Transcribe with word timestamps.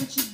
but 0.00 0.16
you 0.16 0.29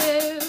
sensitive. 0.00 0.43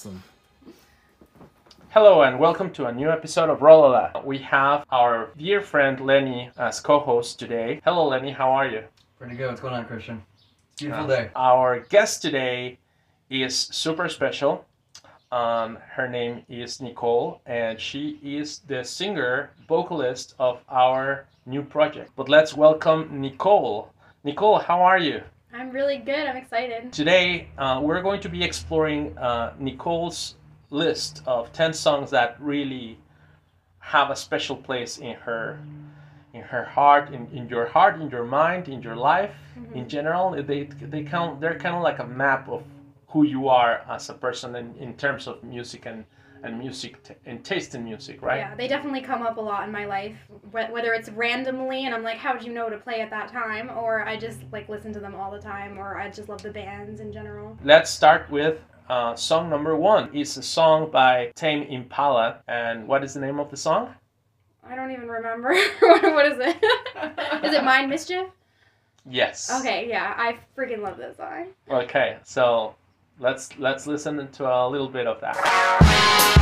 Awesome. 0.00 0.22
Hello 1.90 2.22
and 2.22 2.38
welcome 2.38 2.70
to 2.70 2.86
a 2.86 2.92
new 2.92 3.10
episode 3.10 3.50
of 3.50 3.58
Rolala. 3.58 4.24
We 4.24 4.38
have 4.38 4.86
our 4.90 5.28
dear 5.36 5.60
friend 5.60 6.00
Lenny 6.00 6.48
as 6.56 6.80
co-host 6.80 7.38
today. 7.38 7.82
Hello 7.84 8.08
Lenny, 8.08 8.30
how 8.30 8.50
are 8.50 8.66
you? 8.66 8.82
Pretty 9.18 9.36
good. 9.36 9.48
What's 9.48 9.60
going 9.60 9.74
on, 9.74 9.84
Christian? 9.84 10.22
It's 10.72 10.80
a 10.80 10.84
beautiful 10.86 11.04
Uh, 11.04 11.16
day. 11.16 11.30
Our 11.36 11.80
guest 11.80 12.22
today 12.22 12.78
is 13.28 13.54
super 13.54 14.08
special. 14.08 14.64
Um, 15.30 15.76
her 15.90 16.08
name 16.08 16.44
is 16.48 16.80
Nicole, 16.80 17.42
and 17.44 17.78
she 17.78 18.18
is 18.22 18.60
the 18.60 18.82
singer, 18.82 19.50
vocalist 19.68 20.34
of 20.38 20.60
our 20.70 21.26
new 21.44 21.62
project. 21.62 22.10
But 22.16 22.30
let's 22.30 22.56
welcome 22.56 23.20
Nicole. 23.20 23.90
Nicole, 24.24 24.60
how 24.60 24.80
are 24.80 24.98
you? 24.98 25.20
I'm 25.52 25.70
really 25.70 25.98
good. 25.98 26.26
I'm 26.28 26.36
excited. 26.36 26.92
Today, 26.92 27.48
uh, 27.58 27.80
we're 27.82 28.02
going 28.02 28.20
to 28.20 28.28
be 28.28 28.44
exploring 28.44 29.16
uh, 29.18 29.54
Nicole's 29.58 30.36
list 30.70 31.22
of 31.26 31.52
10 31.52 31.72
songs 31.72 32.10
that 32.10 32.40
really 32.40 32.98
have 33.80 34.10
a 34.10 34.16
special 34.16 34.56
place 34.56 34.98
in 34.98 35.14
her 35.14 35.58
in 36.32 36.42
her 36.42 36.64
heart 36.64 37.12
in, 37.12 37.26
in 37.32 37.48
your 37.48 37.66
heart 37.66 38.00
in 38.00 38.08
your 38.08 38.24
mind 38.24 38.68
in 38.68 38.80
your 38.80 38.94
life 38.94 39.34
in 39.74 39.88
general 39.88 40.30
they 40.44 40.62
they 40.80 41.02
count 41.02 41.40
they're 41.40 41.58
kind 41.58 41.74
of 41.74 41.82
like 41.82 41.98
a 41.98 42.06
map 42.06 42.48
of 42.48 42.62
who 43.08 43.24
you 43.24 43.48
are 43.48 43.82
as 43.90 44.08
a 44.08 44.14
person 44.14 44.54
in, 44.54 44.76
in 44.76 44.94
terms 44.94 45.26
of 45.26 45.42
music 45.42 45.86
and 45.86 46.04
and 46.42 46.58
music 46.58 47.02
t- 47.02 47.14
and 47.26 47.44
taste 47.44 47.74
in 47.74 47.84
music 47.84 48.22
right 48.22 48.38
Yeah, 48.38 48.54
they 48.54 48.68
definitely 48.68 49.00
come 49.00 49.22
up 49.22 49.36
a 49.36 49.40
lot 49.40 49.64
in 49.64 49.72
my 49.72 49.84
life. 49.86 50.16
Whether 50.50 50.94
it's 50.94 51.08
randomly 51.10 51.86
and 51.86 51.94
I'm 51.94 52.02
like, 52.02 52.16
how 52.16 52.32
would 52.34 52.42
you 52.42 52.52
know 52.52 52.68
to 52.70 52.76
play 52.78 53.00
at 53.00 53.10
that 53.10 53.28
time, 53.28 53.70
or 53.70 54.04
I 54.06 54.16
just 54.16 54.40
like 54.52 54.68
listen 54.68 54.92
to 54.94 55.00
them 55.00 55.14
all 55.14 55.30
the 55.30 55.40
time, 55.40 55.78
or 55.78 55.98
I 55.98 56.10
just 56.10 56.28
love 56.28 56.42
the 56.42 56.50
bands 56.50 57.00
in 57.00 57.12
general. 57.12 57.56
let's 57.64 57.90
start 57.90 58.30
with 58.30 58.58
uh, 58.88 59.14
song 59.14 59.48
number 59.48 59.76
one 59.76 60.10
it's 60.12 60.36
a 60.36 60.42
song 60.42 60.90
by 60.90 61.30
Tame 61.36 61.62
Impala 61.62 62.40
and 62.48 62.88
what 62.88 63.04
is 63.04 63.14
the 63.14 63.20
name 63.20 63.38
of 63.38 63.48
the 63.50 63.56
song 63.56 63.94
I 64.68 64.74
don't 64.76 64.90
even 64.92 65.08
remember. 65.08 65.54
what, 65.80 66.02
what 66.02 66.26
is 66.26 66.38
it? 66.38 66.56
is 67.44 67.54
it 67.54 67.64
Mind 67.64 67.88
Mischief? 67.90 68.26
yes 69.08 69.50
Okay, 69.60 69.88
yeah, 69.88 70.14
I 70.16 70.38
freaking 70.56 70.82
love 70.82 70.96
this 70.96 71.16
song. 71.16 71.46
Okay, 71.70 72.18
so 72.24 72.74
let's 73.20 73.56
let's 73.58 73.86
listen 73.86 74.28
to 74.32 74.44
a 74.46 74.66
little 74.68 74.88
bit 74.88 75.06
of 75.06 75.20
that. 75.20 76.39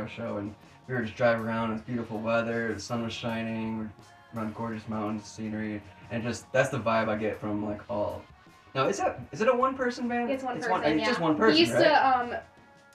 Radio 0.00 0.14
show, 0.14 0.36
and 0.38 0.54
we 0.88 0.94
were 0.94 1.02
just 1.02 1.16
driving 1.16 1.44
around. 1.44 1.72
It's 1.72 1.82
beautiful 1.82 2.18
weather. 2.18 2.74
The 2.74 2.80
sun 2.80 3.02
was 3.02 3.12
shining. 3.12 3.90
We're 4.34 4.40
around 4.40 4.54
gorgeous 4.54 4.88
mountains, 4.88 5.24
scenery, 5.24 5.82
and 6.10 6.22
just 6.22 6.50
that's 6.52 6.70
the 6.70 6.78
vibe 6.78 7.08
I 7.08 7.16
get 7.16 7.40
from 7.40 7.64
like 7.64 7.80
all. 7.90 8.22
Now 8.74 8.86
is 8.86 8.98
that 8.98 9.20
is 9.32 9.40
it 9.40 9.48
a 9.48 9.54
one 9.54 9.74
person 9.74 10.08
band? 10.08 10.30
It's 10.30 10.44
one 10.44 10.56
it's 10.56 10.66
person. 10.66 10.92
it's 10.92 11.00
yeah. 11.00 11.06
just 11.06 11.20
one 11.20 11.36
person, 11.36 11.54
He 11.54 11.60
used 11.60 11.74
right? 11.74 11.84
to 11.84 12.18
um, 12.18 12.34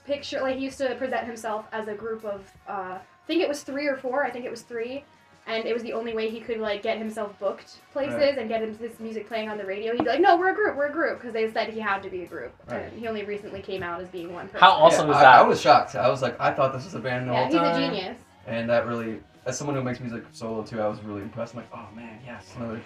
picture 0.04 0.40
like 0.40 0.56
he 0.56 0.64
used 0.64 0.78
to 0.78 0.94
present 0.96 1.26
himself 1.26 1.66
as 1.72 1.88
a 1.88 1.94
group 1.94 2.24
of 2.24 2.50
uh, 2.68 2.98
I 2.98 3.26
think 3.26 3.42
it 3.42 3.48
was 3.48 3.62
three 3.62 3.86
or 3.86 3.96
four. 3.96 4.24
I 4.24 4.30
think 4.30 4.44
it 4.44 4.50
was 4.50 4.62
three, 4.62 5.04
and 5.46 5.64
it 5.64 5.72
was 5.72 5.82
the 5.82 5.92
only 5.92 6.14
way 6.14 6.28
he 6.28 6.40
could 6.40 6.58
like 6.58 6.82
get 6.82 6.98
himself 6.98 7.38
booked 7.38 7.78
places 7.92 8.16
Right. 8.16 8.36
and 8.36 8.48
get 8.48 8.62
him 8.62 8.76
his 8.76 8.98
music 8.98 9.28
playing 9.28 9.48
on 9.48 9.58
the 9.58 9.64
radio. 9.64 9.92
He'd 9.92 10.02
be 10.02 10.08
like, 10.08 10.20
"No, 10.20 10.36
we're 10.36 10.50
a 10.50 10.54
group. 10.54 10.76
We're 10.76 10.88
a 10.88 10.92
group," 10.92 11.18
because 11.18 11.32
they 11.32 11.50
said 11.50 11.70
he 11.70 11.80
had 11.80 12.02
to 12.02 12.10
be 12.10 12.22
a 12.22 12.26
group. 12.26 12.52
Right. 12.68 12.82
And 12.82 12.98
he 12.98 13.06
only 13.06 13.24
recently 13.24 13.62
came 13.62 13.82
out 13.82 14.00
as 14.00 14.08
being 14.08 14.32
one 14.32 14.46
person. 14.46 14.60
How 14.60 14.72
awesome 14.72 15.08
yeah, 15.08 15.14
is 15.14 15.18
I, 15.18 15.22
that? 15.22 15.38
I 15.38 15.42
was 15.42 15.60
shocked. 15.60 15.94
I 15.94 16.08
was 16.08 16.22
like, 16.22 16.38
I 16.40 16.52
thought 16.52 16.72
this 16.72 16.84
was 16.84 16.94
a 16.94 16.98
band 16.98 17.28
the 17.28 17.32
yeah, 17.32 17.48
whole 17.48 17.52
he's 17.52 17.76
a 17.76 17.80
genius. 17.80 18.18
And 18.46 18.68
that 18.68 18.86
really, 18.86 19.20
as 19.44 19.56
someone 19.56 19.76
who 19.76 19.82
makes 19.82 20.00
music 20.00 20.24
solo 20.32 20.62
too, 20.62 20.80
I 20.80 20.88
was 20.88 21.00
really 21.02 21.22
impressed. 21.22 21.54
I'm 21.54 21.60
like, 21.60 21.70
oh 21.72 21.88
man, 21.94 22.18
yes, 22.24 22.52
another 22.56 22.80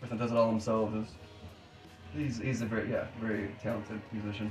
person 0.00 0.16
does 0.16 0.32
it 0.32 0.36
all 0.36 0.48
themselves. 0.48 0.94
Is, 0.94 1.14
he's, 2.14 2.38
he's 2.38 2.62
a 2.62 2.66
very, 2.66 2.90
yeah, 2.90 3.06
very 3.20 3.54
talented 3.62 4.00
musician. 4.12 4.50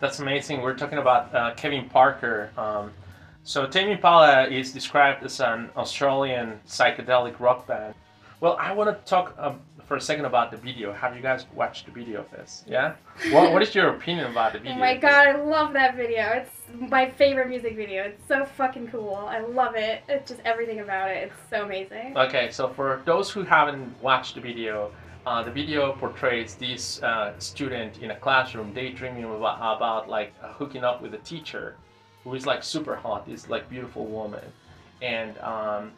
That's 0.00 0.18
amazing. 0.20 0.62
We're 0.62 0.74
talking 0.74 0.98
about 0.98 1.34
uh, 1.34 1.54
Kevin 1.54 1.88
Parker. 1.88 2.50
Um, 2.56 2.92
so 3.46 3.64
Tame 3.64 3.90
Impala 3.90 4.48
is 4.48 4.72
described 4.72 5.24
as 5.24 5.38
an 5.38 5.70
Australian 5.76 6.58
psychedelic 6.66 7.38
rock 7.38 7.64
band. 7.68 7.94
Well, 8.40 8.56
I 8.60 8.72
want 8.72 8.90
to 8.90 9.08
talk 9.08 9.36
um, 9.38 9.60
for 9.86 9.96
a 9.96 10.00
second 10.00 10.24
about 10.24 10.50
the 10.50 10.56
video. 10.56 10.92
Have 10.92 11.14
you 11.14 11.22
guys 11.22 11.46
watched 11.54 11.86
the 11.86 11.92
video 11.92 12.22
of 12.22 12.30
this? 12.32 12.64
Yeah. 12.66 12.96
What 13.30 13.52
What 13.52 13.62
is 13.62 13.72
your 13.72 13.90
opinion 13.90 14.26
about 14.32 14.52
the 14.52 14.58
video? 14.64 14.74
Oh 14.74 14.80
my 14.80 14.96
god, 14.96 15.28
I 15.28 15.36
love 15.36 15.72
that 15.74 15.94
video. 15.94 16.24
It's 16.32 16.50
my 16.90 17.08
favorite 17.08 17.48
music 17.48 17.76
video. 17.76 18.02
It's 18.02 18.26
so 18.26 18.44
fucking 18.44 18.88
cool. 18.88 19.14
I 19.14 19.38
love 19.38 19.76
it. 19.76 20.02
It's 20.08 20.28
just 20.28 20.42
everything 20.44 20.80
about 20.80 21.12
it. 21.12 21.30
It's 21.30 21.48
so 21.48 21.64
amazing. 21.64 22.18
Okay, 22.18 22.50
so 22.50 22.68
for 22.68 23.00
those 23.06 23.30
who 23.30 23.44
haven't 23.44 23.94
watched 24.02 24.34
the 24.34 24.40
video, 24.40 24.90
uh, 25.24 25.44
the 25.44 25.52
video 25.52 25.92
portrays 25.92 26.56
this 26.56 27.00
uh, 27.04 27.38
student 27.38 27.98
in 28.02 28.10
a 28.10 28.16
classroom 28.16 28.74
daydreaming 28.74 29.22
about, 29.22 29.76
about 29.76 30.08
like 30.08 30.32
hooking 30.40 30.82
up 30.82 31.00
with 31.00 31.14
a 31.14 31.18
teacher 31.18 31.76
who 32.26 32.34
is 32.34 32.44
like 32.44 32.64
super 32.64 32.96
hot, 32.96 33.24
this 33.24 33.48
like 33.48 33.70
beautiful 33.70 34.04
woman, 34.04 34.42
and 35.00 35.38
um, 35.38 35.92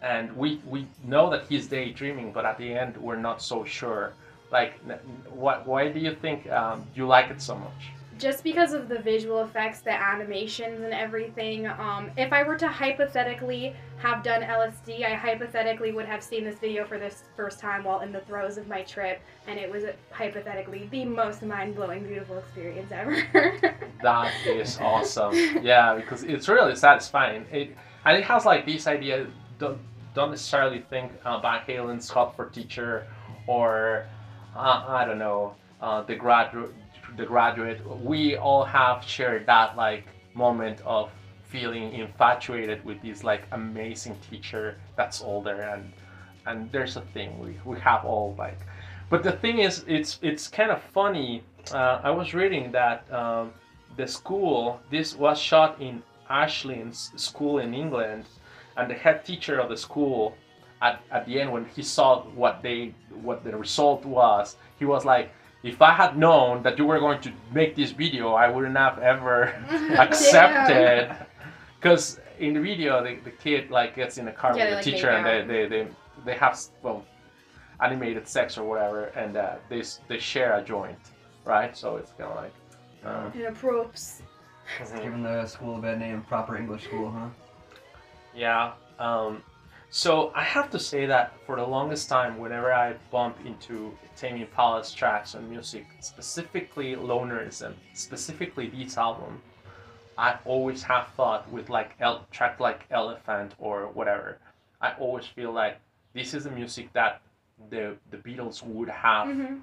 and 0.00 0.34
we 0.34 0.58
we 0.66 0.86
know 1.04 1.28
that 1.28 1.44
he's 1.46 1.66
daydreaming, 1.66 2.32
but 2.32 2.46
at 2.46 2.56
the 2.56 2.72
end 2.72 2.96
we're 2.96 3.16
not 3.16 3.42
so 3.42 3.64
sure. 3.64 4.14
Like, 4.50 4.80
what? 5.28 5.66
Why 5.66 5.90
do 5.90 6.00
you 6.00 6.14
think 6.14 6.50
um, 6.50 6.86
you 6.94 7.06
like 7.06 7.30
it 7.30 7.42
so 7.42 7.54
much? 7.54 7.93
Just 8.18 8.44
because 8.44 8.72
of 8.72 8.88
the 8.88 8.98
visual 8.98 9.42
effects, 9.42 9.80
the 9.80 9.92
animations, 9.92 10.82
and 10.82 10.92
everything, 10.92 11.66
um, 11.66 12.10
if 12.16 12.32
I 12.32 12.42
were 12.42 12.56
to 12.56 12.68
hypothetically 12.68 13.74
have 13.98 14.22
done 14.22 14.42
LSD, 14.42 15.04
I 15.04 15.14
hypothetically 15.14 15.92
would 15.92 16.06
have 16.06 16.22
seen 16.22 16.44
this 16.44 16.58
video 16.58 16.84
for 16.84 16.98
this 16.98 17.24
first 17.36 17.58
time 17.58 17.84
while 17.84 18.00
in 18.00 18.12
the 18.12 18.20
throes 18.20 18.58
of 18.58 18.68
my 18.68 18.82
trip, 18.82 19.20
and 19.46 19.58
it 19.58 19.70
was 19.70 19.84
hypothetically 20.10 20.88
the 20.90 21.04
most 21.04 21.42
mind 21.42 21.74
blowing, 21.74 22.06
beautiful 22.06 22.38
experience 22.38 22.90
ever. 22.92 23.16
That 24.02 24.34
is 24.44 24.78
awesome. 24.82 25.34
Yeah, 25.62 25.94
because 25.94 26.24
it's 26.24 26.46
really 26.46 26.76
satisfying. 26.76 27.46
It 27.50 27.74
and 28.04 28.18
it 28.18 28.24
has 28.24 28.44
like 28.44 28.66
this 28.66 28.86
idea. 28.86 29.26
Don't 29.58 29.78
don't 30.14 30.30
necessarily 30.30 30.84
think 30.90 31.12
uh, 31.24 31.40
Van 31.40 31.62
Halen's 31.66 32.10
"Hot 32.10 32.36
for 32.36 32.50
Teacher" 32.50 33.06
or 33.46 34.06
uh, 34.54 34.84
I 34.86 35.06
don't 35.06 35.18
know 35.18 35.54
uh, 35.80 36.02
the 36.02 36.14
graduate. 36.14 36.74
The 37.16 37.26
graduate. 37.26 37.80
We 38.02 38.36
all 38.36 38.64
have 38.64 39.04
shared 39.04 39.46
that 39.46 39.76
like 39.76 40.04
moment 40.34 40.80
of 40.84 41.10
feeling 41.54 41.92
infatuated 41.92 42.84
with 42.84 43.00
this 43.00 43.22
like 43.22 43.42
amazing 43.52 44.18
teacher 44.28 44.76
that's 44.96 45.22
older 45.22 45.60
and 45.60 45.92
and 46.46 46.70
there's 46.72 46.96
a 46.96 47.00
thing 47.14 47.38
we, 47.38 47.56
we 47.64 47.78
have 47.78 48.04
all 48.04 48.34
like 48.36 48.58
but 49.08 49.22
the 49.22 49.30
thing 49.30 49.60
is 49.60 49.84
it's 49.86 50.18
it's 50.20 50.48
kind 50.48 50.72
of 50.72 50.82
funny 50.92 51.44
uh, 51.72 52.00
i 52.02 52.10
was 52.10 52.34
reading 52.34 52.72
that 52.72 53.10
um, 53.12 53.52
the 53.96 54.06
school 54.06 54.80
this 54.90 55.14
was 55.14 55.38
shot 55.38 55.80
in 55.80 56.02
ashlyn's 56.28 57.12
school 57.14 57.60
in 57.60 57.72
england 57.72 58.24
and 58.76 58.90
the 58.90 58.94
head 58.94 59.24
teacher 59.24 59.60
of 59.60 59.68
the 59.68 59.76
school 59.76 60.34
at, 60.82 61.00
at 61.12 61.24
the 61.24 61.40
end 61.40 61.52
when 61.52 61.64
he 61.66 61.82
saw 61.82 62.24
what 62.34 62.62
they 62.62 62.92
what 63.22 63.44
the 63.44 63.56
result 63.56 64.04
was 64.04 64.56
he 64.76 64.84
was 64.84 65.04
like 65.04 65.30
if 65.64 65.82
i 65.82 65.92
had 65.92 66.16
known 66.16 66.62
that 66.62 66.78
you 66.78 66.84
were 66.86 67.00
going 67.00 67.20
to 67.20 67.32
make 67.52 67.74
this 67.74 67.90
video 67.90 68.34
i 68.34 68.48
wouldn't 68.48 68.76
have 68.76 68.98
ever 69.00 69.44
accepted. 70.04 71.16
Because 71.80 72.20
in 72.38 72.54
the 72.54 72.60
video 72.60 73.02
the, 73.02 73.16
the 73.24 73.30
kid 73.30 73.70
like 73.70 73.96
gets 73.96 74.18
in 74.18 74.28
a 74.28 74.32
car 74.32 74.56
Yeah, 74.56 74.56
with 74.56 74.64
they, 74.64 74.70
the 74.70 74.76
like, 74.76 74.84
teacher 74.84 75.10
make 75.10 75.26
and 75.26 75.50
they, 75.50 75.66
they, 75.66 75.84
they 75.84 75.90
they 76.26 76.34
have 76.34 76.58
well 76.82 77.04
animated 77.80 78.26
sex 78.28 78.56
or 78.58 78.64
whatever 78.68 79.06
and 79.22 79.36
uh, 79.36 79.56
they 79.68 79.82
they 80.08 80.18
share 80.18 80.56
a 80.58 80.62
joint 80.62 80.98
right? 81.44 81.76
So 81.76 81.96
it's 81.96 82.12
kind 82.12 82.30
of 82.30 82.36
like 82.36 82.54
um, 83.04 83.32
and 83.34 83.42
it 83.42 83.54
props. 83.54 84.22
Giving 85.02 85.22
the 85.22 85.44
school 85.46 85.76
a 85.76 85.82
bad 85.82 85.98
name, 86.00 86.22
proper 86.22 86.56
English 86.56 86.84
school, 86.84 87.10
huh? 87.10 87.28
yeah 88.34 88.72
um, 88.98 89.42
so 89.96 90.32
I 90.34 90.42
have 90.42 90.70
to 90.70 90.78
say 90.80 91.06
that 91.06 91.34
for 91.46 91.54
the 91.54 91.64
longest 91.64 92.08
time 92.08 92.36
whenever 92.38 92.72
I 92.72 92.94
bump 93.12 93.36
into 93.46 93.96
Tame 94.16 94.44
Impala's 94.44 94.92
tracks 94.92 95.34
and 95.34 95.48
music 95.48 95.86
specifically 96.00 96.96
Lonerism 96.96 97.74
specifically 97.92 98.66
this 98.66 98.98
album 98.98 99.40
I 100.18 100.36
always 100.44 100.82
have 100.82 101.06
thought 101.16 101.48
with 101.48 101.70
like 101.70 101.92
el- 102.00 102.26
track 102.32 102.58
like 102.58 102.86
Elephant 102.90 103.54
or 103.60 103.86
whatever 103.94 104.38
I 104.80 104.94
always 104.98 105.26
feel 105.26 105.52
like 105.52 105.78
this 106.12 106.34
is 106.34 106.42
the 106.42 106.50
music 106.50 106.92
that 106.94 107.20
the 107.70 107.96
the 108.10 108.16
Beatles 108.16 108.64
would 108.64 108.88
have 108.88 109.28
hmm 109.28 109.54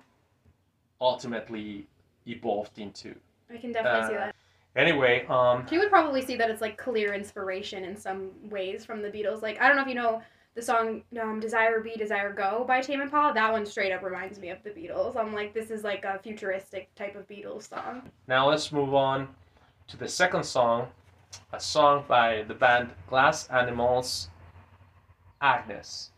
ultimately 1.01 1.87
evolved 2.27 2.77
into. 2.77 3.15
I 3.51 3.57
can 3.57 3.71
definitely 3.71 4.07
see 4.07 4.15
Uh, 4.15 4.25
that. 4.27 4.35
Anyway, 4.75 5.25
um, 5.27 5.65
You 5.69 5.79
would 5.79 5.89
probably 5.89 6.21
see 6.21 6.35
that 6.37 6.49
it's 6.49 6.61
like 6.61 6.77
clear 6.77 7.13
inspiration 7.13 7.83
in 7.83 7.95
some 7.95 8.31
ways 8.49 8.85
from 8.85 9.01
the 9.01 9.09
Beatles. 9.09 9.41
Like 9.41 9.59
I 9.61 9.67
don't 9.67 9.75
know 9.75 9.83
if 9.83 9.87
you 9.89 9.95
know 9.95 10.21
the 10.55 10.61
song 10.61 11.03
um, 11.21 11.39
"Desire 11.39 11.79
Be 11.81 11.95
Desire 11.95 12.31
Go" 12.33 12.63
by 12.67 12.81
Tame 12.81 13.01
Impala. 13.01 13.33
That 13.33 13.51
one 13.51 13.65
straight 13.65 13.91
up 13.91 14.01
reminds 14.01 14.39
me 14.39 14.49
of 14.49 14.63
the 14.63 14.69
Beatles. 14.69 15.15
I'm 15.17 15.33
like, 15.33 15.53
this 15.53 15.71
is 15.71 15.83
like 15.83 16.05
a 16.05 16.19
futuristic 16.19 16.93
type 16.95 17.15
of 17.15 17.27
Beatles 17.27 17.67
song. 17.69 18.09
now 18.27 18.47
let's 18.49 18.71
move 18.71 18.93
on 18.93 19.27
to 19.87 19.97
the 19.97 20.07
second 20.07 20.43
song, 20.45 20.87
a 21.51 21.59
song 21.59 22.05
by 22.07 22.43
the 22.47 22.53
band 22.53 22.91
Glass 23.07 23.47
Animals, 23.49 24.29
Agnes. 25.41 25.61
Agnes, 25.71 26.11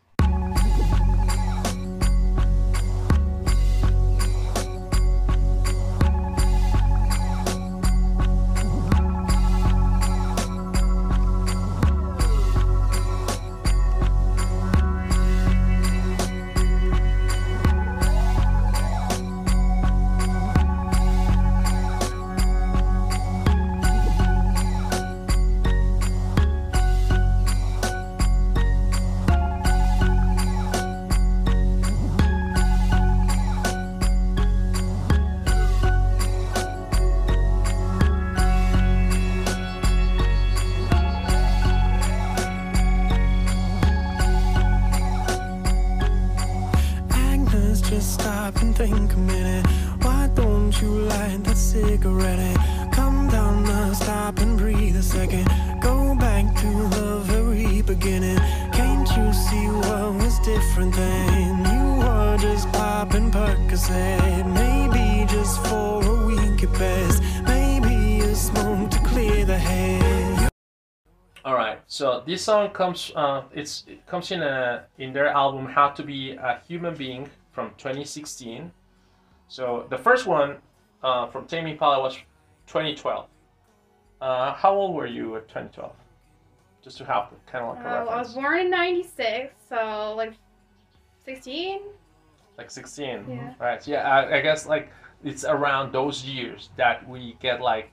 Percocet. 63.94 64.46
Maybe 64.54 65.26
just 65.32 65.64
for 65.66 66.02
a 66.04 66.26
week 66.26 66.62
at 66.62 66.72
best. 66.72 67.22
Maybe 67.44 68.20
a 68.20 68.34
smoke 68.34 68.90
to 68.90 68.98
clear 69.00 69.44
the 69.44 69.58
head. 69.58 70.48
All 71.44 71.54
right. 71.54 71.78
So 71.86 72.22
this 72.26 72.42
song 72.42 72.70
comes. 72.70 73.12
Uh, 73.14 73.42
it's 73.52 73.84
it 73.86 74.06
comes 74.06 74.30
in 74.30 74.42
a 74.42 74.84
in 74.98 75.12
their 75.12 75.28
album 75.28 75.66
"How 75.66 75.90
to 75.90 76.02
Be 76.02 76.32
a 76.32 76.60
Human 76.66 76.94
Being" 76.94 77.30
from 77.52 77.70
2016. 77.78 78.72
So 79.48 79.86
the 79.90 79.98
first 79.98 80.26
one 80.26 80.56
uh, 81.02 81.26
from 81.28 81.46
Tame 81.46 81.66
Impala 81.66 82.00
was 82.00 82.14
2012. 82.66 83.26
Uh, 84.20 84.54
how 84.54 84.74
old 84.74 84.94
were 84.94 85.06
you 85.06 85.36
at 85.36 85.48
2012? 85.48 85.92
Just 86.82 86.98
to 86.98 87.04
have 87.04 87.28
kind 87.46 87.64
of 87.64 87.76
like 87.76 87.84
a 87.84 87.88
Uh, 87.88 88.04
I 88.06 88.18
was 88.18 88.34
born 88.34 88.58
in 88.58 88.70
'96, 88.70 89.54
so 89.68 90.14
like 90.16 90.32
16. 91.24 91.80
Like 92.58 92.70
16. 92.70 93.24
Yeah. 93.28 93.54
Right. 93.58 93.86
Yeah. 93.86 94.08
I, 94.08 94.38
I 94.38 94.40
guess 94.40 94.66
like 94.66 94.90
it's 95.24 95.44
around 95.44 95.92
those 95.92 96.24
years 96.24 96.70
that 96.76 97.08
we 97.08 97.36
get 97.40 97.60
like 97.60 97.90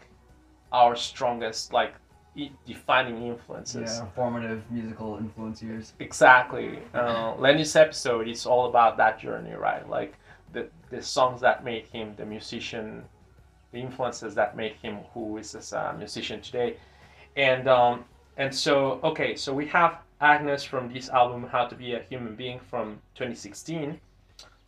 our 0.71 0.95
strongest 0.95 1.73
like 1.73 1.93
e- 2.35 2.51
defining 2.65 3.25
influences. 3.25 3.99
Yeah, 3.99 4.05
formative 4.15 4.63
musical 4.69 5.17
influence 5.17 5.61
years. 5.61 5.93
Exactly. 5.99 6.79
Uh, 6.93 7.35
Lenny's 7.37 7.75
episode 7.75 8.27
is 8.27 8.45
all 8.45 8.67
about 8.67 8.97
that 8.97 9.19
journey, 9.19 9.53
right? 9.53 9.87
Like 9.89 10.15
the 10.53 10.67
the 10.89 11.01
songs 11.01 11.41
that 11.41 11.63
made 11.63 11.85
him 11.85 12.13
the 12.17 12.25
musician, 12.25 13.03
the 13.71 13.79
influences 13.79 14.35
that 14.35 14.55
made 14.55 14.73
him 14.81 14.99
who 15.13 15.37
is 15.37 15.55
as 15.55 15.73
a 15.73 15.95
musician 15.97 16.41
today, 16.41 16.77
and 17.35 17.67
um, 17.67 18.05
and 18.37 18.53
so 18.53 18.99
okay, 19.03 19.35
so 19.35 19.53
we 19.53 19.65
have 19.67 19.99
Agnes 20.19 20.63
from 20.63 20.91
this 20.93 21.09
album 21.09 21.47
How 21.47 21.65
to 21.65 21.75
Be 21.75 21.93
a 21.93 22.03
Human 22.09 22.35
Being 22.35 22.59
from 22.59 22.99
2016. 23.15 23.99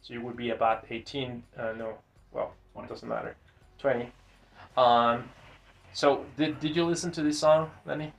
So 0.04 0.14
you 0.14 0.22
would 0.22 0.36
be 0.36 0.50
about 0.50 0.86
18. 0.90 1.42
Uh, 1.58 1.74
no, 1.78 1.94
well, 2.34 2.54
it 2.78 2.90
doesn't 2.90 3.08
matter. 3.08 3.36
20. 3.80 4.12
Um, 4.76 5.30
so 5.94 6.26
did 6.36 6.60
did 6.60 6.76
you 6.76 6.84
listen 6.84 7.10
to 7.14 7.24
this 7.24 7.40
song, 7.40 7.72
Lenny? 7.86 8.12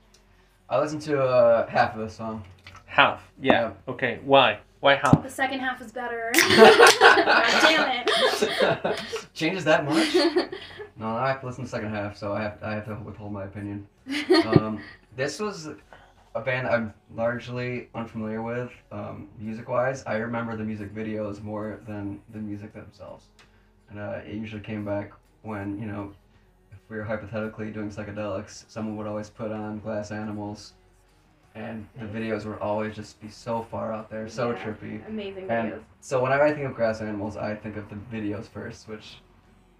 I 0.67 0.79
listened 0.79 1.03
to 1.03 1.21
uh, 1.21 1.67
half 1.67 1.93
of 1.93 2.01
the 2.01 2.09
song. 2.09 2.43
Half. 2.85 3.31
Yeah. 3.39 3.73
Okay. 3.87 4.19
Why? 4.23 4.59
Why 4.79 4.95
half? 4.95 5.21
The 5.21 5.29
second 5.29 5.59
half 5.59 5.79
is 5.79 5.91
better. 5.91 6.31
God 6.33 6.91
damn 7.61 8.07
it. 8.07 8.99
Changes 9.33 9.63
that 9.65 9.85
much? 9.85 10.15
No, 10.97 11.07
I 11.07 11.27
have 11.27 11.41
to 11.41 11.45
listen 11.45 11.65
to 11.65 11.69
the 11.69 11.77
second 11.77 11.91
half, 11.91 12.17
so 12.17 12.33
I 12.33 12.41
have 12.41 12.63
I 12.63 12.73
have 12.73 12.85
to 12.85 12.95
withhold 13.05 13.31
my 13.31 13.43
opinion. 13.43 13.87
Um, 14.45 14.81
this 15.15 15.39
was 15.39 15.69
a 16.35 16.41
band 16.41 16.67
I'm 16.67 16.93
largely 17.15 17.87
unfamiliar 17.95 18.41
with, 18.41 18.69
um, 18.91 19.29
music-wise. 19.39 20.03
I 20.05 20.17
remember 20.17 20.55
the 20.57 20.63
music 20.65 20.93
videos 20.93 21.41
more 21.41 21.79
than 21.87 22.19
the 22.33 22.39
music 22.39 22.73
themselves, 22.73 23.25
and 23.89 23.97
uh, 23.97 24.19
it 24.25 24.33
usually 24.33 24.61
came 24.61 24.83
back 24.83 25.11
when 25.43 25.79
you 25.79 25.85
know, 25.87 26.11
if 26.71 26.77
we 26.89 26.97
were 26.97 27.03
hypothetically 27.03 27.71
doing 27.71 27.89
psychedelics, 27.89 28.65
someone 28.69 28.97
would 28.97 29.07
always 29.07 29.29
put 29.29 29.51
on 29.51 29.79
Glass 29.79 30.11
Animals, 30.11 30.73
and 31.55 31.87
the 31.97 32.05
videos 32.05 32.45
would 32.45 32.59
always 32.59 32.93
just 32.93 33.21
be 33.21 33.29
so 33.29 33.61
far 33.71 33.93
out 33.93 34.09
there, 34.09 34.27
so 34.27 34.51
Yeah. 34.51 34.57
trippy. 34.57 35.07
Amazing 35.07 35.49
And 35.49 35.71
videos. 35.71 35.83
so 36.01 36.21
whenever 36.21 36.43
I 36.43 36.53
think 36.53 36.65
of 36.65 36.75
Glass 36.75 36.99
animals, 36.99 37.37
I 37.37 37.55
think 37.55 37.77
of 37.77 37.87
the 37.87 37.95
videos 37.95 38.45
first, 38.49 38.89
which 38.89 39.21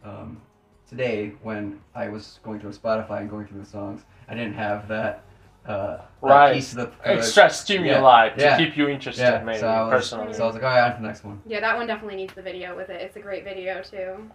um, 0.06 0.42
today 0.88 1.34
when 1.44 1.82
I 1.94 2.08
was 2.08 2.40
going 2.44 2.62
through 2.62 2.72
Spotify 2.72 3.20
and 3.22 3.30
going 3.30 3.46
through 3.46 3.60
the 3.60 3.66
songs, 3.66 4.06
I 4.30 4.36
didn't 4.36 4.54
have 4.54 4.88
that, 4.88 5.24
uh, 5.68 5.98
that 5.98 6.06
Right. 6.22 6.54
piece 6.56 6.72
of 6.76 6.78
the 6.78 6.88
uh, 6.88 7.14
Extra 7.18 7.50
stimuli 7.50 8.30
to 8.30 8.42
yeah. 8.42 8.58
keep 8.58 8.76
you 8.78 8.88
interested, 8.88 9.22
Yeah, 9.22 9.44
maybe 9.44 9.60
so 9.60 9.68
I 9.68 9.84
was, 9.84 9.92
personally. 9.92 10.34
so 10.34 10.44
I 10.44 10.48
was 10.48 10.56
like, 10.56 10.64
all 10.64 10.70
right, 10.70 10.82
on 10.90 10.96
to 10.96 11.02
the 11.02 11.08
next 11.08 11.24
one. 11.24 11.42
Yeah, 11.46 11.60
that 11.60 11.76
one 11.78 11.88
definitely 11.88 12.18
needs 12.18 12.34
the 12.34 12.42
video 12.42 12.76
with 12.76 12.90
it. 12.90 13.02
It's 13.02 13.16
a 13.16 13.20
great 13.20 13.44
video 13.44 13.82
too. 13.82 14.30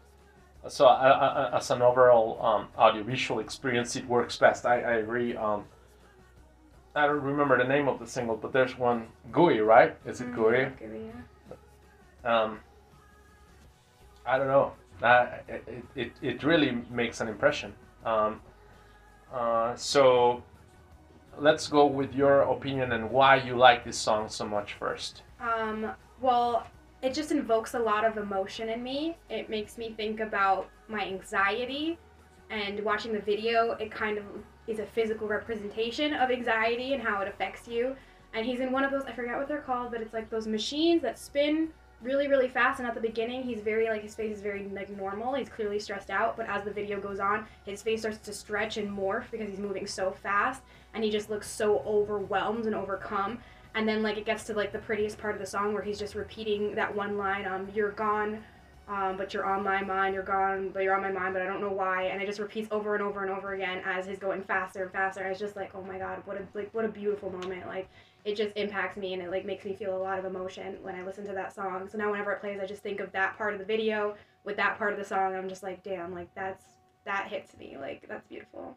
So, 0.68 0.86
uh, 0.86 0.88
uh, 0.88 1.56
as 1.56 1.70
an 1.70 1.80
overall 1.82 2.40
um, 2.44 2.68
audiovisual 2.76 3.40
experience, 3.40 3.96
it 3.96 4.06
works 4.06 4.36
best. 4.36 4.66
I, 4.66 4.80
I 4.82 4.92
agree. 4.96 5.34
Um, 5.34 5.64
I 6.94 7.06
don't 7.06 7.22
remember 7.22 7.56
the 7.56 7.64
name 7.64 7.88
of 7.88 7.98
the 7.98 8.06
single, 8.06 8.36
but 8.36 8.52
there's 8.52 8.76
one 8.76 9.06
Gooey, 9.32 9.60
right? 9.60 9.96
Is 10.04 10.20
it 10.20 10.34
Gooey? 10.34 10.66
Mm, 10.82 11.10
yeah. 12.24 12.42
Um, 12.42 12.60
I 14.26 14.36
don't 14.36 14.48
know. 14.48 14.72
Uh, 15.02 15.28
it, 15.48 15.84
it, 15.96 16.12
it 16.20 16.42
really 16.44 16.82
makes 16.90 17.20
an 17.22 17.28
impression. 17.28 17.72
Um, 18.04 18.40
uh, 19.32 19.74
so 19.76 20.42
let's 21.38 21.68
go 21.68 21.86
with 21.86 22.14
your 22.14 22.42
opinion 22.42 22.92
and 22.92 23.10
why 23.10 23.36
you 23.36 23.56
like 23.56 23.84
this 23.84 23.96
song 23.96 24.28
so 24.28 24.46
much 24.46 24.74
first. 24.74 25.22
Um, 25.40 25.92
well, 26.20 26.66
it 27.02 27.14
just 27.14 27.30
invokes 27.32 27.74
a 27.74 27.78
lot 27.78 28.04
of 28.04 28.18
emotion 28.18 28.68
in 28.68 28.82
me. 28.82 29.16
It 29.30 29.48
makes 29.48 29.78
me 29.78 29.94
think 29.96 30.20
about 30.20 30.68
my 30.88 31.04
anxiety, 31.04 31.98
and 32.50 32.84
watching 32.84 33.12
the 33.12 33.20
video, 33.20 33.72
it 33.72 33.90
kind 33.90 34.18
of 34.18 34.24
is 34.66 34.80
a 34.80 34.86
physical 34.86 35.28
representation 35.28 36.12
of 36.14 36.30
anxiety 36.30 36.94
and 36.94 37.02
how 37.02 37.20
it 37.22 37.28
affects 37.28 37.66
you. 37.68 37.96
And 38.34 38.44
he's 38.44 38.60
in 38.60 38.70
one 38.70 38.84
of 38.84 38.90
those, 38.90 39.04
I 39.04 39.12
forget 39.12 39.36
what 39.36 39.48
they're 39.48 39.60
called, 39.60 39.92
but 39.92 40.00
it's 40.00 40.12
like 40.12 40.30
those 40.30 40.46
machines 40.46 41.02
that 41.02 41.18
spin 41.18 41.70
really, 42.02 42.28
really 42.28 42.48
fast. 42.48 42.78
And 42.78 42.88
at 42.88 42.94
the 42.94 43.00
beginning, 43.00 43.42
he's 43.42 43.60
very, 43.60 43.88
like, 43.88 44.02
his 44.02 44.14
face 44.14 44.36
is 44.36 44.42
very, 44.42 44.68
like, 44.68 44.88
normal. 44.96 45.34
He's 45.34 45.48
clearly 45.48 45.78
stressed 45.78 46.10
out. 46.10 46.36
But 46.36 46.48
as 46.48 46.64
the 46.64 46.70
video 46.70 47.00
goes 47.00 47.20
on, 47.20 47.46
his 47.64 47.82
face 47.82 48.00
starts 48.00 48.18
to 48.18 48.32
stretch 48.32 48.76
and 48.76 48.88
morph 48.88 49.30
because 49.30 49.48
he's 49.48 49.58
moving 49.58 49.86
so 49.86 50.10
fast. 50.10 50.62
And 50.94 51.04
he 51.04 51.10
just 51.10 51.30
looks 51.30 51.48
so 51.48 51.78
overwhelmed 51.86 52.66
and 52.66 52.74
overcome. 52.74 53.38
And 53.74 53.88
then 53.88 54.02
like 54.02 54.16
it 54.16 54.26
gets 54.26 54.44
to 54.44 54.54
like 54.54 54.72
the 54.72 54.78
prettiest 54.78 55.18
part 55.18 55.34
of 55.34 55.40
the 55.40 55.46
song 55.46 55.72
where 55.72 55.82
he's 55.82 55.98
just 55.98 56.14
repeating 56.14 56.74
that 56.74 56.94
one 56.94 57.16
line 57.16 57.46
um 57.46 57.68
you're 57.74 57.92
gone 57.92 58.42
um, 58.88 59.16
but 59.16 59.32
you're 59.32 59.44
on 59.44 59.62
my 59.62 59.80
mind 59.82 60.14
you're 60.14 60.24
gone 60.24 60.70
but 60.70 60.82
you're 60.82 60.96
on 60.96 61.02
my 61.02 61.12
mind 61.12 61.32
but 61.32 61.42
i 61.42 61.46
don't 61.46 61.60
know 61.60 61.70
why. 61.70 62.04
And 62.04 62.20
it 62.20 62.26
just 62.26 62.40
repeats 62.40 62.68
over 62.72 62.94
and 62.94 63.02
over 63.02 63.22
and 63.22 63.30
over 63.30 63.54
again 63.54 63.80
as 63.84 64.06
he's 64.06 64.18
going 64.18 64.42
faster 64.42 64.82
and 64.82 64.92
faster. 64.92 65.20
And 65.20 65.30
it's 65.30 65.38
just 65.38 65.54
like 65.54 65.70
oh 65.74 65.82
my 65.82 65.98
god 65.98 66.22
what 66.24 66.36
a 66.36 66.46
like 66.54 66.74
what 66.74 66.84
a 66.84 66.88
beautiful 66.88 67.30
moment. 67.30 67.66
Like 67.68 67.88
it 68.24 68.36
just 68.36 68.56
impacts 68.56 68.96
me 68.96 69.14
and 69.14 69.22
it 69.22 69.30
like 69.30 69.46
makes 69.46 69.64
me 69.64 69.74
feel 69.74 69.96
a 69.96 70.02
lot 70.02 70.18
of 70.18 70.24
emotion 70.24 70.76
when 70.82 70.94
i 70.96 71.04
listen 71.04 71.24
to 71.26 71.32
that 71.32 71.54
song. 71.54 71.88
So 71.88 71.96
now 71.96 72.10
whenever 72.10 72.32
it 72.32 72.40
plays 72.40 72.58
i 72.60 72.66
just 72.66 72.82
think 72.82 72.98
of 72.98 73.12
that 73.12 73.38
part 73.38 73.52
of 73.52 73.60
the 73.60 73.64
video 73.64 74.16
with 74.42 74.56
that 74.56 74.76
part 74.78 74.92
of 74.92 74.98
the 74.98 75.04
song. 75.04 75.36
I'm 75.36 75.48
just 75.48 75.62
like 75.62 75.84
damn 75.84 76.12
like 76.12 76.34
that's 76.34 76.64
that 77.04 77.28
hits 77.28 77.56
me. 77.56 77.76
Like 77.78 78.06
that's 78.08 78.26
beautiful 78.26 78.76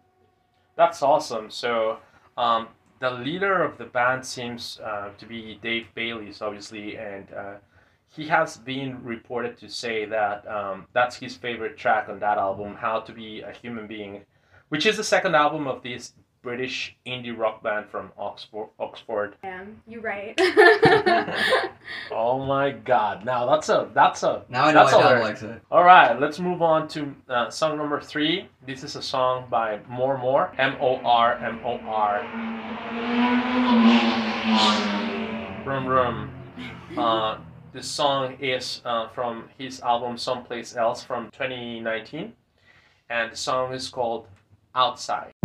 That's 0.76 1.02
awesome. 1.02 1.50
So, 1.50 2.00
um, 2.38 2.68
the 3.00 3.12
leader 3.12 3.62
of 3.62 3.78
the 3.78 3.86
band 3.86 4.26
seems 4.26 4.80
uh, 4.84 5.10
to 5.18 5.26
be 5.26 5.60
Dave 5.62 5.88
Bayley's, 5.96 6.42
obviously, 6.42 6.98
and 6.98 7.28
uh, 7.34 7.56
he 8.08 8.28
has 8.28 8.58
been 8.58 9.04
reported 9.04 9.58
to 9.58 9.70
say 9.70 10.06
that 10.06 10.48
um, 10.48 10.88
that's 10.94 11.16
his 11.18 11.36
favorite 11.36 11.78
track 11.78 12.08
on 12.10 12.20
that 12.20 12.38
album, 12.38 12.76
How 12.76 13.02
to 13.02 13.12
Be 13.12 13.42
a 13.42 13.52
Human 13.52 13.88
Being, 13.88 14.22
which 14.70 14.86
is 14.86 14.98
the 14.98 15.04
second 15.04 15.36
album 15.36 15.68
of 15.68 15.84
this 15.84 16.14
British 16.44 16.96
indie 17.08 17.36
rock 17.36 17.64
band 17.64 17.88
from 17.90 18.12
Oxford. 18.18 18.68
Oxford. 18.78 19.36
man 19.42 19.82
you 19.88 20.02
right 20.02 20.38
Oh 22.12 22.46
my 22.46 22.72
God! 22.72 23.26
Now 23.26 23.46
that's 23.46 23.70
a 23.70 23.90
that's 23.94 24.24
a 24.24 24.44
Now 24.50 24.66
I 24.66 24.74
know 24.74 24.82
that's 24.82 24.94
why 24.94 25.02
Dom 25.02 25.12
alert. 25.14 25.24
likes 25.24 25.42
it. 25.44 25.62
All 25.72 25.84
right, 25.86 26.20
let's 26.20 26.40
move 26.40 26.62
on 26.62 26.88
to 26.90 27.16
uh, 27.30 27.50
song 27.50 27.78
number 27.78 28.02
three. 28.02 28.50
This 28.68 28.84
is 28.84 28.98
a 28.98 29.02
song 29.02 29.46
by 29.50 29.80
Mormor, 29.90 30.54
M 30.60 30.76
O 30.82 30.98
R 30.98 31.36
M 31.38 31.62
O 31.64 31.80
R. 31.86 32.22
Rum 35.66 35.88
Rum. 35.88 36.32
Uh, 36.98 37.38
this 37.72 37.88
song 37.88 38.38
is 38.42 38.82
uh, 38.84 39.08
from 39.10 39.50
his 39.58 39.80
album 39.80 40.18
Someplace 40.18 40.76
Else 40.76 41.04
from 41.04 41.32
2019, 41.32 42.34
and 43.10 43.32
the 43.32 43.38
song 43.38 43.74
is 43.74 43.88
called 43.88 44.28
Outside. 44.76 45.32
Outside 45.32 45.43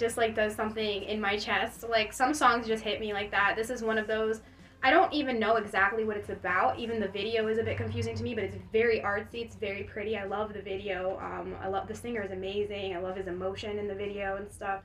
just 0.00 0.16
like 0.16 0.34
does 0.34 0.54
something 0.54 1.02
in 1.04 1.20
my 1.20 1.36
chest. 1.36 1.84
Like 1.88 2.12
some 2.12 2.34
songs 2.34 2.66
just 2.66 2.82
hit 2.82 3.00
me 3.00 3.12
like 3.12 3.30
that. 3.30 3.54
This 3.54 3.70
is 3.70 3.82
one 3.82 3.98
of 3.98 4.06
those. 4.06 4.40
I 4.82 4.90
don't 4.90 5.12
even 5.12 5.38
know 5.38 5.56
exactly 5.56 6.04
what 6.04 6.16
it's 6.16 6.30
about. 6.30 6.78
Even 6.78 6.98
the 6.98 7.08
video 7.08 7.46
is 7.48 7.58
a 7.58 7.62
bit 7.62 7.76
confusing 7.76 8.16
to 8.16 8.22
me, 8.22 8.34
but 8.34 8.44
it's 8.44 8.56
very 8.72 9.00
artsy. 9.00 9.44
It's 9.44 9.54
very 9.54 9.82
pretty. 9.82 10.16
I 10.16 10.24
love 10.24 10.54
the 10.54 10.62
video. 10.62 11.18
Um, 11.20 11.54
I 11.62 11.68
love 11.68 11.86
the 11.86 11.94
singer 11.94 12.22
is 12.22 12.30
amazing. 12.30 12.96
I 12.96 12.98
love 12.98 13.14
his 13.14 13.26
emotion 13.26 13.78
in 13.78 13.86
the 13.86 13.94
video 13.94 14.36
and 14.36 14.50
stuff. 14.50 14.82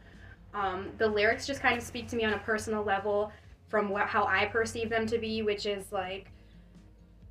Um, 0.53 0.89
the 0.98 1.07
lyrics 1.07 1.48
just 1.48 1.62
kind 1.62 1.77
of 1.77 1.84
speak 1.84 2.10
to 2.10 2.17
me 2.17 2.25
on 2.25 2.34
a 2.34 2.39
personal 2.39 2.84
level 2.84 3.31
from 3.69 3.89
what, 3.89 4.07
how 4.07 4.25
I 4.25 4.45
perceive 4.45 4.89
them 4.89 5.07
to 5.07 5.17
be, 5.17 5.41
which 5.41 5.65
is 5.65 5.91
like 5.93 6.29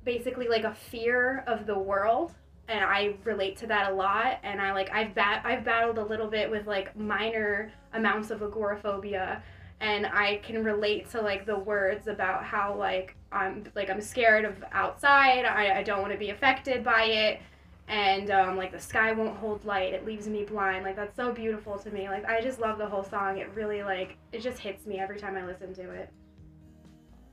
basically 0.03 0.47
like 0.47 0.63
a 0.63 0.73
fear 0.73 1.43
of 1.47 1.67
the 1.67 1.77
world 1.77 2.33
and 2.67 2.83
I 2.83 3.15
relate 3.23 3.57
to 3.57 3.67
that 3.67 3.91
a 3.91 3.95
lot. 3.95 4.39
And 4.43 4.61
I 4.61 4.73
like 4.73 4.89
I've 4.91 5.13
bat 5.13 5.41
I've 5.45 5.63
battled 5.63 5.97
a 5.97 6.03
little 6.03 6.27
bit 6.27 6.49
with 6.49 6.67
like 6.67 6.95
minor 6.97 7.71
amounts 7.93 8.31
of 8.31 8.41
agoraphobia, 8.41 9.43
and 9.79 10.05
I 10.05 10.37
can 10.37 10.63
relate 10.63 11.09
to 11.11 11.21
like 11.21 11.45
the 11.45 11.57
words 11.57 12.07
about 12.07 12.43
how 12.43 12.75
like 12.75 13.15
I'm 13.31 13.65
like 13.75 13.89
I'm 13.89 14.01
scared 14.01 14.45
of 14.45 14.63
outside. 14.71 15.45
I, 15.45 15.79
I 15.79 15.83
don't 15.83 16.01
want 16.01 16.13
to 16.13 16.19
be 16.19 16.29
affected 16.29 16.83
by 16.83 17.03
it. 17.03 17.41
And 17.87 18.31
um, 18.31 18.57
like 18.57 18.71
the 18.71 18.79
sky 18.79 19.11
won't 19.11 19.37
hold 19.37 19.63
light, 19.63 19.93
it 19.93 20.07
leaves 20.07 20.27
me 20.27 20.43
blind. 20.43 20.83
Like 20.83 20.95
that's 20.95 21.15
so 21.15 21.31
beautiful 21.31 21.77
to 21.77 21.91
me. 21.91 22.09
Like 22.09 22.25
I 22.25 22.41
just 22.41 22.59
love 22.59 22.79
the 22.79 22.87
whole 22.87 23.03
song. 23.03 23.37
It 23.37 23.49
really 23.53 23.83
like 23.83 24.17
it 24.31 24.41
just 24.41 24.57
hits 24.57 24.87
me 24.87 24.99
every 24.99 25.19
time 25.19 25.37
I 25.37 25.45
listen 25.45 25.73
to 25.75 25.91
it. 25.91 26.09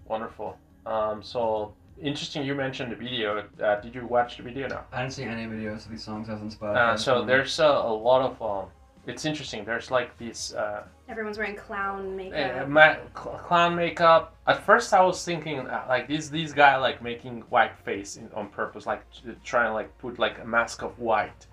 Wonderful. 0.07 0.59
Um, 0.85 1.23
so 1.23 1.75
interesting. 2.01 2.45
You 2.45 2.55
mentioned 2.55 2.93
the 2.93 2.97
video. 2.97 3.45
Uh, 3.63 3.81
did 3.81 3.95
you 3.95 4.07
watch 4.07 4.37
the 4.37 4.43
video 4.43 4.69
now? 4.69 4.85
I 4.93 5.03
didn't 5.03 5.15
see 5.15 5.25
any 5.25 5.47
videos 5.47 5.85
of 5.87 5.91
these 5.91 6.05
songs 6.05 6.29
as 6.29 6.41
on 6.41 6.51
Spotify. 6.51 6.77
Uh, 6.77 6.97
so 6.97 7.25
there's 7.25 7.59
uh, 7.61 7.65
a 7.85 7.93
lot 7.93 8.23
of. 8.23 8.43
Um, 8.43 8.71
it's 9.05 9.25
interesting. 9.25 9.65
There's 9.65 9.91
like 9.91 10.17
these 10.17 10.55
uh, 10.55 10.85
Everyone's 11.09 11.37
wearing 11.37 11.57
clown 11.57 12.13
uh, 12.13 12.17
makeup. 12.17 12.69
ma- 12.69 12.95
cl- 13.21 13.39
clown 13.39 13.75
makeup. 13.75 14.37
At 14.47 14.65
first, 14.65 14.95
I 14.95 15.03
was 15.03 15.25
thinking 15.25 15.59
uh, 15.61 15.85
like 15.89 16.07
these 16.07 16.31
these 16.31 16.53
guy 16.53 16.77
like 16.77 17.03
making 17.03 17.41
white 17.51 17.77
face 17.85 18.17
in, 18.17 18.31
on 18.35 18.49
purpose, 18.49 18.87
like 18.87 19.03
t- 19.11 19.35
trying 19.43 19.71
to 19.71 19.75
like 19.75 19.97
put 19.99 20.19
like 20.21 20.39
a 20.41 20.45
mask 20.45 20.83
of 20.83 20.97
white. 21.01 21.47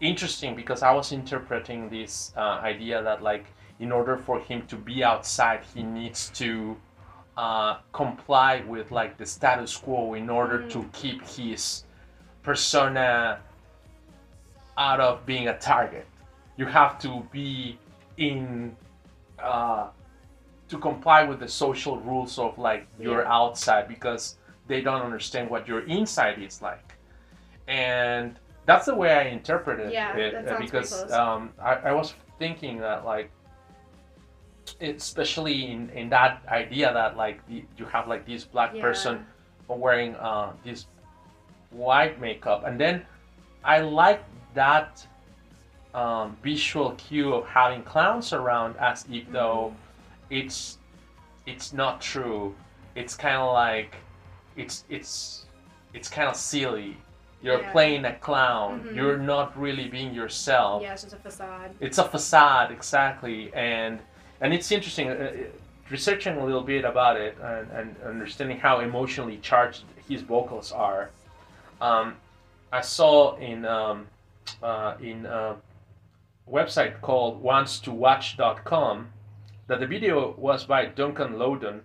Interesting 0.00 0.56
because 0.56 0.82
I 0.82 0.92
was 0.92 1.12
interpreting 1.12 1.88
this 1.88 2.32
uh, 2.36 2.40
idea 2.62 3.02
that 3.02 3.22
like 3.22 3.46
in 3.78 3.92
order 3.92 4.16
for 4.16 4.40
him 4.40 4.66
to 4.66 4.76
be 4.76 5.04
outside, 5.04 5.60
he 5.74 5.82
needs 5.84 6.28
to 6.30 6.76
uh, 7.36 7.78
comply 7.92 8.62
with 8.66 8.90
like 8.90 9.18
the 9.18 9.26
status 9.26 9.76
quo 9.76 10.14
in 10.14 10.30
order 10.30 10.66
to 10.68 10.88
keep 10.92 11.26
his 11.26 11.84
persona 12.42 13.40
out 14.76 15.00
of 15.00 15.24
being 15.26 15.48
a 15.48 15.58
target. 15.58 16.06
You 16.56 16.66
have 16.66 16.98
to 17.00 17.26
be 17.32 17.78
in 18.16 18.76
uh, 19.42 19.88
to 20.68 20.78
comply 20.78 21.24
with 21.24 21.40
the 21.40 21.48
social 21.48 21.98
rules 22.00 22.38
of 22.38 22.56
like 22.58 22.86
your 22.98 23.22
Yeah. 23.22 23.32
outside 23.32 23.88
because 23.88 24.36
they 24.66 24.80
don't 24.80 25.02
understand 25.02 25.50
what 25.50 25.66
your 25.68 25.80
inside 25.86 26.40
is 26.40 26.62
like, 26.62 26.94
and 27.66 28.38
that's 28.66 28.86
the 28.86 28.94
way 28.94 29.12
I 29.12 29.24
interpreted 29.24 29.92
Yeah, 29.92 30.16
it 30.16 30.48
uh, 30.48 30.58
because 30.58 31.10
um, 31.12 31.52
I, 31.60 31.74
I 31.74 31.92
was 31.92 32.14
thinking 32.38 32.78
that 32.80 33.04
like 33.04 33.30
especially 34.80 35.70
in, 35.70 35.90
in 35.90 36.08
that 36.10 36.42
idea 36.48 36.92
that 36.92 37.16
like 37.16 37.46
the, 37.48 37.64
you 37.76 37.84
have 37.86 38.08
like 38.08 38.26
this 38.26 38.44
black 38.44 38.74
Yeah. 38.74 38.82
person 38.82 39.26
wearing 39.68 40.14
uh, 40.16 40.52
this 40.64 40.86
white 41.70 42.20
makeup 42.20 42.64
and 42.66 42.78
then 42.78 43.04
i 43.64 43.80
like 43.80 44.22
that 44.54 45.04
um, 45.94 46.36
visual 46.42 46.92
cue 46.92 47.32
of 47.34 47.46
having 47.46 47.82
clowns 47.82 48.32
around 48.32 48.76
as 48.78 49.04
if 49.10 49.24
though 49.32 49.72
Mm-hmm. 49.74 50.40
it's 50.40 50.78
it's 51.46 51.72
not 51.72 52.00
true 52.00 52.54
it's 52.94 53.14
kind 53.16 53.36
of 53.36 53.52
like 53.52 53.96
it's 54.56 54.84
it's 54.88 55.46
it's 55.92 56.08
kind 56.08 56.28
of 56.28 56.36
silly 56.36 56.96
you're 57.42 57.60
Yeah. 57.60 57.72
playing 57.72 58.04
a 58.06 58.14
clown 58.26 58.82
Mhm. 58.84 58.94
you're 58.96 59.18
not 59.18 59.56
really 59.58 59.88
being 59.88 60.14
yourself 60.14 60.82
Yeah, 60.82 60.92
it's 60.94 61.02
just 61.02 61.14
a 61.14 61.18
facade. 61.18 61.70
it's 61.80 61.98
a 61.98 62.04
facade 62.04 62.70
exactly 62.70 63.52
and 63.54 64.00
and 64.40 64.52
it's 64.52 64.70
interesting 64.72 65.08
uh, 65.08 65.12
uh, 65.12 65.30
researching 65.90 66.36
a 66.36 66.44
little 66.44 66.62
bit 66.62 66.84
about 66.84 67.16
it 67.16 67.36
and, 67.42 67.70
and 67.70 67.96
understanding 68.04 68.58
how 68.58 68.80
emotionally 68.80 69.38
charged 69.38 69.84
his 70.08 70.22
vocals 70.22 70.72
are 70.72 71.10
um, 71.80 72.16
i 72.72 72.80
saw 72.80 73.36
in 73.36 73.64
um, 73.64 74.06
uh, 74.62 74.94
in 75.00 75.26
a 75.26 75.56
website 76.50 77.00
called 77.00 77.42
wantstowatch.com 77.42 79.08
that 79.66 79.80
the 79.80 79.86
video 79.86 80.34
was 80.36 80.64
by 80.64 80.86
duncan 80.86 81.38
lowden 81.38 81.82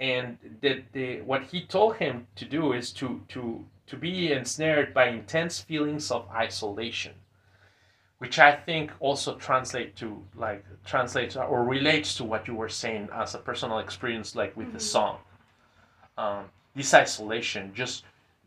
and 0.00 0.38
that 0.60 0.92
the, 0.92 1.20
what 1.20 1.42
he 1.44 1.64
told 1.64 1.96
him 1.96 2.26
to 2.34 2.44
do 2.44 2.72
is 2.72 2.90
to, 2.90 3.22
to, 3.28 3.64
to 3.86 3.96
be 3.96 4.32
ensnared 4.32 4.92
by 4.92 5.06
intense 5.06 5.60
feelings 5.60 6.10
of 6.10 6.28
isolation 6.30 7.12
which 8.24 8.38
I 8.38 8.52
think 8.56 8.90
also 9.00 9.34
translate 9.34 9.96
to 9.96 10.06
like 10.34 10.64
translates 10.86 11.36
or 11.36 11.62
relates 11.62 12.16
to 12.16 12.24
what 12.24 12.48
you 12.48 12.54
were 12.54 12.70
saying 12.70 13.10
as 13.12 13.34
a 13.34 13.38
personal 13.38 13.80
experience, 13.80 14.34
like 14.34 14.56
with 14.56 14.72
the 14.72 14.80
song. 14.80 15.18
Um, 16.16 16.44
this 16.74 16.94
isolation, 16.94 17.72
just 17.74 18.04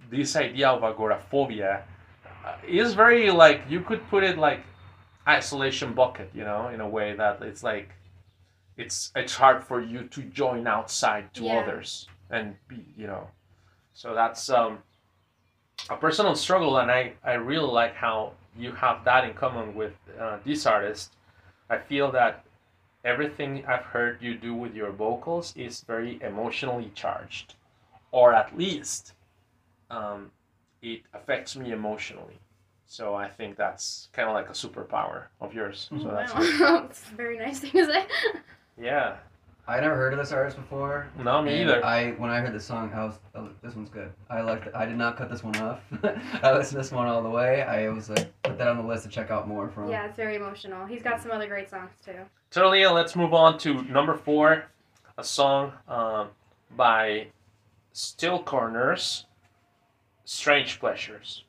this 0.10 0.36
idea 0.36 0.70
of 0.70 0.84
agoraphobia, 0.84 1.84
uh, 2.44 2.56
is 2.68 2.96
very 2.96 3.30
like 3.30 3.62
you 3.70 3.82
could 3.82 4.02
put 4.10 4.24
it 4.24 4.40
like 4.40 4.62
isolation 5.28 5.94
bucket, 5.94 6.32
you 6.34 6.44
know, 6.44 6.70
in 6.70 6.82
a 6.82 6.90
way 6.90 7.14
that 7.14 7.44
it's 7.44 7.62
like 7.62 7.90
it's 8.78 9.12
it's 9.16 9.36
hard 9.36 9.64
for 9.64 9.80
you 9.80 10.08
to 10.16 10.24
join 10.24 10.66
outside 10.66 11.32
to 11.36 11.44
Yeah. 11.44 11.60
others 11.60 12.08
and 12.32 12.56
be, 12.68 12.84
you 12.98 13.06
know, 13.06 13.28
so 13.94 14.16
that's 14.16 14.50
um, 14.50 14.80
a 15.88 15.98
personal 15.98 16.34
struggle, 16.34 16.80
and 16.80 16.90
I 16.90 17.14
I 17.24 17.34
really 17.34 17.72
like 17.82 17.94
how 17.94 18.34
you 18.58 18.72
have 18.74 19.04
that 19.06 19.24
in 19.24 19.34
common 19.34 19.76
with 19.76 19.94
uh, 20.20 20.38
this 20.46 20.66
artist. 20.66 21.14
I 21.70 21.78
feel 21.78 22.12
that 22.12 22.44
everything 23.04 23.64
I've 23.68 23.84
heard 23.84 24.22
you 24.22 24.36
do 24.36 24.54
with 24.54 24.74
your 24.74 24.92
vocals 24.92 25.54
is 25.56 25.82
very 25.82 26.20
emotionally 26.22 26.92
charged, 26.96 27.56
or 28.12 28.34
at 28.34 28.58
least 28.58 29.14
um, 29.90 30.32
it 30.82 31.02
affects 31.14 31.56
me 31.56 31.72
emotionally. 31.72 32.40
So 32.86 33.16
I 33.16 33.28
think 33.28 33.58
that's 33.58 34.08
kind 34.14 34.30
of 34.30 34.34
like 34.34 34.50
a 34.50 34.54
superpower 34.54 35.24
of 35.42 35.54
yours. 35.54 35.90
So 36.02 36.08
that's 36.08 36.34
wow, 36.34 36.86
it's 36.90 37.04
a 37.12 37.16
very 37.16 37.38
nice 37.38 37.60
thing 37.60 37.72
to 37.72 37.86
say. 37.86 38.06
yeah. 38.82 39.18
I 39.70 39.82
never 39.82 39.96
heard 39.96 40.14
of 40.14 40.20
this 40.20 40.32
artist 40.32 40.56
before. 40.56 41.08
No, 41.22 41.42
me 41.42 41.60
and 41.60 41.70
either. 41.70 41.86
I 41.86 42.12
when 42.12 42.30
I 42.30 42.40
heard 42.40 42.54
this 42.54 42.64
song, 42.66 42.90
I 42.94 43.04
was 43.04 43.20
oh, 43.36 43.50
this 43.62 43.76
one's 43.76 43.90
good. 43.90 44.12
I 44.30 44.40
liked 44.42 44.68
it. 44.68 44.74
I 44.74 44.86
did 44.86 44.96
not 44.96 45.18
cut 45.18 45.30
this 45.30 45.44
one 45.44 45.58
off. 45.58 45.82
I 46.42 46.54
listened 46.54 46.72
to 46.72 46.78
this 46.78 46.92
one 46.92 47.08
all 47.08 47.22
the 47.22 47.30
way. 47.30 47.64
I 47.64 47.90
was 47.90 48.10
like 48.10 48.32
put 48.44 48.58
that 48.58 48.68
on 48.70 48.78
the 48.78 48.84
list 48.84 49.04
to 49.04 49.10
check 49.10 49.30
out 49.30 49.48
more 49.48 49.68
from. 49.70 49.90
yeah, 49.90 50.06
it's 50.06 50.16
very 50.16 50.36
emotional. 50.38 50.86
He's 50.86 51.04
got 51.04 51.22
some 51.22 51.32
other 51.32 51.48
great 51.48 51.70
songs 51.70 51.92
too. 52.04 52.14
Totally. 52.50 52.86
Let's 52.86 53.16
move 53.16 53.34
on 53.34 53.58
to 53.60 53.84
number 53.84 54.16
four, 54.16 54.66
a 55.18 55.24
song 55.24 55.74
um, 55.90 56.30
by 56.78 57.28
Still 57.92 58.42
Corners, 58.42 59.26
"Strange 60.24 60.80
Pleasures." 60.80 61.44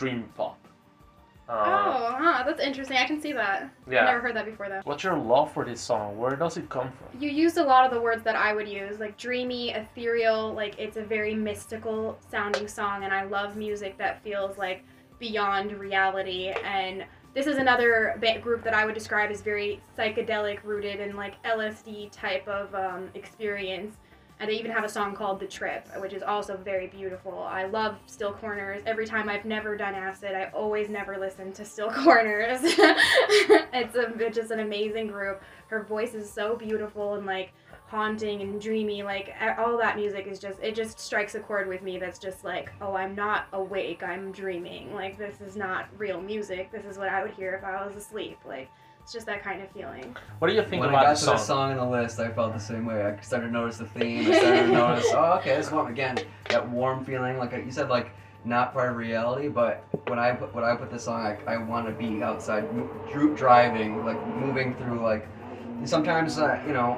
Dream 0.00 0.24
pop. 0.34 0.56
Uh, 1.46 1.52
oh, 1.52 2.16
huh, 2.16 2.42
that's 2.46 2.60
interesting. 2.60 2.96
I 2.96 3.04
can 3.06 3.20
see 3.20 3.32
that. 3.32 3.70
yeah. 3.90 4.00
I've 4.00 4.06
never 4.06 4.20
heard 4.20 4.36
that 4.36 4.46
before 4.46 4.68
though. 4.68 4.80
What's 4.84 5.04
your 5.04 5.18
love 5.18 5.52
for 5.52 5.64
this 5.64 5.80
song? 5.80 6.16
Where 6.16 6.36
does 6.36 6.56
it 6.56 6.68
come 6.70 6.90
from? 6.92 7.20
You 7.20 7.28
used 7.28 7.58
a 7.58 7.62
lot 7.62 7.84
of 7.84 7.92
the 7.92 8.00
words 8.00 8.22
that 8.22 8.36
I 8.36 8.54
would 8.54 8.68
use, 8.68 8.98
like 8.98 9.18
dreamy, 9.18 9.70
ethereal, 9.70 10.54
like 10.54 10.78
it's 10.78 10.96
a 10.96 11.02
very 11.02 11.34
mystical 11.34 12.18
sounding 12.30 12.66
song, 12.66 13.04
and 13.04 13.12
I 13.12 13.24
love 13.24 13.56
music 13.56 13.98
that 13.98 14.22
feels 14.22 14.56
like 14.56 14.84
beyond 15.18 15.72
reality. 15.72 16.48
And 16.64 17.04
this 17.34 17.46
is 17.46 17.58
another 17.58 18.16
ba- 18.20 18.38
group 18.38 18.62
that 18.64 18.72
I 18.72 18.86
would 18.86 18.94
describe 18.94 19.30
as 19.30 19.42
very 19.42 19.82
psychedelic, 19.98 20.60
rooted 20.64 21.00
in 21.00 21.14
like 21.14 21.42
LSD 21.42 22.10
type 22.10 22.48
of 22.48 22.74
um, 22.74 23.10
experience. 23.14 23.96
And 24.40 24.48
they 24.48 24.54
even 24.54 24.70
have 24.70 24.84
a 24.84 24.88
song 24.88 25.14
called 25.14 25.38
The 25.38 25.46
Trip, 25.46 25.86
which 26.00 26.14
is 26.14 26.22
also 26.22 26.56
very 26.56 26.86
beautiful. 26.86 27.38
I 27.42 27.66
love 27.66 27.98
Still 28.06 28.32
Corners. 28.32 28.82
Every 28.86 29.06
time 29.06 29.28
I've 29.28 29.44
never 29.44 29.76
done 29.76 29.94
acid, 29.94 30.34
I 30.34 30.46
always 30.54 30.88
never 30.88 31.18
listen 31.18 31.52
to 31.52 31.64
Still 31.64 31.90
Corners. 32.04 32.60
it's, 32.62 33.94
a, 33.96 34.14
it's 34.18 34.36
just 34.36 34.50
an 34.50 34.60
amazing 34.60 35.08
group. 35.08 35.42
Her 35.66 35.82
voice 35.82 36.14
is 36.14 36.28
so 36.32 36.56
beautiful 36.56 37.14
and 37.14 37.26
like 37.26 37.52
haunting 37.86 38.40
and 38.40 38.58
dreamy. 38.58 39.02
Like 39.02 39.34
all 39.58 39.76
that 39.76 39.96
music 39.96 40.26
is 40.26 40.38
just, 40.38 40.58
it 40.62 40.74
just 40.74 40.98
strikes 40.98 41.34
a 41.34 41.40
chord 41.40 41.68
with 41.68 41.82
me 41.82 41.98
that's 41.98 42.18
just 42.18 42.42
like, 42.42 42.72
oh, 42.80 42.94
I'm 42.94 43.14
not 43.14 43.46
awake, 43.52 44.02
I'm 44.02 44.32
dreaming. 44.32 44.94
Like 44.94 45.18
this 45.18 45.42
is 45.42 45.54
not 45.54 45.88
real 45.98 46.22
music. 46.22 46.72
This 46.72 46.86
is 46.86 46.96
what 46.96 47.10
I 47.10 47.22
would 47.22 47.32
hear 47.32 47.52
if 47.52 47.62
I 47.62 47.84
was 47.84 47.94
asleep. 47.94 48.38
Like 48.46 48.70
it's 49.10 49.14
just 49.16 49.26
that 49.26 49.42
kind 49.42 49.60
of 49.60 49.68
feeling. 49.72 50.14
What 50.38 50.46
do 50.46 50.54
you 50.54 50.62
think 50.62 50.78
when 50.82 50.90
I 50.90 50.92
about 50.92 51.02
got 51.02 51.08
the 51.14 51.18
to 51.18 51.24
song? 51.24 51.34
the 51.36 51.42
song 51.42 51.70
on 51.72 51.76
the 51.78 51.96
list, 52.00 52.20
I 52.20 52.30
felt 52.30 52.52
the 52.52 52.60
same 52.60 52.86
way. 52.86 53.02
I 53.04 53.20
started 53.22 53.46
to 53.48 53.52
notice 53.52 53.78
the 53.78 53.86
theme. 53.86 54.30
I 54.30 54.38
started 54.38 54.66
to 54.66 54.72
notice, 54.72 55.06
oh, 55.08 55.36
okay, 55.40 55.56
this 55.56 55.72
one 55.72 55.90
again, 55.90 56.16
that 56.50 56.70
warm 56.70 57.04
feeling. 57.04 57.36
Like 57.36 57.50
you 57.52 57.72
said, 57.72 57.88
like 57.88 58.12
not 58.44 58.72
part 58.72 58.90
of 58.90 58.96
reality. 58.96 59.48
But 59.48 59.84
when 60.06 60.20
I 60.20 60.30
put 60.30 60.54
when 60.54 60.62
I 60.62 60.76
put 60.76 60.92
this 60.92 61.02
song, 61.06 61.20
I, 61.26 61.54
I 61.54 61.56
want 61.56 61.86
to 61.88 61.92
be 61.92 62.22
outside, 62.22 62.72
mo- 62.72 62.88
dri- 63.10 63.34
driving, 63.34 64.04
like 64.04 64.24
moving 64.36 64.76
through. 64.76 65.00
Like 65.02 65.26
sometimes, 65.84 66.38
uh, 66.38 66.62
you 66.64 66.72
know, 66.72 66.96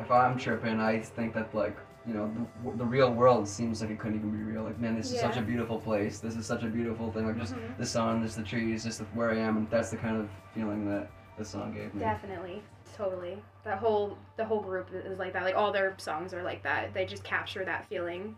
if 0.00 0.10
I'm 0.10 0.36
tripping, 0.36 0.80
I 0.80 0.98
think 1.02 1.34
that 1.34 1.54
like 1.54 1.76
you 2.04 2.14
know 2.14 2.28
the, 2.64 2.78
the 2.78 2.84
real 2.84 3.12
world 3.12 3.46
seems 3.46 3.80
like 3.80 3.90
it 3.90 4.00
couldn't 4.00 4.18
even 4.18 4.32
be 4.32 4.42
real. 4.42 4.64
Like 4.64 4.80
man, 4.80 4.96
this 4.96 5.12
is 5.12 5.20
such 5.20 5.36
a 5.36 5.40
beautiful 5.40 5.78
place. 5.78 6.18
This 6.18 6.34
is 6.34 6.46
such 6.46 6.64
a 6.64 6.66
beautiful 6.66 7.12
thing. 7.12 7.28
Like 7.28 7.38
just 7.38 7.54
Mhm. 7.54 7.78
the 7.78 7.86
sun, 7.86 8.24
just 8.24 8.36
the 8.38 8.42
trees, 8.42 8.82
just 8.82 9.00
where 9.14 9.30
I 9.30 9.36
am, 9.36 9.56
and 9.56 9.70
that's 9.70 9.90
the 9.90 9.98
kind 9.98 10.16
of 10.16 10.28
feeling 10.52 10.90
that 10.90 11.08
the 11.38 11.44
song 11.44 11.74
gave 11.74 11.92
me. 11.94 12.00
Definitely, 12.00 12.62
totally. 12.96 13.42
That 13.64 13.78
whole 13.78 14.16
the 14.36 14.44
whole 14.44 14.60
group 14.60 14.88
is 14.92 15.18
like 15.18 15.32
that. 15.32 15.42
Like 15.42 15.56
all 15.56 15.72
their 15.72 15.94
songs 15.98 16.32
are 16.32 16.42
like 16.42 16.62
that. 16.62 16.94
They 16.94 17.04
just 17.04 17.24
capture 17.24 17.64
that 17.64 17.88
feeling. 17.88 18.36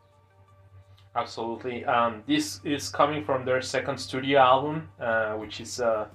Absolutely. 1.14 1.85
Um, 1.85 2.22
this 2.26 2.61
is 2.64 2.88
coming 2.90 3.24
from 3.24 3.44
their 3.44 3.62
second 3.62 3.98
studio 3.98 4.38
album, 4.38 4.88
uh, 5.00 5.32
which 5.35 5.61
is 5.61 5.80
uh, 5.80 6.06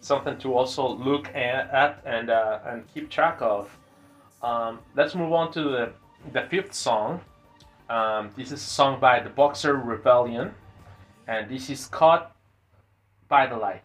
something 0.00 0.38
to 0.38 0.54
also 0.54 0.88
look 0.88 1.28
at, 1.34 1.70
at 1.70 2.02
and 2.04 2.30
uh, 2.30 2.60
and 2.66 2.84
keep 2.92 3.10
track 3.10 3.38
of. 3.40 3.76
Um, 4.42 4.80
let's 4.96 5.14
move 5.14 5.32
on 5.32 5.52
to 5.52 5.62
the 5.62 5.92
the 6.32 6.42
fifth 6.50 6.74
song. 6.74 7.20
Um, 7.88 8.30
this 8.36 8.46
is 8.46 8.62
a 8.62 8.70
song 8.80 8.98
by 8.98 9.20
the 9.20 9.30
Boxer 9.30 9.76
Rebellion, 9.76 10.54
and 11.26 11.50
this 11.50 11.68
is 11.68 11.86
Caught 11.86 12.34
by 13.28 13.46
the 13.46 13.56
Light. 13.56 13.83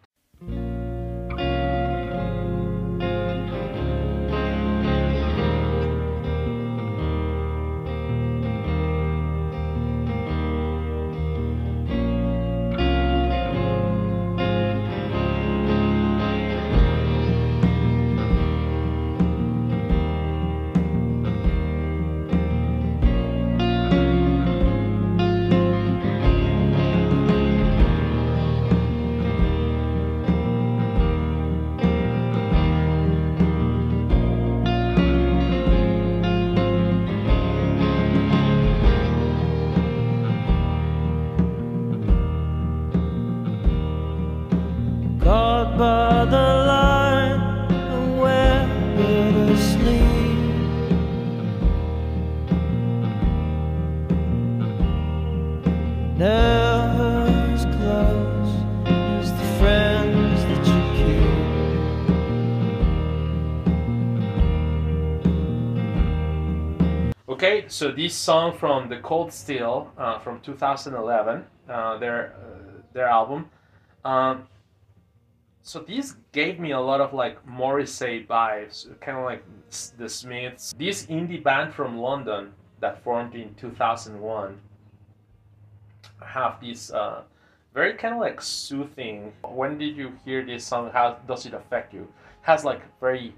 So 67.70 67.92
this 67.92 68.16
song 68.16 68.58
from 68.58 68.90
the 68.90 68.98
Cold 68.98 69.32
Still 69.32 69.92
uh, 69.96 70.18
from 70.18 70.42
2011, 70.42 71.46
uh, 71.70 71.98
their 72.00 72.34
uh, 72.34 72.82
their 72.94 73.08
album. 73.08 73.48
Um, 74.04 74.48
so 75.62 75.80
this 75.80 76.16
gave 76.32 76.60
me 76.60 76.72
a 76.72 76.80
lot 76.80 77.00
of 77.00 77.14
like 77.14 77.46
Morrissey 77.46 78.26
vibes, 78.28 78.88
kind 79.02 79.20
of 79.20 79.24
like 79.24 79.44
the 79.98 80.10
Smiths. 80.10 80.74
This 80.80 81.06
indie 81.06 81.44
band 81.44 81.74
from 81.76 82.00
London 82.00 82.54
that 82.80 83.04
formed 83.04 83.36
in 83.36 83.54
2001 83.54 84.60
have 86.26 86.60
this 86.60 86.92
uh, 86.92 87.22
very 87.76 87.94
kind 87.94 88.16
of 88.16 88.20
like 88.20 88.42
soothing. 88.42 89.32
When 89.48 89.78
did 89.78 89.96
you 89.96 90.14
hear 90.26 90.44
this 90.44 90.66
song? 90.66 90.90
How 90.92 91.20
does 91.28 91.46
it 91.46 91.54
affect 91.54 91.94
you? 91.94 92.08
has 92.42 92.66
like 92.66 92.82
very 93.00 93.36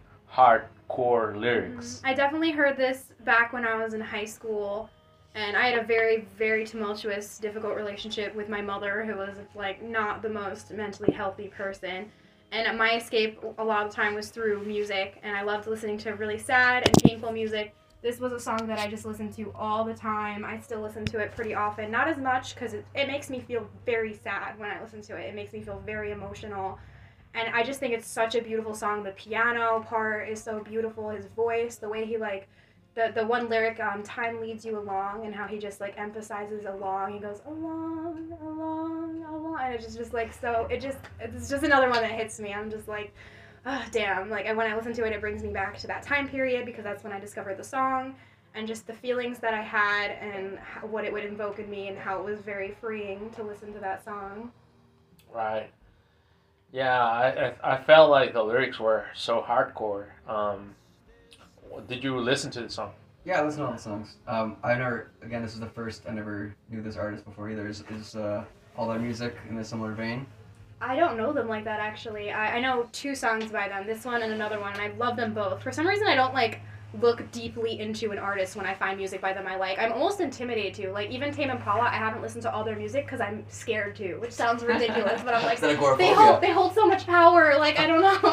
hardcore 0.92 1.40
lyrics. 1.40 1.98
Mm-hmm. 1.98 2.08
I 2.08 2.14
definitely 2.14 2.52
heard 2.52 2.78
this 2.78 3.06
back 3.24 3.54
when 3.54 3.66
I 3.66 3.82
was 3.82 3.94
in 3.94 4.02
high 4.02 4.26
school, 4.26 4.90
and 5.36 5.56
I 5.56 5.68
had 5.68 5.80
a 5.80 5.84
very, 5.84 6.28
very 6.38 6.66
tumultuous, 6.66 7.38
difficult 7.38 7.76
relationship 7.76 8.36
with 8.36 8.50
my 8.50 8.62
mother, 8.62 9.04
who 9.06 9.16
was 9.16 9.38
like 9.56 9.82
not 9.82 10.22
the 10.22 10.30
most 10.30 10.72
mentally 10.72 11.14
healthy 11.14 11.48
person. 11.48 12.12
And 12.52 12.78
my 12.78 12.96
escape 12.96 13.42
a 13.60 13.64
lot 13.64 13.86
of 13.86 13.92
the 13.92 13.96
time 13.96 14.14
was 14.14 14.30
through 14.30 14.66
music, 14.66 15.20
and 15.24 15.36
I 15.36 15.42
loved 15.42 15.68
listening 15.68 15.98
to 16.00 16.12
really 16.12 16.38
sad 16.38 16.86
and 16.86 16.96
painful 17.04 17.32
music. 17.32 17.74
This 18.02 18.20
was 18.20 18.34
a 18.34 18.40
song 18.40 18.66
that 18.68 18.80
I 18.80 18.88
just 18.88 19.06
listened 19.06 19.34
to 19.36 19.54
all 19.56 19.86
the 19.86 19.94
time. 19.94 20.44
I 20.44 20.60
still 20.60 20.82
listen 20.82 21.06
to 21.06 21.20
it 21.20 21.34
pretty 21.34 21.54
often. 21.54 21.92
Not 21.92 22.08
as 22.08 22.18
much 22.18 22.56
because 22.56 22.74
it, 22.74 22.84
it 22.96 23.08
makes 23.08 23.30
me 23.30 23.40
feel 23.40 23.70
very 23.86 24.16
sad 24.16 24.58
when 24.60 24.70
I 24.72 24.82
listen 24.82 25.02
to 25.04 25.16
it. 25.16 25.28
It 25.30 25.36
makes 25.36 25.54
me 25.54 25.62
feel 25.62 25.82
very 25.86 26.12
emotional. 26.12 26.80
And 27.34 27.54
I 27.56 27.64
just 27.64 27.80
think 27.80 27.94
it's 27.94 28.08
such 28.08 28.36
a 28.36 28.42
beautiful 28.42 28.74
song. 28.74 29.04
The 29.04 29.12
piano 29.12 29.86
part 29.88 30.28
is 30.28 30.44
so 30.44 30.60
beautiful. 30.60 31.10
His 31.10 31.28
voice, 31.28 31.78
the 31.78 31.88
way 31.88 32.06
he 32.06 32.18
like, 32.18 32.50
the 32.94 33.12
the 33.16 33.26
one 33.26 33.48
lyric, 33.48 33.80
um, 33.80 34.04
"Time 34.04 34.42
leads 34.42 34.66
you 34.66 34.78
along," 34.78 35.26
and 35.26 35.34
how 35.34 35.48
he 35.48 35.58
just 35.58 35.80
like 35.80 35.98
emphasizes 35.98 36.66
along. 36.66 37.14
He 37.14 37.20
goes 37.20 37.42
along, 37.48 38.38
along, 38.42 39.24
along, 39.24 39.60
and 39.62 39.74
it's 39.74 39.86
just 39.86 39.98
just 39.98 40.14
like 40.14 40.34
so. 40.34 40.68
It 40.70 40.82
just 40.82 40.98
it's 41.20 41.50
just 41.50 41.64
another 41.64 41.90
one 41.90 42.02
that 42.02 42.12
hits 42.12 42.40
me. 42.40 42.54
I'm 42.54 42.70
just 42.70 42.90
like, 42.90 43.14
ah, 43.66 43.86
damn. 43.92 44.30
Like 44.30 44.46
when 44.46 44.68
I 44.70 44.76
listen 44.76 44.94
to 44.94 45.06
it, 45.06 45.14
it 45.14 45.22
brings 45.22 45.42
me 45.42 45.52
back 45.52 45.78
to 45.80 45.88
that 45.88 46.04
time 46.04 46.28
period 46.28 46.66
because 46.66 46.84
that's 46.84 47.04
when 47.04 47.14
I 47.14 47.20
discovered 47.20 47.58
the 47.58 47.64
song. 47.64 48.16
And 48.54 48.68
just 48.68 48.86
the 48.86 48.94
feelings 48.94 49.40
that 49.40 49.54
I 49.54 49.62
had 49.62 50.12
and 50.12 50.60
how, 50.60 50.86
what 50.86 51.06
it 51.06 51.14
would 51.14 51.24
invoke 51.24 51.60
in 51.60 51.70
me, 51.70 51.88
and 51.88 51.98
how 51.98 52.20
it 52.20 52.26
was 52.26 52.42
very 52.42 52.76
freeing 52.82 53.30
to 53.32 53.44
listen 53.44 53.72
to 53.74 53.80
that 53.80 54.04
song. 54.04 54.52
Right. 55.34 55.72
Yeah, 56.72 57.04
I, 57.04 57.54
I, 57.64 57.74
I 57.76 57.84
felt 57.84 58.10
like 58.10 58.34
the 58.34 58.44
lyrics 58.44 58.80
were 58.80 59.06
so 59.14 59.42
hardcore. 59.42 60.06
Um, 60.28 60.74
did 61.88 62.04
you 62.04 62.18
listen 62.18 62.50
to 62.52 62.62
the 62.62 62.70
song? 62.70 62.94
Yeah, 63.26 63.42
I 63.42 63.46
listen 63.46 63.62
to 63.62 63.68
all 63.68 63.74
the 63.74 63.80
songs. 63.80 64.16
Um, 64.28 64.58
I 64.64 64.74
never, 64.76 65.12
again, 65.22 65.42
this 65.42 65.54
is 65.54 65.60
the 65.60 65.68
first, 65.68 66.04
I 66.08 66.12
never 66.12 66.56
knew 66.70 66.82
this 66.82 66.96
artist 66.96 67.26
before 67.26 67.50
either. 67.50 67.68
Is, 67.68 67.84
is 67.92 68.16
uh, 68.16 68.44
all 68.78 68.88
their 68.88 69.00
music 69.00 69.36
in 69.50 69.58
a 69.58 69.64
similar 69.64 69.92
vein? 69.92 70.26
I 70.80 70.96
don't 70.96 71.18
know 71.18 71.32
them 71.32 71.48
like 71.48 71.64
that 71.66 71.80
actually. 71.80 72.32
I, 72.32 72.58
I 72.58 72.60
know 72.60 72.88
two 72.92 73.14
songs 73.14 73.52
by 73.52 73.68
them, 73.68 73.86
this 73.86 74.04
one 74.06 74.24
and 74.24 74.34
another 74.34 74.60
one, 74.60 74.74
and 74.74 74.82
I 74.82 74.96
love 74.98 75.16
them 75.16 75.34
both. 75.34 75.62
For 75.62 75.72
some 75.72 75.86
reason, 75.86 76.08
I 76.08 76.16
don't 76.16 76.34
like 76.34 76.62
look 77.00 77.32
deeply 77.32 77.80
into 77.80 78.12
an 78.12 78.18
artist 78.18 78.56
when 78.56 78.66
I 78.66 78.74
find 78.74 78.98
music 78.98 79.22
by 79.22 79.32
them 79.32 79.48
I 79.48 79.56
like. 79.56 79.80
I'm 79.80 79.94
almost 79.94 80.20
intimidated 80.20 80.74
to. 80.76 80.92
Like 80.92 81.10
even 81.10 81.34
Tame 81.34 81.50
Impala, 81.50 81.84
I 81.84 81.96
haven't 81.96 82.22
listened 82.22 82.44
to 82.44 82.54
all 82.54 82.64
their 82.64 82.76
music 82.76 83.06
because 83.06 83.22
I'm 83.22 83.46
scared 83.48 83.96
to, 83.98 84.16
which 84.16 84.34
sounds 84.34 84.64
ridiculous, 84.64 85.22
but 85.24 85.34
I'm 85.34 85.44
like 85.44 85.60
they 85.60 85.76
hold 85.76 86.42
they 86.42 86.52
hold 86.52 86.74
so 86.74 86.88
much 86.88 87.06
power. 87.06 87.58
Like 87.58 87.80
I 87.80 87.88
don't 87.88 88.02
know. 88.02 88.20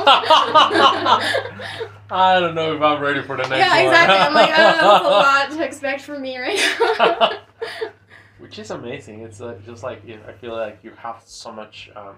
I 2.11 2.41
don't 2.41 2.55
know 2.55 2.75
if 2.75 2.83
I'm 2.83 3.01
ready 3.01 3.23
for 3.23 3.37
the 3.37 3.47
next 3.47 3.59
yeah, 3.59 3.77
one. 3.77 3.85
exactly. 3.85 4.17
I'm 4.17 4.35
like, 4.35 4.51
oh, 4.51 4.57
that's 4.57 5.05
a 5.05 5.09
lot 5.09 5.51
to 5.51 5.65
expect 5.67 6.01
from 6.03 6.23
me 6.23 6.39
right 6.39 6.59
now. 6.99 7.39
which 8.39 8.59
is 8.59 8.71
amazing. 8.71 9.21
It's 9.21 9.41
uh, 9.41 9.59
just 9.65 9.83
like 9.83 10.03
you- 10.07 10.21
I 10.27 10.33
feel 10.33 10.57
like 10.57 10.79
you 10.83 10.93
have 10.97 11.23
so 11.25 11.53
much, 11.53 11.91
um, 11.95 12.17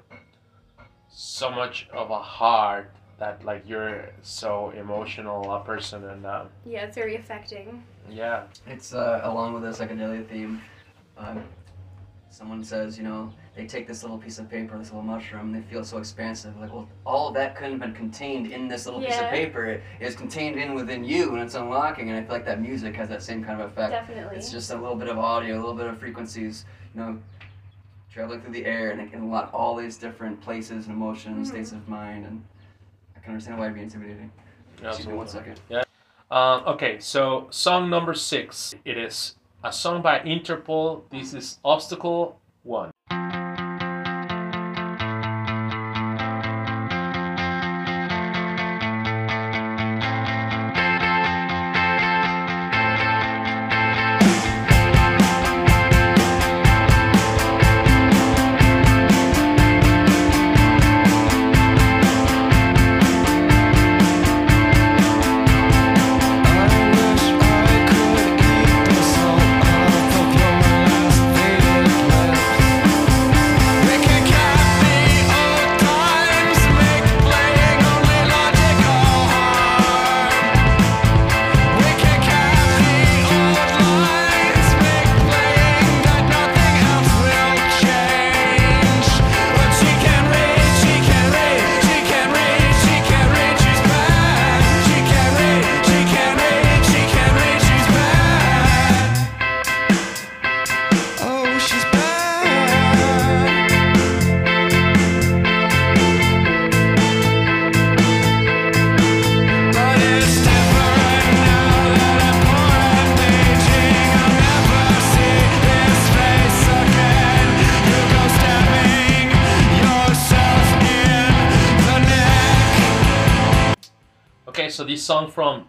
so 1.08 1.50
much 1.50 1.88
of 1.92 2.10
a 2.10 2.18
heart 2.18 2.94
that 3.20 3.44
like 3.44 3.62
you're 3.68 4.06
so 4.22 4.70
emotional 4.70 5.52
a 5.54 5.60
person, 5.60 6.02
and 6.08 6.26
um, 6.26 6.48
Yeah, 6.66 6.84
it's 6.86 6.96
very 6.96 7.16
affecting. 7.16 7.84
yeah, 8.10 8.44
It's 8.66 8.92
uh, 8.92 9.20
along 9.22 9.52
with 9.52 9.62
the 9.62 9.68
psychedelia 9.68 10.26
theme. 10.26 10.60
Um, 11.18 11.44
someone 12.30 12.64
says, 12.64 12.96
you 12.96 13.04
know, 13.04 13.30
they 13.54 13.66
take 13.66 13.86
this 13.86 14.02
little 14.02 14.16
piece 14.16 14.38
of 14.38 14.48
paper, 14.48 14.78
this 14.78 14.88
little 14.88 15.02
mushroom, 15.02 15.52
they 15.52 15.60
feel 15.60 15.84
so 15.84 15.98
expansive. 15.98 16.56
Like, 16.58 16.72
well, 16.72 16.88
all 17.04 17.28
of 17.28 17.34
that 17.34 17.56
couldn't 17.56 17.72
have 17.72 17.80
been 17.80 17.92
contained 17.92 18.46
in 18.50 18.68
this 18.68 18.86
little 18.86 19.02
piece 19.02 19.18
of 19.20 19.28
paper. 19.28 19.66
It 19.66 19.82
is 20.00 20.16
contained 20.16 20.58
in 20.58 20.72
within 20.74 21.04
you, 21.04 21.34
and 21.34 21.42
it's 21.42 21.54
unlocking. 21.56 22.08
And 22.08 22.18
I 22.18 22.22
feel 22.22 22.32
like 22.32 22.46
that 22.46 22.62
music 22.62 22.96
has 22.96 23.10
that 23.10 23.22
same 23.22 23.44
kind 23.44 23.60
of 23.60 23.70
effect. 23.70 23.90
Definitely. 23.92 24.36
It's 24.38 24.50
just 24.50 24.70
a 24.70 24.76
little 24.76 24.96
bit 24.96 25.08
of 25.08 25.18
audio, 25.18 25.56
a 25.56 25.60
little 25.60 25.74
bit 25.74 25.88
of 25.88 25.98
frequencies, 25.98 26.64
you 26.94 27.00
know, 27.02 27.18
traveling 28.10 28.40
through 28.40 28.54
the 28.54 28.64
air, 28.64 28.92
and 28.92 29.00
it 29.00 29.10
can 29.10 29.20
unlock 29.20 29.50
all 29.52 29.76
these 29.76 29.98
different 29.98 30.40
places 30.40 30.86
and 30.86 30.96
emotions, 30.96 31.48
Mhm. 31.48 31.50
states 31.52 31.72
of 31.72 31.86
mind, 31.86 32.24
and 32.24 32.42
I 32.42 32.59
can 33.30 33.36
understand 33.36 33.58
why 33.58 33.66
it'd 33.66 33.76
be 33.76 33.82
intimidating. 33.82 34.30
Excuse 34.82 35.06
me 35.06 35.14
one 35.14 35.28
second. 35.28 35.60
Um, 36.30 36.62
okay, 36.66 36.98
so 36.98 37.46
song 37.50 37.90
number 37.90 38.14
six. 38.14 38.74
It 38.84 38.98
is 38.98 39.36
a 39.62 39.72
song 39.72 40.02
by 40.02 40.20
Interpol. 40.20 41.02
This 41.10 41.34
is 41.34 41.58
Obstacle 41.64 42.40
One. 42.62 42.90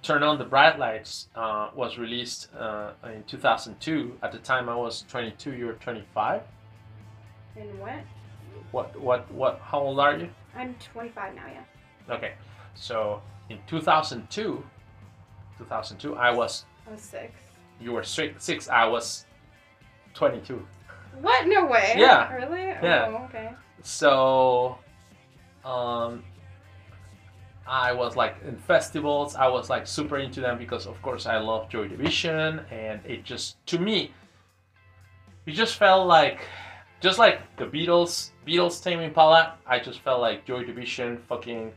Turn 0.01 0.23
On 0.23 0.37
the 0.39 0.45
Bright 0.45 0.79
Lights 0.79 1.27
uh, 1.35 1.69
was 1.75 1.97
released 1.99 2.49
uh, 2.57 2.93
in 3.05 3.23
2002. 3.23 4.17
At 4.23 4.31
the 4.31 4.39
time, 4.39 4.67
I 4.67 4.75
was 4.75 5.05
22. 5.09 5.53
You 5.53 5.67
were 5.67 5.73
25. 5.73 6.41
And 7.55 7.79
what? 7.79 7.99
What? 8.71 8.99
What? 8.99 9.31
What? 9.31 9.59
How 9.63 9.79
old 9.79 9.99
are 9.99 10.17
you? 10.17 10.29
I'm 10.55 10.75
25 10.93 11.35
now, 11.35 11.45
yeah. 11.47 12.15
Okay, 12.15 12.33
so 12.73 13.21
in 13.49 13.59
2002, 13.67 14.63
2002, 15.59 16.15
I 16.15 16.31
was. 16.31 16.65
I 16.87 16.91
was 16.91 17.01
six. 17.01 17.31
You 17.79 17.91
were 17.91 18.03
six. 18.03 18.43
six 18.43 18.69
I 18.69 18.85
was 18.87 19.25
22. 20.15 20.65
What? 21.21 21.47
No 21.47 21.65
way. 21.65 21.93
Yeah. 21.97 22.33
Really? 22.33 22.63
Yeah. 22.63 23.07
Oh, 23.09 23.25
okay. 23.25 23.51
So, 23.83 24.77
um, 25.63 26.23
I 27.67 27.93
was 27.93 28.15
like 28.15 28.35
in 28.45 28.57
festivals. 28.57 29.35
I 29.35 29.47
was 29.47 29.69
like 29.69 29.87
super 29.87 30.17
into 30.17 30.41
them 30.41 30.57
because, 30.57 30.87
of 30.87 31.01
course, 31.01 31.25
I 31.25 31.37
love 31.37 31.69
Joy 31.69 31.87
Division, 31.87 32.59
and 32.71 32.99
it 33.05 33.23
just 33.23 33.63
to 33.67 33.79
me, 33.79 34.11
it 35.45 35.51
just 35.51 35.75
felt 35.75 36.07
like, 36.07 36.41
just 36.99 37.19
like 37.19 37.39
the 37.57 37.65
Beatles, 37.65 38.31
Beatles, 38.47 38.83
Tame 38.83 38.99
Impala. 38.99 39.55
I 39.65 39.79
just 39.79 39.99
felt 40.01 40.21
like 40.21 40.45
Joy 40.45 40.63
Division, 40.63 41.21
fucking 41.29 41.71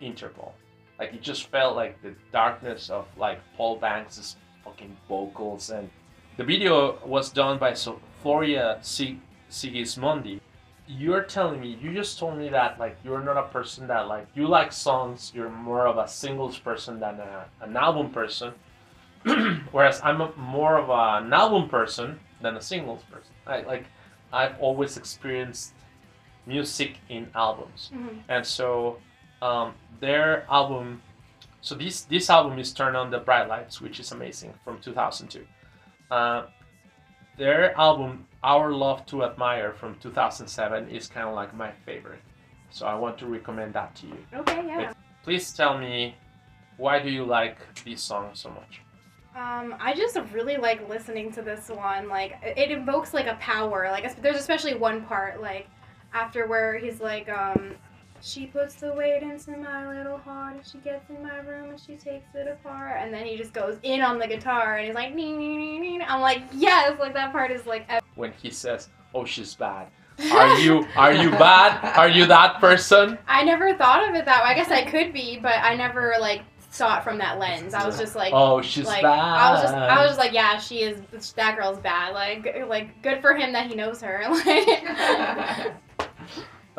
Interpol. 0.00 0.52
Like 0.98 1.14
it 1.14 1.22
just 1.22 1.48
felt 1.48 1.76
like 1.76 2.00
the 2.02 2.14
darkness 2.32 2.90
of 2.90 3.06
like 3.16 3.40
Paul 3.56 3.76
Banks' 3.76 4.36
fucking 4.64 4.96
vocals, 5.08 5.70
and 5.70 5.88
the 6.36 6.44
video 6.44 6.98
was 7.04 7.30
done 7.30 7.58
by 7.58 7.74
so 7.74 8.00
Floria 8.22 8.84
Sig- 8.84 9.20
Sigismondi 9.50 10.40
you're 10.98 11.22
telling 11.22 11.60
me 11.60 11.78
you 11.80 11.94
just 11.94 12.18
told 12.18 12.36
me 12.36 12.48
that 12.48 12.78
like 12.80 12.96
you're 13.04 13.22
not 13.22 13.36
a 13.36 13.44
person 13.48 13.86
that 13.86 14.08
like 14.08 14.26
you 14.34 14.48
like 14.48 14.72
songs 14.72 15.30
you're 15.34 15.48
more 15.50 15.86
of 15.86 15.98
a 15.98 16.08
singles 16.08 16.58
person 16.58 16.98
than 16.98 17.20
a, 17.20 17.44
an 17.60 17.76
album 17.76 18.10
person. 18.10 18.52
Whereas 19.70 20.00
i'm 20.02 20.20
a, 20.20 20.32
more 20.36 20.78
of 20.78 20.88
a, 20.88 21.24
an 21.24 21.32
album 21.32 21.68
person 21.68 22.18
than 22.42 22.56
a 22.56 22.60
singles 22.60 23.02
person. 23.12 23.32
I, 23.46 23.60
like 23.62 23.84
i've 24.32 24.58
always 24.60 24.96
experienced 24.96 25.74
music 26.46 26.96
in 27.08 27.28
albums. 27.34 27.90
Mhm. 27.94 28.22
and 28.28 28.44
so 28.46 28.98
um, 29.42 29.74
their 30.00 30.44
album 30.50 31.02
so 31.60 31.74
this 31.74 32.02
this 32.02 32.30
album 32.30 32.58
is 32.58 32.72
turn 32.72 32.96
on 32.96 33.10
the 33.10 33.18
bright 33.18 33.48
lights 33.48 33.80
which 33.80 34.00
is 34.00 34.12
amazing 34.12 34.52
from 34.64 34.80
2002 34.80 35.46
uh, 36.10 36.46
their 37.40 37.62
album 37.86 38.26
our 38.42 38.66
love 38.84 39.00
to 39.06 39.16
admire 39.24 39.72
from 39.80 39.90
2007 40.00 40.88
is 40.90 41.08
kind 41.08 41.26
of 41.28 41.34
like 41.34 41.52
my 41.64 41.70
favorite 41.86 42.22
so 42.76 42.82
i 42.86 42.94
want 42.94 43.16
to 43.18 43.26
recommend 43.26 43.70
that 43.78 43.90
to 44.00 44.06
you 44.12 44.18
Okay, 44.40 44.60
yeah. 44.66 44.92
please 45.24 45.46
tell 45.60 45.74
me 45.86 46.14
why 46.76 46.94
do 47.04 47.10
you 47.18 47.24
like 47.24 47.56
this 47.84 48.02
song 48.10 48.26
so 48.42 48.48
much 48.60 48.74
Um, 49.46 49.66
I 49.88 49.90
just 50.02 50.16
really 50.36 50.56
like 50.68 50.80
listening 50.94 51.26
to 51.36 51.40
this 51.50 51.64
one. 51.88 52.04
Like, 52.16 52.32
it- 52.48 52.56
it 52.62 52.68
invokes 52.78 53.10
like 53.18 53.28
a 53.34 53.38
power. 53.52 53.80
Like, 53.96 54.04
there's 54.24 54.40
especially 54.46 54.74
one 54.88 54.98
part 55.12 55.32
like 55.48 55.66
after 56.22 56.40
where 56.52 56.70
he's 56.84 57.00
like, 57.10 57.26
um, 57.42 57.60
she 58.22 58.46
puts 58.46 58.74
the 58.74 58.92
weight 58.92 59.22
into 59.22 59.56
my 59.56 59.96
little 59.96 60.18
heart 60.18 60.56
and 60.56 60.66
she 60.66 60.78
gets 60.78 61.08
in 61.10 61.22
my 61.22 61.38
room 61.38 61.70
and 61.70 61.80
she 61.80 61.96
takes 61.96 62.34
it 62.34 62.46
apart 62.48 62.98
and 63.00 63.12
then 63.12 63.24
he 63.24 63.36
just 63.36 63.52
goes 63.52 63.78
in 63.82 64.02
on 64.02 64.18
the 64.18 64.26
guitar 64.26 64.76
and 64.76 64.86
he's 64.86 64.94
like, 64.94 65.14
nee, 65.14 65.32
nee, 65.32 65.56
nee, 65.56 65.78
nee. 65.78 66.04
I'm 66.04 66.20
like, 66.20 66.42
yes, 66.52 66.98
like 66.98 67.14
that 67.14 67.32
part 67.32 67.50
is 67.50 67.66
like. 67.66 67.84
epic. 67.88 68.04
when 68.14 68.32
he 68.32 68.50
says 68.50 68.88
oh 69.14 69.24
she's 69.24 69.54
bad 69.54 69.88
are 70.32 70.58
you 70.60 70.86
are 70.96 71.12
you 71.12 71.30
bad 71.30 71.96
are 71.96 72.08
you 72.08 72.26
that 72.26 72.60
person 72.60 73.18
I 73.26 73.42
never 73.42 73.74
thought 73.74 74.08
of 74.08 74.14
it 74.14 74.24
that 74.26 74.44
way. 74.44 74.50
I 74.50 74.54
guess 74.54 74.70
I 74.70 74.84
could 74.84 75.12
be, 75.12 75.38
but 75.38 75.54
I 75.54 75.74
never 75.74 76.14
like 76.20 76.42
saw 76.70 76.98
it 76.98 77.04
from 77.04 77.18
that 77.18 77.38
lens. 77.38 77.74
I 77.74 77.84
was 77.84 77.98
just 77.98 78.14
like. 78.14 78.32
oh 78.34 78.62
she's 78.62 78.86
like 78.86 79.02
bad 79.02 79.18
I 79.18 79.52
was 79.52 79.62
just 79.62 79.74
I 79.74 80.00
was 80.00 80.10
just 80.10 80.18
like 80.18 80.32
yeah 80.32 80.58
she 80.58 80.82
is 80.82 81.32
that 81.32 81.56
girl's 81.56 81.78
bad 81.78 82.14
like 82.14 82.64
like 82.68 83.02
good 83.02 83.20
for 83.20 83.34
him 83.34 83.52
that 83.52 83.66
he 83.66 83.74
knows 83.74 84.00
her 84.02 84.24
like 84.30 85.74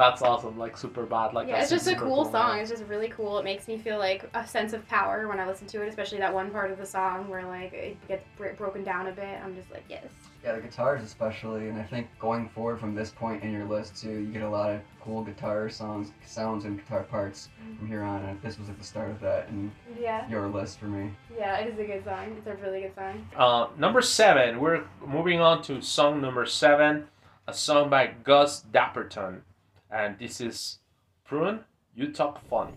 that's 0.01 0.21
awesome 0.21 0.57
like 0.57 0.77
super 0.77 1.05
bad 1.05 1.33
like 1.33 1.47
yeah 1.47 1.59
that's 1.59 1.71
it's 1.71 1.83
just 1.83 1.87
a 1.87 1.97
super 1.97 2.05
cool 2.05 2.25
song 2.25 2.59
it's 2.59 2.69
just 2.69 2.83
really 2.85 3.09
cool 3.09 3.37
it 3.37 3.43
makes 3.43 3.67
me 3.67 3.77
feel 3.77 3.97
like 3.97 4.29
a 4.33 4.45
sense 4.45 4.73
of 4.73 4.87
power 4.87 5.27
when 5.27 5.39
I 5.39 5.47
listen 5.47 5.67
to 5.67 5.81
it 5.81 5.87
especially 5.87 6.19
that 6.19 6.33
one 6.33 6.49
part 6.51 6.71
of 6.71 6.77
the 6.77 6.85
song 6.85 7.29
where 7.29 7.45
like 7.45 7.73
it 7.73 8.07
gets 8.07 8.25
br- 8.37 8.53
broken 8.57 8.83
down 8.83 9.07
a 9.07 9.11
bit 9.11 9.39
I'm 9.43 9.55
just 9.55 9.71
like 9.71 9.83
yes. 9.89 10.05
Yeah, 10.43 10.53
the 10.53 10.61
guitars 10.61 11.03
especially, 11.03 11.69
and 11.69 11.77
I 11.77 11.83
think 11.83 12.07
going 12.19 12.49
forward 12.49 12.79
from 12.79 12.95
this 12.95 13.11
point 13.11 13.43
in 13.43 13.51
your 13.51 13.65
list 13.65 14.01
too, 14.01 14.09
you 14.09 14.25
get 14.25 14.41
a 14.41 14.49
lot 14.49 14.71
of 14.71 14.81
cool 14.99 15.23
guitar 15.23 15.69
songs, 15.69 16.11
sounds, 16.25 16.65
and 16.65 16.79
guitar 16.79 17.03
parts 17.03 17.49
from 17.77 17.87
here 17.87 18.01
on. 18.01 18.25
And 18.25 18.41
this 18.41 18.57
was 18.57 18.67
at 18.67 18.79
the 18.79 18.83
start 18.83 19.11
of 19.11 19.19
that 19.19 19.49
and 19.49 19.71
yeah. 19.99 20.27
your 20.27 20.47
list 20.47 20.79
for 20.79 20.85
me. 20.85 21.11
yeah 21.37 21.57
it 21.57 21.71
is 21.71 21.79
a 21.79 21.83
good 21.83 22.03
song 22.03 22.35
it's 22.37 22.47
a 22.47 22.55
really 22.63 22.81
good 22.81 22.95
song. 22.95 23.27
Uh, 23.35 23.67
number 23.77 24.01
seven, 24.01 24.59
we're 24.59 24.83
moving 25.05 25.39
on 25.39 25.61
to 25.63 25.79
song 25.81 26.19
number 26.21 26.45
seven, 26.47 27.07
a 27.47 27.53
song 27.53 27.89
by 27.89 28.07
Gus 28.23 28.63
Dapperton, 28.73 29.41
and 29.91 30.17
this 30.17 30.39
is 30.41 30.79
Prune. 31.25 31.59
You 31.95 32.11
talk 32.11 32.39
funny. 32.49 32.73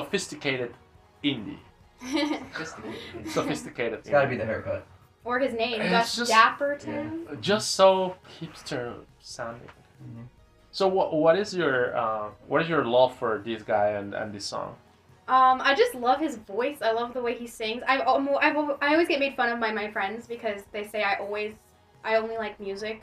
Sophisticated 0.00 0.72
indie. 1.24 1.58
Just, 2.58 2.76
Sophisticated. 3.32 3.94
it's 4.00 4.10
gotta 4.10 4.28
be 4.28 4.36
the 4.36 4.44
haircut. 4.44 4.86
or 5.24 5.38
his 5.38 5.54
name, 5.54 5.80
It's 5.80 5.90
Gus 5.90 6.16
just- 6.16 6.32
Dapperton. 6.32 7.40
just 7.40 7.66
so 7.80 8.16
hipster 8.38 8.94
sounding. 9.20 9.68
Mhm. 10.04 10.26
So 10.72 10.86
what 10.88 11.14
what 11.14 11.34
is 11.42 11.54
your 11.60 11.96
uh, 11.96 12.28
what 12.48 12.60
is 12.62 12.68
your 12.68 12.84
love 12.84 13.16
for 13.20 13.30
this 13.44 13.62
guy 13.62 13.86
and, 13.98 14.12
and 14.14 14.28
this 14.34 14.44
song? 14.44 14.76
Um, 15.28 15.56
I 15.70 15.74
just 15.74 15.94
love 15.94 16.20
his 16.20 16.36
voice. 16.36 16.78
I 16.82 16.92
love 16.92 17.14
the 17.14 17.22
way 17.26 17.34
he 17.42 17.46
sings. 17.48 17.82
I've, 17.88 18.02
almo- 18.06 18.38
I've 18.46 18.54
al- 18.56 18.78
I 18.86 18.88
always 18.92 19.08
get 19.08 19.18
made 19.18 19.34
fun 19.34 19.48
of 19.50 19.58
by 19.58 19.72
my 19.72 19.90
friends 19.90 20.26
because 20.34 20.60
they 20.74 20.84
say 20.86 21.02
I 21.02 21.14
always 21.24 21.54
I 22.04 22.16
only 22.16 22.36
like 22.36 22.60
music 22.60 22.96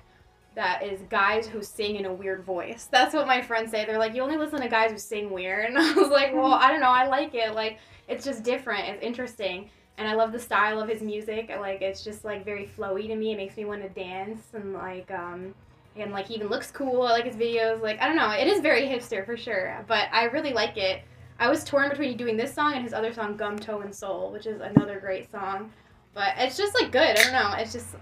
that 0.56 0.84
is 0.84 1.02
guys 1.10 1.48
who 1.48 1.62
sing 1.62 1.96
in 1.96 2.06
a 2.06 2.14
weird 2.14 2.44
voice. 2.44 2.88
That's 2.92 3.14
what 3.14 3.28
my 3.28 3.42
friends 3.42 3.72
say. 3.72 3.86
They're 3.86 3.98
like, 3.98 4.14
you 4.14 4.22
only 4.22 4.38
listen 4.38 4.62
to 4.62 4.68
guys 4.68 4.92
who 4.92 4.98
sing 4.98 5.32
weird, 5.32 5.66
and 5.70 5.78
I 5.78 5.94
was 5.94 6.10
like, 6.10 6.34
well, 6.34 6.54
I 6.54 6.70
don't 6.70 6.82
know. 6.82 6.90
I 6.90 7.08
like 7.08 7.34
it. 7.34 7.54
Like 7.54 7.80
it's 8.08 8.26
just 8.26 8.44
different. 8.44 8.88
It's 8.88 9.04
interesting. 9.04 9.70
And 9.98 10.08
I 10.08 10.16
love 10.16 10.32
the 10.32 10.40
style 10.40 10.80
of 10.80 10.90
his 10.90 11.02
music. 11.02 11.52
I 11.52 11.60
Like 11.60 11.82
it's 11.82 12.04
just 12.04 12.26
like 12.26 12.46
very 12.46 12.70
flowy 12.78 13.08
to 13.08 13.16
me. 13.16 13.34
It 13.34 13.38
makes 13.38 13.58
me 13.58 13.66
want 13.66 13.84
to 13.84 13.90
dance 13.90 14.42
and 14.54 14.74
like 14.74 15.10
um 15.12 15.54
and 15.96 16.12
like 16.12 16.28
he 16.28 16.36
even 16.36 16.48
looks 16.48 16.72
cool. 16.72 17.04
I 17.04 17.12
like 17.12 17.26
his 17.26 17.36
videos. 17.36 17.82
Like 17.82 18.02
I 18.02 18.08
don't 18.08 18.16
know. 18.16 18.32
It 18.32 18.48
is 18.48 18.62
very 18.62 18.88
hipster 18.88 19.26
for 19.26 19.38
sure. 19.38 19.84
But 19.88 20.08
I 20.12 20.26
really 20.26 20.54
like 20.54 20.78
it. 20.78 21.04
I 21.40 21.50
was 21.50 21.64
torn 21.64 21.90
between 21.90 22.16
doing 22.18 22.38
this 22.38 22.54
song 22.54 22.74
and 22.74 22.84
his 22.84 22.94
other 22.94 23.14
song, 23.14 23.38
Gum 23.38 23.58
Toe 23.58 23.82
and 23.82 23.94
Sole, 23.94 24.32
which 24.32 24.46
is 24.46 24.62
another 24.62 25.00
great 25.00 25.30
song. 25.32 25.72
But 26.14 26.34
it's 26.38 26.58
just 26.58 26.74
like 26.80 26.92
good. 26.92 27.02
I 27.18 27.24
don't 27.24 27.34
know. 27.34 27.54
It's 27.58 27.74
just 27.74 27.96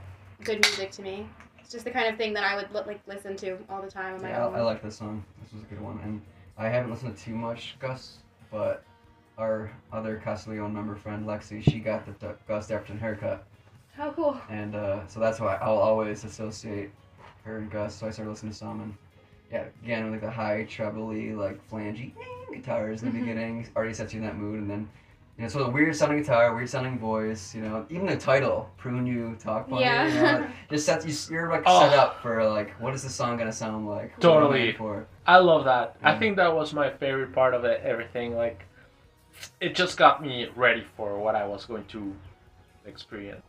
good 0.44 0.62
music 0.66 0.92
to 0.92 1.02
me. 1.02 1.28
It's 1.62 1.72
just 1.72 1.86
the 1.86 1.92
kind 1.92 2.08
of 2.08 2.18
thing 2.18 2.34
that 2.34 2.44
I 2.44 2.56
would 2.56 2.72
li- 2.74 2.82
like 2.86 3.02
listen 3.08 3.36
to 3.38 3.58
all 3.70 3.82
the 3.82 3.90
time 3.90 4.16
on 4.16 4.22
my 4.22 4.30
Yeah, 4.30 4.46
own. 4.46 4.56
I, 4.56 4.60
I 4.60 4.62
like 4.62 4.82
this 4.84 4.98
song. 4.98 5.24
This 5.42 5.54
was 5.54 5.64
a 5.64 5.66
good 5.66 5.80
one, 5.82 6.00
and 6.04 6.22
I 6.58 6.68
haven't 6.68 6.92
listened 6.92 7.16
to 7.16 7.24
too 7.24 7.36
much 7.36 7.76
Gus, 7.80 8.18
but 8.52 8.84
our 9.38 9.72
other 9.94 10.18
Castiglione 10.24 10.74
member 10.74 10.96
friend 10.96 11.26
Lexi, 11.26 11.62
she 11.64 11.80
got 11.80 12.06
the 12.06 12.12
D- 12.14 12.34
Gus 12.48 12.68
Dapperton 12.68 13.00
haircut, 13.00 13.46
How 13.96 14.12
cool. 14.12 14.40
and 14.50 14.76
uh, 14.76 15.08
so 15.08 15.20
that's 15.20 15.40
why 15.40 15.56
I'll 15.62 15.78
always 15.78 16.24
associate 16.24 16.92
her 17.46 17.58
and 17.60 17.72
Gus. 17.72 17.96
So 17.96 18.08
I 18.08 18.12
started 18.12 18.32
listening 18.32 18.52
to 18.52 18.58
some, 18.58 18.82
and 18.82 18.94
yeah, 19.52 19.66
again 19.84 20.04
with 20.06 20.14
like 20.14 20.22
the 20.22 20.32
high 20.32 20.66
trebly 20.70 21.34
like 21.34 21.60
flangey 21.70 22.14
guitars 22.54 23.04
in 23.04 23.12
the 23.12 23.18
Mhm. 23.18 23.22
beginning 23.22 23.70
already 23.76 23.94
sets 23.94 24.14
you 24.14 24.20
in 24.20 24.26
that 24.26 24.36
mood, 24.38 24.60
and 24.60 24.70
then. 24.70 24.90
You 25.42 25.48
know, 25.48 25.54
so 25.54 25.64
the 25.64 25.72
weird 25.72 25.96
sounding 25.96 26.20
guitar, 26.20 26.54
weird 26.54 26.70
sounding 26.70 27.00
voice, 27.00 27.56
you 27.56 27.64
know, 27.64 27.84
even 27.90 28.06
the 28.06 28.16
title, 28.16 28.70
Prune 28.78 29.08
You, 29.08 29.36
Talk 29.40 29.68
Funny, 29.68 29.82
Yeah. 29.82 30.06
you 30.08 30.14
know, 30.44 30.48
just 30.70 30.86
sets 30.86 31.04
you, 31.04 31.36
you're 31.36 31.50
like 31.50 31.64
Oh. 31.66 31.80
set 31.80 31.98
up 31.98 32.22
for 32.22 32.48
like, 32.48 32.80
what 32.80 32.94
is 32.94 33.02
the 33.02 33.10
song 33.10 33.38
gonna 33.38 33.52
sound 33.52 33.88
like? 33.90 34.16
What 34.20 34.24
am 34.26 34.38
I 34.38 34.40
Totally. 34.42 34.70
in 34.70 34.76
For? 34.76 35.08
I 35.26 35.38
love 35.38 35.66
that. 35.66 35.96
I 36.04 36.16
think 36.20 36.36
that 36.36 36.54
was 36.54 36.74
my 36.76 36.92
favorite 36.92 37.34
part 37.34 37.56
of 37.56 37.64
it. 37.66 37.82
Everything 37.84 38.36
like 38.36 38.68
it 39.60 39.74
just 39.74 39.98
got 39.98 40.22
me 40.22 40.48
ready 40.56 40.86
for 40.96 41.18
what 41.18 41.34
I 41.34 41.48
was 41.48 41.66
going 41.66 41.86
to 41.86 42.14
experience. 42.86 43.42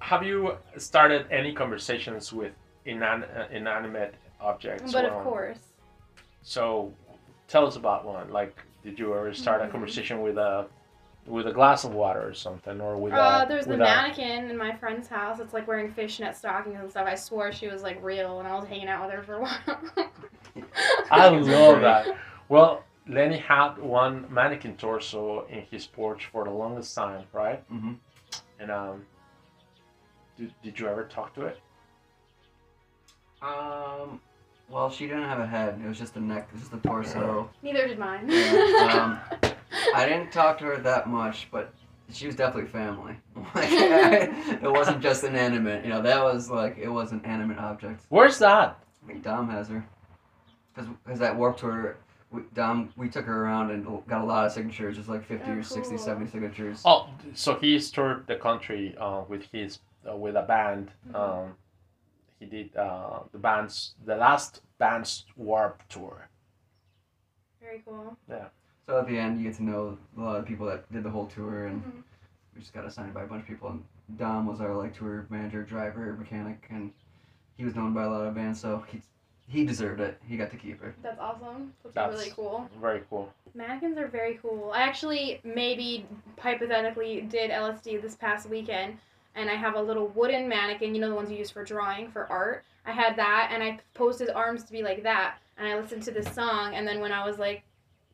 Have 0.00 0.24
you 0.24 0.56
started 0.76 1.26
any 1.30 1.52
conversations 1.52 2.32
with 2.32 2.50
inan- 2.84 3.28
uh, 3.38 3.46
inanimate 3.52 4.16
objects? 4.40 4.92
But 4.92 5.04
Well, 5.04 5.18
of 5.18 5.22
course. 5.24 5.58
So, 6.42 6.92
tell 7.46 7.64
us 7.64 7.76
about 7.76 8.04
one. 8.04 8.32
Like, 8.32 8.56
did 8.82 8.98
you 8.98 9.14
ever 9.14 9.32
start 9.32 9.60
a 9.60 9.66
Mhm. 9.66 9.70
conversation 9.70 10.20
with 10.22 10.36
a 10.36 10.66
with 11.26 11.46
a 11.46 11.52
glass 11.52 11.84
of 11.84 11.92
water 11.94 12.26
or 12.26 12.34
something, 12.34 12.80
or 12.80 12.96
with 12.96 13.12
Uh, 13.12 13.42
a 13.44 13.48
there's 13.48 13.66
the 13.66 13.74
a- 13.74 13.78
mannequin 13.78 14.50
in 14.50 14.56
my 14.58 14.74
friend's 14.74 15.06
house. 15.08 15.38
It's 15.40 15.52
like 15.54 15.66
wearing 15.68 15.92
fishnet 15.92 16.36
stockings 16.36 16.80
and 16.80 16.90
stuff. 16.90 17.06
I 17.06 17.14
swore 17.14 17.52
she 17.52 17.68
was 17.68 17.82
like 17.82 18.02
real, 18.02 18.38
and 18.40 18.48
I 18.48 18.54
was 18.56 18.66
hanging 18.66 18.88
out 18.88 19.06
with 19.06 19.14
her 19.14 19.22
for 19.22 19.34
a 19.36 19.40
while. 19.42 20.06
I 21.10 21.28
love 21.30 21.80
that. 21.80 22.16
Well, 22.48 22.84
Lenny 23.08 23.38
had 23.38 23.78
one 23.78 24.26
mannequin 24.32 24.76
torso 24.76 25.46
in 25.46 25.62
his 25.70 25.86
porch 25.86 26.26
for 26.32 26.44
the 26.44 26.50
longest 26.50 26.94
time, 26.94 27.24
right? 27.32 27.68
Mm-hmm. 27.72 27.92
And 28.60 28.70
um, 28.70 29.06
did, 30.36 30.52
did 30.62 30.78
you 30.78 30.88
ever 30.88 31.04
talk 31.04 31.34
to 31.34 31.46
it? 31.46 31.58
Um, 33.40 34.20
well, 34.68 34.88
she 34.90 35.06
didn't 35.06 35.24
have 35.24 35.40
a 35.40 35.46
head. 35.46 35.80
It 35.84 35.88
was 35.88 35.98
just 35.98 36.14
the 36.14 36.20
neck. 36.20 36.48
It 36.50 36.54
was 36.54 36.60
just 36.62 36.72
the 36.72 36.88
torso. 36.88 37.50
Neither 37.62 37.88
did 37.88 37.98
mine. 37.98 38.26
Yeah, 38.28 39.18
I 39.94 40.06
didn't 40.06 40.30
talk 40.32 40.58
to 40.58 40.64
her 40.64 40.76
that 40.78 41.08
much, 41.08 41.48
but 41.50 41.72
she 42.12 42.26
was 42.26 42.36
definitely 42.36 42.70
family. 42.70 43.16
Like, 43.54 43.68
it 44.62 44.70
wasn't 44.70 45.00
just 45.02 45.24
inanimate. 45.24 45.84
You 45.84 45.90
know, 45.90 46.02
that 46.02 46.22
was 46.22 46.50
like 46.50 46.78
it 46.78 46.88
was 46.88 47.12
an 47.12 47.22
animate 47.24 47.58
object. 47.58 48.04
Where's 48.08 48.38
that? 48.38 48.78
I 49.02 49.06
think 49.06 49.22
Dom 49.22 49.48
has 49.50 49.68
her. 49.68 49.84
Because 51.04 51.18
that 51.18 51.36
Warped 51.36 51.60
Tour, 51.60 51.96
we, 52.30 52.42
Dom, 52.54 52.92
we 52.96 53.08
took 53.10 53.26
her 53.26 53.44
around 53.44 53.70
and 53.70 53.84
got 54.08 54.22
a 54.22 54.24
lot 54.24 54.46
of 54.46 54.52
signatures, 54.52 54.96
just 54.96 55.08
like 55.08 55.24
50 55.26 55.50
Oh, 55.50 55.54
or 55.54 55.62
60, 55.62 55.96
cool. 55.96 55.98
70 55.98 56.30
signatures. 56.30 56.82
Oh, 56.86 57.08
so 57.34 57.56
he 57.56 57.78
toured 57.78 58.26
the 58.26 58.36
country 58.36 58.94
uh, 58.98 59.22
with 59.28 59.44
his 59.52 59.80
uh, 60.10 60.16
with 60.16 60.36
a 60.36 60.42
band. 60.42 60.90
Mhm. 61.10 61.14
Um, 61.14 61.54
he 62.40 62.46
did 62.46 62.74
uh, 62.76 63.20
the 63.32 63.38
band's 63.38 63.94
the 64.06 64.16
last 64.16 64.62
band's 64.78 65.24
warp 65.36 65.82
tour. 65.88 66.28
Very 67.60 67.82
cool. 67.86 68.16
So 68.86 68.98
at 68.98 69.06
the 69.06 69.16
end, 69.18 69.38
you 69.38 69.48
get 69.48 69.56
to 69.56 69.62
know 69.64 69.96
a 70.16 70.20
lot 70.20 70.36
of 70.36 70.46
people 70.46 70.66
that 70.66 70.90
did 70.92 71.04
the 71.04 71.10
whole 71.10 71.26
tour, 71.26 71.66
and 71.66 71.82
Mhm. 71.82 72.02
we 72.54 72.60
just 72.60 72.74
got 72.74 72.84
assigned 72.84 73.14
by 73.14 73.22
a 73.22 73.26
bunch 73.26 73.42
of 73.42 73.48
people. 73.48 73.70
And 73.70 73.84
Dom 74.18 74.46
was 74.46 74.60
our 74.60 74.74
like 74.74 74.94
tour 74.94 75.26
manager, 75.30 75.62
driver, 75.62 76.12
mechanic, 76.18 76.66
and 76.70 76.92
he 77.56 77.64
was 77.64 77.76
known 77.76 77.94
by 77.94 78.02
a 78.04 78.10
lot 78.10 78.26
of 78.26 78.34
bands, 78.34 78.60
so 78.60 78.80
he 78.88 79.00
he 79.48 79.66
deserved 79.66 80.00
it. 80.00 80.18
He 80.26 80.36
got 80.36 80.50
to 80.50 80.56
keep 80.56 80.80
her. 80.80 80.94
That's 81.02 81.20
awesome. 81.20 81.74
That's, 81.82 81.94
That's 81.94 82.14
really 82.16 82.30
cool. 82.30 82.68
Very 82.80 83.02
cool. 83.10 83.32
Mannequins 83.54 83.98
are 83.98 84.06
very 84.06 84.34
cool. 84.40 84.70
I 84.72 84.82
actually 84.82 85.40
maybe 85.44 86.06
hypothetically 86.38 87.20
did 87.22 87.50
LSD 87.50 87.98
this 87.98 88.14
past 88.14 88.48
weekend, 88.48 88.98
and 89.34 89.50
I 89.50 89.54
have 89.54 89.74
a 89.74 89.82
little 89.82 90.08
wooden 90.08 90.48
mannequin. 90.48 90.94
You 90.94 91.00
know 91.02 91.10
the 91.10 91.14
ones 91.14 91.30
you 91.30 91.36
use 91.36 91.50
for 91.50 91.64
drawing 91.64 92.10
for 92.10 92.26
art. 92.28 92.64
I 92.86 92.92
had 92.92 93.16
that, 93.16 93.50
and 93.52 93.62
I 93.62 93.78
posed 93.94 94.20
his 94.20 94.30
arms 94.30 94.64
to 94.64 94.72
be 94.72 94.82
like 94.82 95.02
that, 95.02 95.36
and 95.58 95.68
I 95.68 95.78
listened 95.78 96.02
to 96.04 96.10
this 96.12 96.32
song, 96.34 96.74
and 96.74 96.86
then 96.88 97.00
when 97.00 97.12
I 97.12 97.24
was 97.26 97.38
like, 97.38 97.62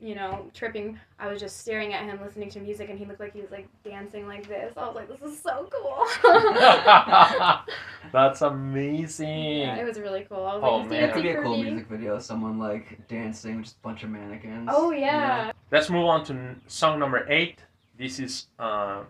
you 0.01 0.15
know, 0.15 0.49
tripping, 0.55 0.99
I 1.19 1.27
was 1.27 1.41
just 1.41 1.59
staring 1.59 1.93
at 1.93 2.05
him, 2.05 2.21
listening 2.23 2.51
to 2.51 2.61
music, 2.61 2.89
and 2.89 2.99
he 2.99 3.05
looked 3.05 3.21
like 3.21 3.33
he 3.35 3.41
was 3.41 3.51
like 3.51 3.67
dancing 3.85 4.27
like 4.29 4.47
this. 4.47 4.73
I 4.77 4.87
was 4.87 4.95
like, 4.95 5.09
this 5.09 5.21
is 5.23 5.41
so 5.43 5.69
cool. 5.73 6.07
That's 8.13 8.43
amazing. 8.43 9.59
yeah, 9.61 9.77
it 9.77 9.85
was 9.85 9.99
really 9.99 10.25
cool. 10.29 10.45
I 10.45 10.55
was 10.55 10.63
Oh, 10.65 10.77
like, 10.79 10.91
man. 10.91 11.05
It 11.05 11.13
could 11.15 11.23
be 11.23 11.31
a 11.31 11.43
cool 11.43 11.57
me. 11.57 11.71
music 11.71 11.89
video. 11.89 12.19
Someone 12.19 12.59
like 12.59 13.07
dancing 13.09 13.57
with 13.57 13.65
just 13.65 13.77
a 13.77 13.81
bunch 13.81 14.05
of 14.05 14.11
mannequins. 14.11 14.69
Oh 14.73 14.91
you 14.93 15.01
know? 15.01 15.07
yeah. 15.07 15.53
Let's 15.71 15.91
move 15.91 16.07
on 16.07 16.25
to 16.27 16.55
song 16.69 16.99
number 16.99 17.27
eight. 17.29 17.59
This 17.99 18.19
is 18.21 18.47
uh, 18.59 19.03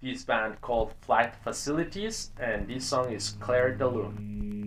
this 0.00 0.24
band 0.24 0.60
called 0.60 0.92
Flight 1.00 1.34
Facilities, 1.42 2.30
and 2.40 2.68
this 2.68 2.84
song 2.86 3.12
is 3.12 3.36
Clair 3.40 3.74
de 3.74 3.86
Lune. 3.88 4.61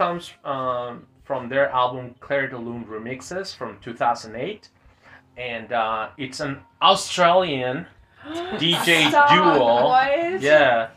Comes 0.00 0.32
um, 0.46 1.06
from 1.24 1.50
their 1.50 1.68
album 1.68 2.14
Clair 2.20 2.48
de 2.48 2.56
Lune 2.56 2.86
Remixes 2.86 3.54
from 3.54 3.76
2008, 3.82 4.70
and 5.36 5.72
uh, 5.74 6.08
it's 6.16 6.40
an 6.40 6.58
Australian 6.80 7.86
DJ 8.24 9.10
duo. 9.28 9.88
What? 9.88 10.40
yeah 10.40 10.88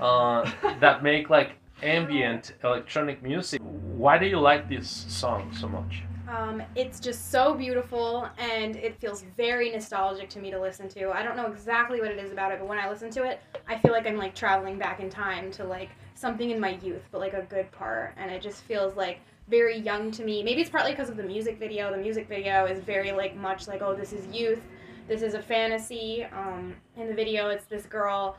uh, 0.00 0.50
that 0.80 1.02
make 1.02 1.28
like 1.28 1.58
ambient 1.82 2.54
electronic 2.64 3.22
music 3.22 3.60
why 3.62 4.16
do 4.16 4.24
you 4.24 4.40
like 4.40 4.66
this 4.66 5.04
song 5.08 5.54
so 5.54 5.68
much 5.68 6.02
Um, 6.26 6.62
it's 6.74 7.00
just 7.00 7.30
so 7.30 7.52
beautiful 7.52 8.30
and 8.38 8.76
it 8.76 8.98
feels 8.98 9.24
very 9.36 9.70
nostalgic 9.70 10.30
to 10.30 10.38
me 10.40 10.50
to 10.50 10.58
listen 10.58 10.88
to. 10.90 11.10
I 11.10 11.22
don't 11.22 11.36
know 11.36 11.46
exactly 11.46 12.00
what 12.00 12.10
it 12.10 12.18
is 12.18 12.32
about 12.32 12.52
it, 12.52 12.60
but 12.60 12.68
when 12.68 12.78
I 12.78 12.88
listen 12.88 13.10
to 13.10 13.24
it, 13.24 13.40
I 13.66 13.78
feel 13.78 13.92
like 13.92 14.06
I'm 14.06 14.16
like 14.16 14.34
traveling 14.34 14.78
back 14.78 15.00
in 15.00 15.10
time 15.10 15.50
to 15.52 15.64
like 15.64 15.90
something 16.18 16.50
in 16.50 16.58
my 16.58 16.78
youth, 16.82 17.02
but 17.12 17.20
like 17.20 17.34
a 17.34 17.42
good 17.42 17.70
part. 17.70 18.14
And 18.16 18.30
it 18.30 18.42
just 18.42 18.62
feels 18.62 18.96
like 18.96 19.20
very 19.48 19.78
young 19.78 20.10
to 20.12 20.24
me. 20.24 20.42
Maybe 20.42 20.60
it's 20.60 20.70
partly 20.70 20.92
because 20.92 21.08
of 21.08 21.16
the 21.16 21.22
music 21.22 21.58
video. 21.58 21.90
The 21.90 21.98
music 21.98 22.28
video 22.28 22.64
is 22.66 22.80
very 22.80 23.12
like 23.12 23.36
much 23.36 23.68
like, 23.68 23.82
oh, 23.82 23.94
this 23.94 24.12
is 24.12 24.26
youth. 24.26 24.60
This 25.06 25.22
is 25.22 25.34
a 25.34 25.42
fantasy. 25.42 26.24
Um, 26.24 26.74
in 26.96 27.06
the 27.06 27.14
video, 27.14 27.48
it's 27.48 27.64
this 27.64 27.86
girl 27.86 28.36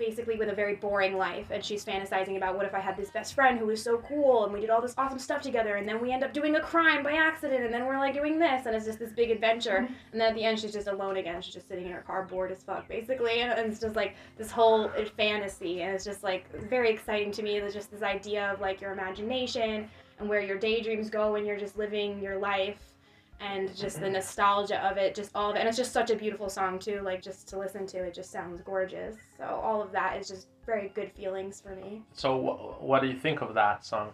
basically 0.00 0.36
with 0.36 0.48
a 0.48 0.54
very 0.54 0.74
boring 0.74 1.16
life 1.16 1.46
and 1.50 1.62
she's 1.62 1.84
fantasizing 1.84 2.36
about 2.36 2.56
what 2.56 2.64
if 2.64 2.74
I 2.74 2.80
had 2.80 2.96
this 2.96 3.10
best 3.10 3.34
friend 3.34 3.58
who 3.58 3.66
was 3.66 3.80
so 3.80 3.98
cool 3.98 4.44
and 4.44 4.52
we 4.52 4.60
did 4.60 4.70
all 4.70 4.80
this 4.80 4.94
awesome 4.96 5.18
stuff 5.18 5.42
together 5.42 5.76
and 5.76 5.86
then 5.86 6.00
we 6.00 6.10
end 6.10 6.24
up 6.24 6.32
doing 6.32 6.56
a 6.56 6.60
crime 6.60 7.04
by 7.04 7.12
accident 7.12 7.64
and 7.64 7.72
then 7.72 7.84
we're 7.86 7.98
like 7.98 8.14
doing 8.14 8.38
this 8.38 8.66
and 8.66 8.74
it's 8.74 8.86
just 8.86 8.98
this 8.98 9.12
big 9.12 9.30
adventure. 9.30 9.80
Mm-hmm. 9.82 9.94
And 10.12 10.20
then 10.20 10.30
at 10.30 10.34
the 10.34 10.42
end 10.42 10.58
she's 10.58 10.72
just 10.72 10.88
alone 10.88 11.18
again. 11.18 11.42
She's 11.42 11.54
just 11.54 11.68
sitting 11.68 11.86
in 11.86 11.92
her 11.92 12.00
car 12.00 12.24
bored 12.24 12.50
as 12.50 12.62
fuck 12.62 12.88
basically 12.88 13.42
and 13.42 13.70
it's 13.70 13.80
just 13.80 13.94
like 13.94 14.16
this 14.38 14.50
whole 14.50 14.86
uh, 14.86 15.04
fantasy 15.16 15.82
and 15.82 15.94
it's 15.94 16.04
just 16.04 16.24
like 16.24 16.50
very 16.68 16.90
exciting 16.90 17.30
to 17.32 17.42
me. 17.42 17.58
It's 17.58 17.74
just 17.74 17.90
this 17.90 18.02
idea 18.02 18.50
of 18.52 18.60
like 18.60 18.80
your 18.80 18.92
imagination 18.92 19.88
and 20.18 20.28
where 20.28 20.40
your 20.40 20.58
daydreams 20.58 21.10
go 21.10 21.32
when 21.32 21.44
you're 21.44 21.58
just 21.58 21.76
living 21.76 22.22
your 22.22 22.38
life 22.38 22.89
and 23.40 23.74
just 23.76 24.00
the 24.00 24.08
nostalgia 24.10 24.78
of 24.86 24.96
it, 24.98 25.14
just 25.14 25.30
all 25.34 25.50
of 25.50 25.56
it. 25.56 25.60
And 25.60 25.68
it's 25.68 25.76
just 25.78 25.92
such 25.92 26.10
a 26.10 26.16
beautiful 26.16 26.48
song 26.48 26.78
too. 26.78 27.00
Like 27.02 27.22
just 27.22 27.48
to 27.48 27.58
listen 27.58 27.86
to 27.88 27.98
it, 28.04 28.14
just 28.14 28.30
sounds 28.30 28.60
gorgeous. 28.60 29.16
So 29.38 29.44
all 29.44 29.82
of 29.82 29.92
that 29.92 30.18
is 30.20 30.28
just 30.28 30.48
very 30.66 30.90
good 30.94 31.10
feelings 31.12 31.60
for 31.60 31.74
me. 31.74 32.02
So, 32.12 32.38
wh- 32.38 32.82
what 32.82 33.00
do 33.02 33.08
you 33.08 33.16
think 33.18 33.40
of 33.40 33.54
that 33.54 33.84
song? 33.84 34.10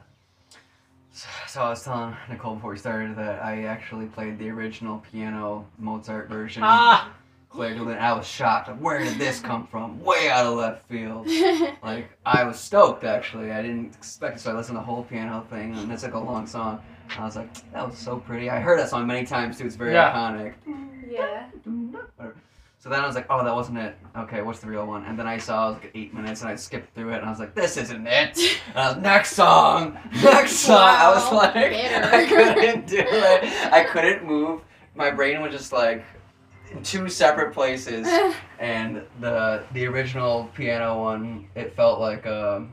So 1.49 1.63
I 1.63 1.71
was 1.71 1.83
telling 1.83 2.15
Nicole 2.29 2.57
before 2.57 2.73
we 2.73 2.79
started 2.79 3.17
that 3.17 3.43
I 3.43 3.65
actually 3.65 4.07
played 4.07 4.39
the 4.39 4.51
original 4.51 5.03
piano 5.11 5.67
Mozart 5.79 6.29
version. 6.29 6.63
Ah, 6.65 7.13
Clearly, 7.49 7.95
I 7.95 8.13
was 8.13 8.27
shocked. 8.27 8.69
Like, 8.69 8.79
Where 8.79 8.99
did 8.99 9.15
this 9.19 9.41
come 9.41 9.67
from? 9.67 9.99
Way 10.05 10.29
out 10.29 10.45
of 10.45 10.55
left 10.59 10.87
field. 10.89 11.27
Like 11.83 12.11
I 12.27 12.45
was 12.45 12.59
stoked 12.61 13.05
actually. 13.05 13.51
I 13.51 13.63
didn't 13.63 13.95
expect 13.95 14.37
it, 14.37 14.41
so 14.41 14.51
I 14.51 14.55
listened 14.55 14.77
to 14.77 14.81
the 14.81 14.85
whole 14.85 15.05
piano 15.05 15.47
thing, 15.49 15.75
and 15.77 15.91
it's 15.91 16.03
like 16.03 16.15
a 16.15 16.19
long 16.19 16.47
song. 16.47 16.83
I 17.19 17.25
was 17.25 17.37
like, 17.37 17.53
that 17.73 17.87
was 17.89 17.97
so 17.99 18.19
pretty. 18.19 18.51
I 18.51 18.61
heard 18.61 18.79
that 18.79 18.89
song 18.89 19.07
many 19.07 19.27
times 19.27 19.59
too. 19.59 19.67
It's 19.67 19.77
very 19.77 19.93
Yeah. 19.95 20.13
iconic. 20.13 20.55
yeah. 21.09 21.47
Whatever. 21.65 22.37
So 22.79 22.91
then 22.91 23.01
I 23.01 23.07
was 23.07 23.17
like, 23.17 23.27
oh, 23.31 23.43
that 23.45 23.55
wasn't 23.55 23.79
it. 23.79 23.97
Okay, 24.17 24.43
what's 24.43 24.61
the 24.61 24.69
real 24.69 24.87
one? 24.87 25.05
And 25.07 25.19
then 25.19 25.27
I 25.27 25.39
saw 25.39 25.67
it 25.71 25.75
was 25.75 25.83
like 25.83 25.91
eight 25.97 26.15
minutes, 26.15 26.43
and 26.43 26.51
I 26.51 26.55
skipped 26.57 26.95
through 26.95 27.13
it, 27.13 27.17
and 27.17 27.25
I 27.27 27.31
was 27.31 27.41
like, 27.41 27.55
this 27.55 27.77
isn't 27.77 28.07
it. 28.07 28.39
And 28.69 28.79
I 28.79 28.89
was 28.93 28.97
next 28.99 29.33
song, 29.33 29.99
next 30.23 30.53
song. 30.67 30.79
I 30.79 31.11
was 31.13 31.33
like, 31.33 31.55
bitter. 31.55 32.05
I 32.05 32.27
couldn't 32.27 32.87
do 32.87 32.99
it. 33.01 33.73
I 33.73 33.85
couldn't 33.85 34.25
move. 34.25 34.61
My 34.95 35.11
brain 35.11 35.41
was 35.43 35.51
just 35.53 35.73
like 35.73 36.05
in 36.71 36.83
two 36.85 37.09
separate 37.09 37.53
places. 37.53 38.07
and 38.61 39.03
the 39.21 39.65
the 39.73 39.87
original 39.87 40.49
piano 40.55 41.01
one, 41.03 41.49
it 41.57 41.75
felt 41.75 41.99
like 41.99 42.25
um. 42.27 42.71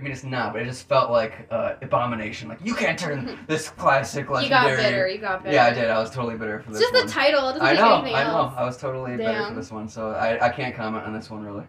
I 0.00 0.02
mean, 0.02 0.12
it's 0.12 0.24
not, 0.24 0.54
but 0.54 0.62
it 0.62 0.64
just 0.64 0.88
felt 0.88 1.10
like 1.10 1.46
uh, 1.50 1.74
abomination. 1.82 2.48
Like 2.48 2.60
you 2.64 2.74
can't 2.74 2.98
turn 2.98 3.38
this 3.46 3.68
classic 3.68 4.30
legendary. 4.30 4.70
you 4.70 4.78
got 4.78 4.82
bitter. 4.82 5.08
You 5.08 5.18
got 5.18 5.42
bitter. 5.44 5.54
Yeah, 5.54 5.66
I 5.66 5.72
did. 5.74 5.90
I 5.90 5.98
was 5.98 6.10
totally 6.10 6.38
bitter 6.38 6.58
for 6.60 6.70
It's 6.70 6.78
this 6.78 6.88
just 6.90 6.94
one. 6.94 7.06
the 7.06 7.12
title. 7.12 7.48
It 7.50 7.52
doesn't 7.58 7.66
I 7.66 7.72
know, 7.74 7.94
anything 7.96 8.14
I 8.14 8.24
know. 8.24 8.36
else. 8.38 8.54
I 8.56 8.64
was 8.64 8.78
totally 8.78 9.16
better 9.18 9.38
Damn. 9.40 9.48
for 9.50 9.60
this 9.60 9.70
one, 9.70 9.88
so 9.90 10.12
I, 10.12 10.46
I 10.46 10.48
can't 10.48 10.74
comment 10.74 11.04
on 11.04 11.12
this 11.12 11.28
one 11.28 11.44
really. 11.44 11.64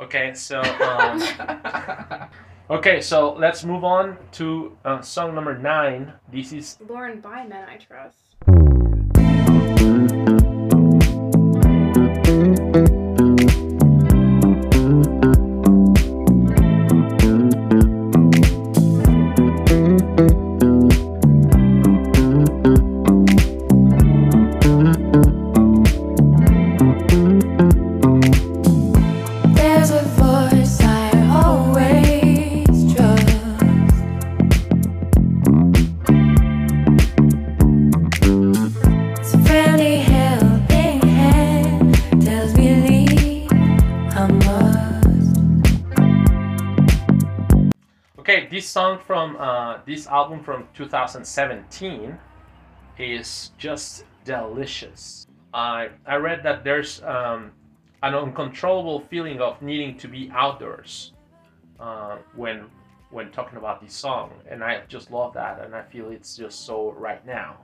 okay. 0.00 0.34
So, 0.34 0.60
um, 0.60 1.22
okay. 2.70 3.00
So 3.00 3.34
let's 3.34 3.62
move 3.64 3.84
on 3.84 4.18
to 4.32 4.76
uh, 4.84 5.00
song 5.00 5.36
number 5.36 5.56
nine. 5.56 6.12
This 6.32 6.52
is 6.52 6.76
Lauren 6.88 7.20
by 7.20 7.46
Men, 7.46 7.68
I 7.68 7.76
trust. 7.76 8.34
This 49.88 50.06
album 50.06 50.44
from 50.44 50.68
2017 50.74 52.16
is 52.98 53.52
just 53.56 54.04
delicious. 54.24 55.26
I 55.54 55.88
I 56.06 56.16
read 56.16 56.42
that 56.44 56.62
there's 56.62 57.02
um, 57.02 57.52
an 58.02 58.14
uncontrollable 58.14 59.00
feeling 59.00 59.40
of 59.40 59.60
needing 59.62 59.96
to 59.98 60.06
be 60.06 60.30
outdoors 60.34 61.12
uh, 61.80 62.18
when 62.36 62.66
when 63.10 63.32
talking 63.32 63.56
about 63.56 63.80
this 63.80 63.94
song, 63.94 64.30
and 64.50 64.62
I 64.62 64.82
just 64.88 65.10
love 65.10 65.32
that, 65.32 65.64
and 65.64 65.74
I 65.74 65.80
feel 65.82 66.10
it's 66.10 66.36
just 66.36 66.66
so 66.66 66.92
right 66.92 67.24
now. 67.26 67.56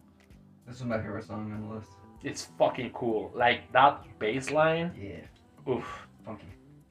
This 0.66 0.76
is 0.76 0.84
my 0.84 0.96
favorite 0.96 1.26
song 1.26 1.52
on 1.52 1.68
the 1.68 1.74
list. 1.74 1.90
It's 2.22 2.46
fucking 2.58 2.92
cool. 2.92 3.30
Like 3.34 3.70
that 3.72 4.02
bass 4.18 4.50
line, 4.50 4.92
Yeah, 4.98 5.70
oof. 5.70 5.84
funky. 6.24 6.46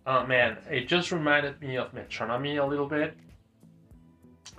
Oh 0.06 0.28
man, 0.28 0.58
it 0.70 0.88
just 0.88 1.12
reminded 1.12 1.60
me 1.60 1.78
of 1.78 1.92
Metronomy 1.92 2.62
a 2.62 2.66
little 2.66 2.86
bit. 2.88 3.18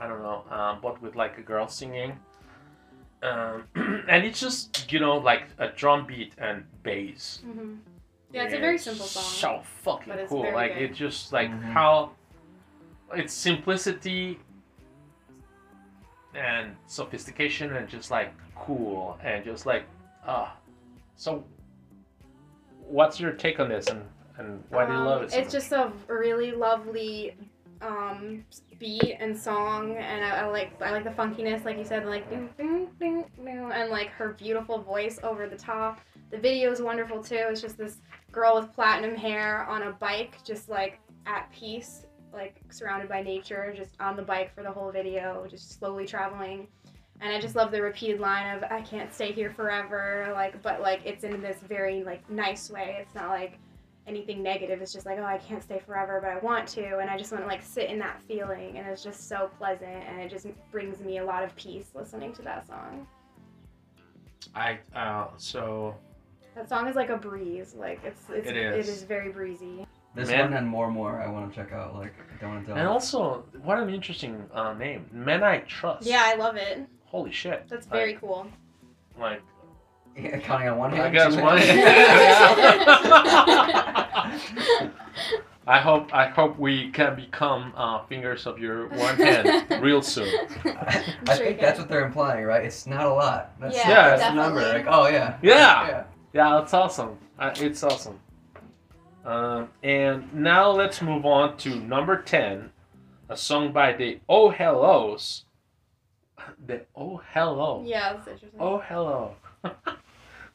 I 0.05 0.09
don't 0.09 0.23
know, 0.23 0.45
um, 0.51 0.79
but 0.83 1.01
with 1.01 1.17
like 1.17 1.39
a 1.39 1.41
girl 1.41 1.67
singing. 1.67 2.19
Um, 3.23 3.65
and 3.75 4.23
it's 4.23 4.39
just, 4.39 4.93
you 4.93 5.01
know, 5.01 5.17
like 5.17 5.45
a 5.59 5.69
drum 5.69 6.07
beat 6.07 6.35
and 6.37 6.65
bass. 6.83 7.41
hmm 7.43 7.77
Yeah, 8.31 8.43
it's 8.45 8.53
a 8.55 8.59
very 8.59 8.77
simple 8.77 9.07
song. 9.07 9.23
So 9.25 9.63
fucking 9.83 10.13
but 10.13 10.19
it's 10.19 10.29
cool. 10.29 10.43
very 10.43 10.55
Like 10.55 10.75
good. 10.75 10.83
it's 10.91 10.99
just 10.99 11.33
like 11.33 11.51
Mhm. 11.51 11.73
how 11.73 12.11
it's 13.15 13.33
simplicity 13.33 14.39
and 16.35 16.77
sophistication 16.87 17.75
and 17.77 17.89
just 17.89 18.11
like 18.11 18.35
cool 18.57 19.19
and 19.23 19.43
just 19.45 19.65
like 19.67 19.85
ah. 20.27 20.57
so 21.17 21.45
what's 22.81 23.21
your 23.21 23.33
take 23.33 23.61
on 23.61 23.69
this 23.69 23.87
and 23.87 24.03
and 24.39 24.63
why 24.69 24.85
do 24.85 24.93
you 24.93 24.99
love 24.99 25.21
Um, 25.21 25.25
it? 25.27 25.31
so 25.31 25.39
It's 25.39 25.47
much? 25.47 25.53
just 25.63 25.73
a 25.73 25.93
really 26.09 26.51
lovely 26.51 27.37
um, 27.85 28.45
beat 28.79 29.17
and 29.21 29.37
song, 29.37 29.97
and 29.97 30.25
I, 30.25 30.41
I 30.41 30.47
like 30.47 30.81
I 30.81 30.91
like 30.91 31.05
the 31.05 31.11
funkiness, 31.11 31.65
like 31.65 31.79
you 31.79 31.85
said, 31.85 32.07
like 32.07 32.29
ding, 32.31 32.49
ding, 32.57 32.89
ding, 32.99 33.25
and 33.47 33.91
like 33.91 34.09
her 34.11 34.33
beautiful 34.33 34.79
voice 34.79 35.19
over 35.23 35.47
the 35.49 35.57
top. 35.57 36.01
The 36.31 36.39
video 36.39 36.73
is 36.73 36.81
wonderful 36.81 37.23
too. 37.23 37.47
It's 37.51 37.61
just 37.61 37.77
this 37.77 37.99
girl 38.33 38.57
with 38.57 38.73
platinum 38.75 39.15
hair 39.15 39.65
on 39.67 39.83
a 39.83 39.93
bike, 39.93 40.43
just 40.45 40.69
like 40.69 40.99
at 41.27 41.51
peace, 41.53 42.07
like 42.33 42.57
surrounded 42.71 43.09
by 43.09 43.23
nature, 43.23 43.73
just 43.77 43.95
on 44.01 44.17
the 44.17 44.23
bike 44.23 44.55
for 44.55 44.63
the 44.63 44.71
whole 44.71 44.91
video, 44.91 45.47
just 45.49 45.79
slowly 45.79 46.07
traveling. 46.07 46.67
And 47.21 47.33
I 47.33 47.41
just 47.41 47.55
love 47.55 47.71
the 47.71 47.81
repeated 47.81 48.19
line 48.19 48.57
of 48.57 48.65
"I 48.65 48.81
can't 48.81 49.13
stay 49.13 49.33
here 49.33 49.51
forever," 49.51 50.31
like, 50.35 50.61
but 50.63 50.81
like 50.81 51.01
it's 51.05 51.25
in 51.25 51.41
this 51.41 51.59
very 51.69 52.03
like 52.03 52.29
nice 52.31 52.71
way. 52.71 52.97
It's 53.01 53.15
not 53.15 53.29
like 53.29 53.59
anything 54.07 54.43
negative. 54.43 54.83
It's 54.83 54.93
just 54.93 55.07
like, 55.07 55.19
oh, 55.19 55.25
I 55.25 55.39
can't 55.39 55.63
stay 55.63 55.81
forever, 55.87 56.21
but 56.23 56.31
I 56.31 56.39
want 56.39 56.69
to, 56.71 56.99
and 56.99 57.09
I 57.09 57.17
just 57.17 57.33
want 57.33 57.43
to 57.45 57.49
like 57.49 57.63
sit 57.63 57.89
in 57.91 57.99
that 58.01 58.21
feeling, 58.23 58.77
and 58.79 58.87
it's 58.87 59.03
just 59.03 59.29
so 59.29 59.51
pleasant, 59.59 59.91
and 60.09 60.21
it 60.21 60.31
just 60.31 60.47
brings 60.71 61.01
me 61.01 61.19
a 61.19 61.25
lot 61.25 61.43
of 61.43 61.55
peace 61.57 61.91
listening 61.95 62.33
to 62.35 62.43
that 62.43 62.67
song. 62.67 63.07
I 64.55 64.79
uh, 64.95 65.29
so 65.37 65.95
That 66.55 66.69
song 66.69 66.87
is 66.89 66.97
like 66.97 67.09
a 67.11 67.17
breeze. 67.17 67.75
Like 67.75 68.01
it's 68.05 68.23
it's 68.29 68.47
It 68.49 68.57
it 68.57 68.75
is. 68.79 68.89
is 68.89 69.03
very 69.05 69.31
breezy. 69.33 69.87
This 70.15 70.29
Man. 70.29 70.51
one 70.51 70.53
and 70.55 70.67
more 70.69 70.91
more 70.91 71.21
I 71.21 71.29
want 71.29 71.51
to 71.53 71.57
check 71.57 71.73
out. 71.73 71.95
Like 71.97 72.13
I 72.39 72.41
don't 72.45 72.65
don't. 72.67 72.79
and 72.79 72.87
also 72.87 73.45
what 73.63 73.79
an 73.79 73.89
interesting 73.93 74.45
uh, 74.53 74.75
name, 74.75 75.07
Men 75.13 75.43
I 75.43 75.59
Trust. 75.61 76.07
Yeah, 76.07 76.23
I 76.25 76.35
love 76.37 76.57
it. 76.57 76.87
Holy 77.07 77.33
shit. 77.33 77.65
That's 77.69 77.87
very 77.87 78.13
Like, 78.13 78.21
cool. 78.21 78.47
like 79.19 79.43
Yeah, 80.17 80.39
counting 80.41 80.69
on 80.69 80.79
one 80.79 80.91
hand. 80.93 81.03
I 81.03 81.11
guess 81.11 81.37
one. 81.41 81.59
hands. 81.59 82.91
I 85.67 85.79
hope 85.79 86.13
I 86.15 86.27
hope 86.27 86.59
we 86.59 86.91
can 86.91 87.17
become 87.17 87.73
uh, 87.75 88.05
fingers 88.05 88.47
of 88.47 88.59
your 88.59 88.89
one 88.89 89.17
hand 89.17 89.67
real 89.83 90.03
soon. 90.03 90.29
I, 90.65 90.69
I'm 90.69 91.29
I 91.29 91.37
sure 91.37 91.45
you 91.47 91.51
think 91.51 91.61
that's 91.61 91.79
what 91.79 91.89
they're 91.89 92.05
implying, 92.05 92.45
right? 92.45 92.63
It's 92.65 92.87
not 92.87 93.07
a 93.07 93.13
lot. 93.13 93.59
That's, 93.59 93.75
Yeah, 93.75 93.89
Yeah, 93.89 94.17
that's 94.17 94.29
the 94.29 94.35
number. 94.35 94.61
Like, 94.61 94.85
oh 94.87 95.07
yeah. 95.09 95.39
Yeah. 95.43 95.89
Yeah. 95.89 96.05
Yeah, 96.35 96.59
that's 96.59 96.75
awesome. 96.75 97.17
Uh, 97.39 97.53
it's 97.57 97.83
awesome. 97.83 98.21
Um, 99.25 99.71
and 99.83 100.33
now 100.35 100.71
let's 100.71 101.01
move 101.01 101.25
on 101.25 101.57
to 101.59 101.77
number 101.77 102.21
ten, 102.21 102.71
a 103.31 103.37
song 103.37 103.73
by 103.73 103.95
the 103.95 104.21
Oh 104.29 104.51
Hellos, 104.51 105.45
the 106.67 106.83
oh 106.95 107.23
hello. 107.33 107.83
Yeah, 107.87 108.13
that's 108.13 108.29
interesting. 108.29 108.61
Oh 108.61 108.83
hello. 108.87 109.35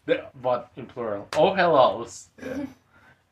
The, 0.05 0.25
but 0.41 0.71
in 0.75 0.85
plural. 0.85 1.27
Oh 1.37 1.53
hellos. 1.53 2.29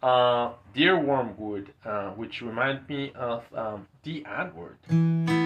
Uh, 0.02 0.52
Dear 0.76 1.00
Wormwood, 1.00 1.74
uh, 1.84 2.12
which 2.12 2.42
remind 2.42 2.88
me 2.88 3.12
of 3.16 3.44
um, 3.56 3.88
the 4.04 4.24
N 4.26 4.52
word. 4.54 5.37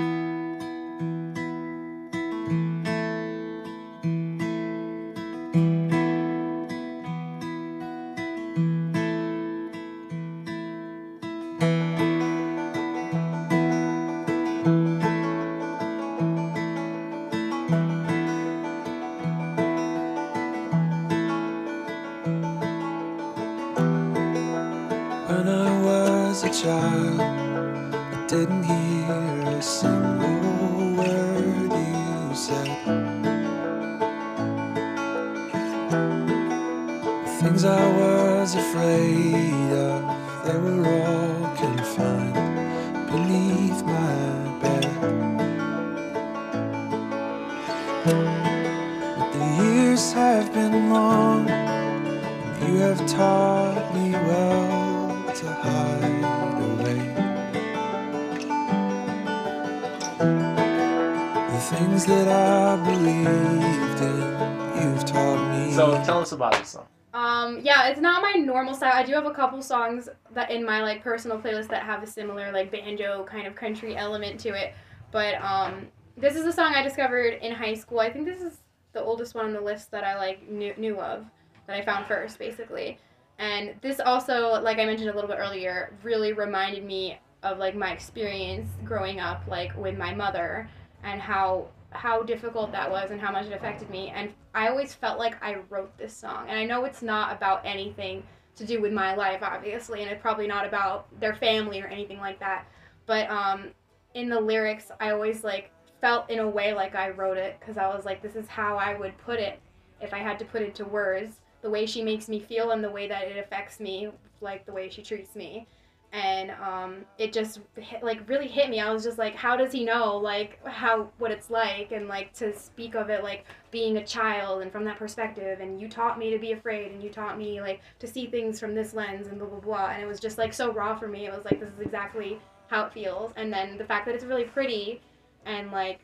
Couple 69.62 69.78
songs 69.78 70.09
that 70.34 70.49
in 70.49 70.66
my 70.66 70.82
like 70.82 71.03
personal 71.03 71.38
playlist 71.38 71.68
that 71.68 71.84
have 71.84 72.03
a 72.03 72.07
similar 72.07 72.51
like 72.51 72.72
banjo 72.72 73.24
kind 73.26 73.45
of 73.45 73.55
country 73.55 73.95
element 73.95 74.39
to 74.39 74.49
it. 74.49 74.74
But 75.12 75.36
um, 75.36 75.88
this 76.18 76.36
is 76.36 76.45
a 76.45 76.51
song 76.51 76.74
I 76.76 76.82
discovered 76.82 77.38
in 77.41 77.53
high 77.53 77.76
school. 77.76 77.99
I 77.99 78.12
think 78.12 78.26
this 78.26 78.41
is 78.41 78.59
the 78.93 79.01
oldest 79.01 79.36
one 79.36 79.45
on 79.45 79.53
the 79.53 79.62
list 79.62 79.91
that 79.91 80.03
I 80.03 80.18
like 80.18 80.49
knew, 80.49 80.74
knew 80.78 80.99
of 80.99 81.26
that 81.68 81.76
I 81.76 81.86
found 81.86 82.07
first, 82.07 82.39
basically. 82.39 82.97
And 83.38 83.76
this 83.82 83.99
also, 83.99 84.62
like 84.62 84.80
I 84.80 84.86
mentioned 84.86 85.09
a 85.09 85.14
little 85.14 85.30
bit 85.30 85.38
earlier, 85.39 85.93
really 86.03 86.34
reminded 86.34 86.84
me 86.84 87.20
of 87.43 87.57
like 87.57 87.76
my 87.76 87.91
experience 87.91 88.70
growing 88.84 89.20
up, 89.20 89.43
like 89.47 89.76
with 89.78 89.97
my 89.97 90.14
mother, 90.14 90.70
and 91.03 91.22
how 91.22 91.68
how 91.93 92.24
difficult 92.24 92.72
that 92.72 92.89
was 92.89 93.12
and 93.12 93.20
how 93.20 93.32
much 93.34 93.47
it 93.47 93.53
affected 93.53 93.89
me. 93.89 94.14
And 94.16 94.34
I 94.55 94.70
always 94.70 94.93
felt 94.93 95.20
like 95.20 95.36
I 95.43 95.57
wrote 95.70 95.97
this 95.97 96.16
song. 96.16 96.45
And 96.47 96.57
I 96.57 96.64
know 96.64 96.86
it's 96.86 97.01
not 97.01 97.36
about 97.36 97.66
anything 97.66 98.24
to 98.56 98.66
do 98.66 98.82
with 98.82 98.93
my 98.93 99.16
life, 99.16 99.41
obviously, 99.41 100.02
and 100.02 100.12
it's 100.12 100.22
probably 100.22 100.47
not 100.47 100.66
about 100.66 101.08
their 101.20 101.36
family 101.36 101.82
or 101.82 101.88
anything 101.88 102.20
like 102.20 102.39
that. 102.39 102.68
But 103.06 103.30
um, 103.30 103.70
in 104.14 104.30
the 104.30 104.39
lyrics, 104.39 104.91
I 104.99 105.12
always 105.12 105.43
like 105.43 105.72
felt 105.99 106.30
in 106.30 106.39
a 106.39 106.47
way 106.47 106.74
like 106.74 106.95
I 106.95 107.10
wrote 107.10 107.38
it 107.38 107.58
because 107.60 107.78
I 107.78 107.88
was 107.88 108.06
like, 108.06 108.22
this 108.22 108.36
is 108.36 108.47
how 108.47 108.78
I 108.78 108.97
would 108.97 109.18
put 109.20 109.39
it 109.39 109.60
if 110.02 110.14
I 110.14 110.20
had 110.20 110.39
to 110.39 110.45
put 110.45 110.62
it 110.62 110.76
to 110.76 110.86
words. 110.86 111.38
The 111.62 111.70
way 111.70 111.86
she 111.86 112.04
makes 112.04 112.28
me 112.28 112.39
feel 112.39 112.72
and 112.72 112.84
the 112.84 112.89
way 112.89 113.08
that 113.08 113.24
it 113.24 113.38
affects 113.38 113.80
me, 113.80 114.10
like 114.41 114.66
the 114.66 114.74
way 114.74 114.89
she 114.89 115.04
treats 115.04 115.36
me 115.36 115.68
and 116.14 116.51
um, 116.51 117.05
it 117.18 117.32
just 117.32 117.62
hit, 117.78 118.03
like 118.03 118.28
really 118.28 118.47
hit 118.47 118.70
me. 118.70 118.80
I 118.80 118.91
was 118.91 119.03
just 119.03 119.18
like, 119.18 119.36
how 119.36 119.55
does 119.55 119.72
he 119.72 119.86
know 119.86 120.18
like 120.18 120.66
how 120.68 121.09
what 121.20 121.32
it's 121.32 121.49
like 121.49 121.91
and 121.91 122.07
like 122.07 122.34
to 122.34 122.57
speak 122.57 122.95
of 122.95 123.09
it 123.09 123.24
like 123.24 123.45
being 123.72 123.97
a 123.97 124.05
child 124.05 124.62
and 124.62 124.72
from 124.72 124.84
that 124.86 124.97
perspective. 124.97 125.62
And 125.62 125.80
you 125.80 125.88
taught 125.88 126.20
me 126.20 126.30
to 126.32 126.38
be 126.38 126.51
afraid 126.51 126.91
and 126.91 127.01
you 127.01 127.09
taught 127.09 127.38
me 127.38 127.62
like 127.62 127.82
to 127.99 128.07
see 128.07 128.28
things 128.28 128.59
from 128.59 128.76
this 128.76 128.93
lens 128.93 129.28
and 129.28 129.39
blah 129.39 129.47
blah 129.47 129.59
blah. 129.59 129.88
And 129.91 130.03
it 130.03 130.07
was 130.07 130.20
just 130.20 130.38
like 130.38 130.53
so 130.53 130.74
raw 130.74 130.95
for 130.97 131.07
me. 131.07 131.26
It 131.26 131.32
was 131.34 131.45
like 131.45 131.59
this 131.59 131.70
is 131.70 131.80
exactly 131.80 132.39
how 132.68 132.86
it 132.86 132.93
feels. 132.93 133.32
And 133.38 133.51
then 133.51 133.78
the 133.78 133.86
fact 133.86 134.05
that 134.05 134.16
it's 134.16 134.26
really 134.26 134.43
pretty 134.45 135.01
and 135.45 135.72
like 135.72 135.99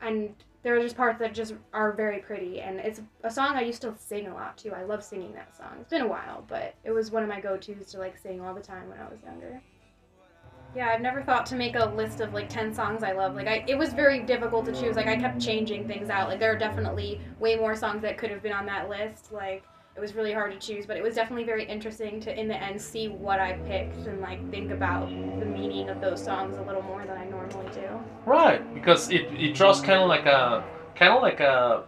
and 0.00 0.34
there 0.62 0.76
are 0.76 0.80
just 0.80 0.96
parts 0.96 1.18
that 1.20 1.34
just 1.34 1.54
are 1.72 1.92
very 1.92 2.18
pretty 2.18 2.60
and 2.60 2.78
it's 2.80 3.00
a 3.22 3.30
song 3.30 3.56
I 3.56 3.62
used 3.62 3.82
to 3.82 3.94
sing 3.96 4.26
a 4.26 4.34
lot 4.34 4.58
too. 4.58 4.72
I 4.72 4.82
love 4.82 5.04
singing 5.04 5.32
that 5.34 5.56
song. 5.56 5.76
It's 5.80 5.90
been 5.90 6.02
a 6.02 6.08
while, 6.08 6.44
but 6.48 6.74
it 6.84 6.90
was 6.90 7.10
one 7.10 7.22
of 7.22 7.28
my 7.28 7.40
go-tos 7.40 7.92
to 7.92 7.98
like 7.98 8.18
sing 8.18 8.40
all 8.40 8.54
the 8.54 8.60
time 8.60 8.88
when 8.88 8.98
I 8.98 9.08
was 9.08 9.22
younger. 9.24 9.62
Yeah, 10.74 10.88
I've 10.88 11.00
never 11.00 11.22
thought 11.22 11.46
to 11.46 11.56
make 11.56 11.76
a 11.76 11.86
list 11.86 12.20
of 12.20 12.34
like 12.34 12.48
10 12.48 12.74
songs 12.74 13.02
I 13.02 13.12
love. 13.12 13.34
Like 13.34 13.46
I 13.46 13.64
it 13.66 13.78
was 13.78 13.92
very 13.92 14.20
difficult 14.20 14.66
to 14.66 14.72
choose. 14.72 14.96
Like 14.96 15.06
I 15.06 15.16
kept 15.16 15.40
changing 15.40 15.86
things 15.86 16.10
out. 16.10 16.28
Like 16.28 16.40
there 16.40 16.52
are 16.52 16.58
definitely 16.58 17.20
way 17.38 17.56
more 17.56 17.74
songs 17.74 18.02
that 18.02 18.18
could 18.18 18.30
have 18.30 18.42
been 18.42 18.52
on 18.52 18.66
that 18.66 18.88
list. 18.88 19.32
Like 19.32 19.64
it 19.98 20.00
was 20.00 20.14
really 20.14 20.32
hard 20.32 20.52
to 20.52 20.58
choose, 20.64 20.86
but 20.86 20.96
it 20.96 21.02
was 21.02 21.16
definitely 21.16 21.42
very 21.42 21.64
interesting 21.64 22.20
to 22.20 22.40
in 22.40 22.46
the 22.46 22.54
end 22.54 22.80
see 22.80 23.08
what 23.08 23.40
I 23.40 23.54
picked 23.66 24.06
and 24.06 24.20
like 24.20 24.48
think 24.48 24.70
about 24.70 25.08
the 25.08 25.44
meaning 25.44 25.88
of 25.88 26.00
those 26.00 26.22
songs 26.22 26.56
a 26.56 26.62
little 26.62 26.82
more 26.82 27.04
than 27.04 27.18
I 27.18 27.24
normally 27.24 27.68
do. 27.74 27.88
Right, 28.24 28.62
because 28.74 29.10
it 29.10 29.26
it 29.32 29.56
draws 29.56 29.80
kind 29.80 30.00
of 30.00 30.08
like 30.08 30.26
a 30.26 30.62
kind 30.94 31.12
of 31.12 31.20
like 31.20 31.40
a 31.40 31.82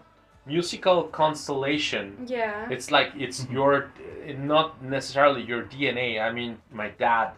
musical 0.45 1.05
constellation. 1.05 2.17
Yeah. 2.27 2.69
It's 2.69 2.91
like 2.91 3.13
it's 3.17 3.43
mm-hmm. 3.43 3.55
your 3.55 3.93
eh, 4.27 4.33
not 4.33 4.83
necessarily 4.83 5.43
your 5.43 5.63
DNA. 5.63 6.21
I 6.21 6.33
mean, 6.33 6.59
my 6.73 6.89
dad, 6.89 7.31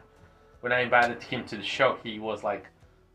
when 0.63 0.73
I 0.73 0.81
invited 0.81 1.23
him 1.23 1.45
to 1.49 1.57
the 1.59 1.63
show, 1.63 1.99
he 2.03 2.19
was 2.19 2.43
like, 2.43 2.65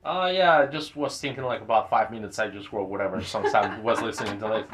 "Oh 0.08 0.28
yeah, 0.28 0.58
I 0.60 0.66
just 0.68 0.95
was 0.95 1.20
thinking 1.20 1.43
like 1.43 1.62
about 1.62 1.89
five 1.89 2.10
minutes. 2.12 2.39
I 2.39 2.47
just 2.47 2.72
wrote 2.72 2.89
whatever 2.89 3.22
songs 3.24 3.53
I 3.62 3.80
was 3.80 4.01
listening 4.01 4.39
to." 4.39 4.47
Like, 4.47 4.68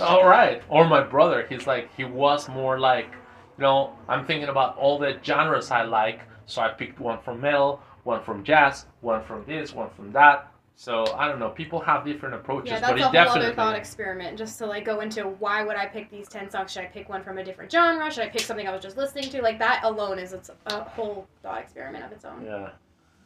all 0.00 0.26
right. 0.26 0.62
Or 0.68 0.86
my 0.86 1.02
brother, 1.02 1.46
he's 1.48 1.66
like 1.66 1.94
he 1.96 2.04
was 2.04 2.48
more 2.48 2.78
like, 2.78 3.10
you 3.58 3.62
know, 3.62 3.92
I'm 4.08 4.24
thinking 4.26 4.48
about 4.48 4.76
all 4.78 4.98
the 4.98 5.18
genres 5.24 5.70
I 5.70 5.82
like, 5.82 6.20
so 6.46 6.62
I 6.62 6.68
picked 6.68 6.98
one 7.00 7.20
from 7.20 7.40
metal, 7.40 7.80
one 8.04 8.22
from 8.22 8.44
jazz, 8.44 8.86
one 9.00 9.22
from 9.22 9.44
this, 9.46 9.74
one 9.74 9.90
from 9.90 10.12
that. 10.12 10.48
So 10.74 11.04
I 11.16 11.28
don't 11.28 11.38
know. 11.38 11.50
People 11.50 11.80
have 11.80 12.04
different 12.04 12.34
approaches, 12.34 12.70
Yeah, 12.72 12.80
but 12.80 12.86
that's 12.88 12.92
a 12.92 12.96
it 12.96 13.02
whole 13.02 13.12
definitely. 13.12 13.46
other 13.46 13.54
thought 13.54 13.76
experiment. 13.76 14.38
Just 14.38 14.58
to 14.58 14.66
like 14.66 14.84
go 14.84 15.00
into 15.00 15.24
why 15.24 15.62
would 15.62 15.76
I 15.76 15.86
pick 15.86 16.10
these 16.10 16.28
ten 16.28 16.50
songs? 16.50 16.72
Should 16.72 16.82
I 16.82 16.86
pick 16.86 17.08
one 17.10 17.22
from 17.22 17.38
a 17.38 17.44
different 17.44 17.70
genre? 17.70 18.10
Should 18.10 18.24
I 18.24 18.28
pick 18.30 18.40
something 18.40 18.66
I 18.66 18.72
was 18.72 18.82
just 18.82 18.96
listening 18.96 19.28
to? 19.30 19.42
Like 19.42 19.58
that 19.58 19.82
alone 19.84 20.18
is 20.18 20.32
its 20.32 20.50
a 20.66 20.82
whole 20.84 21.28
thought 21.42 21.60
experiment 21.60 22.04
of 22.06 22.12
its 22.12 22.24
own. 22.24 22.42
yeah. 22.44 22.70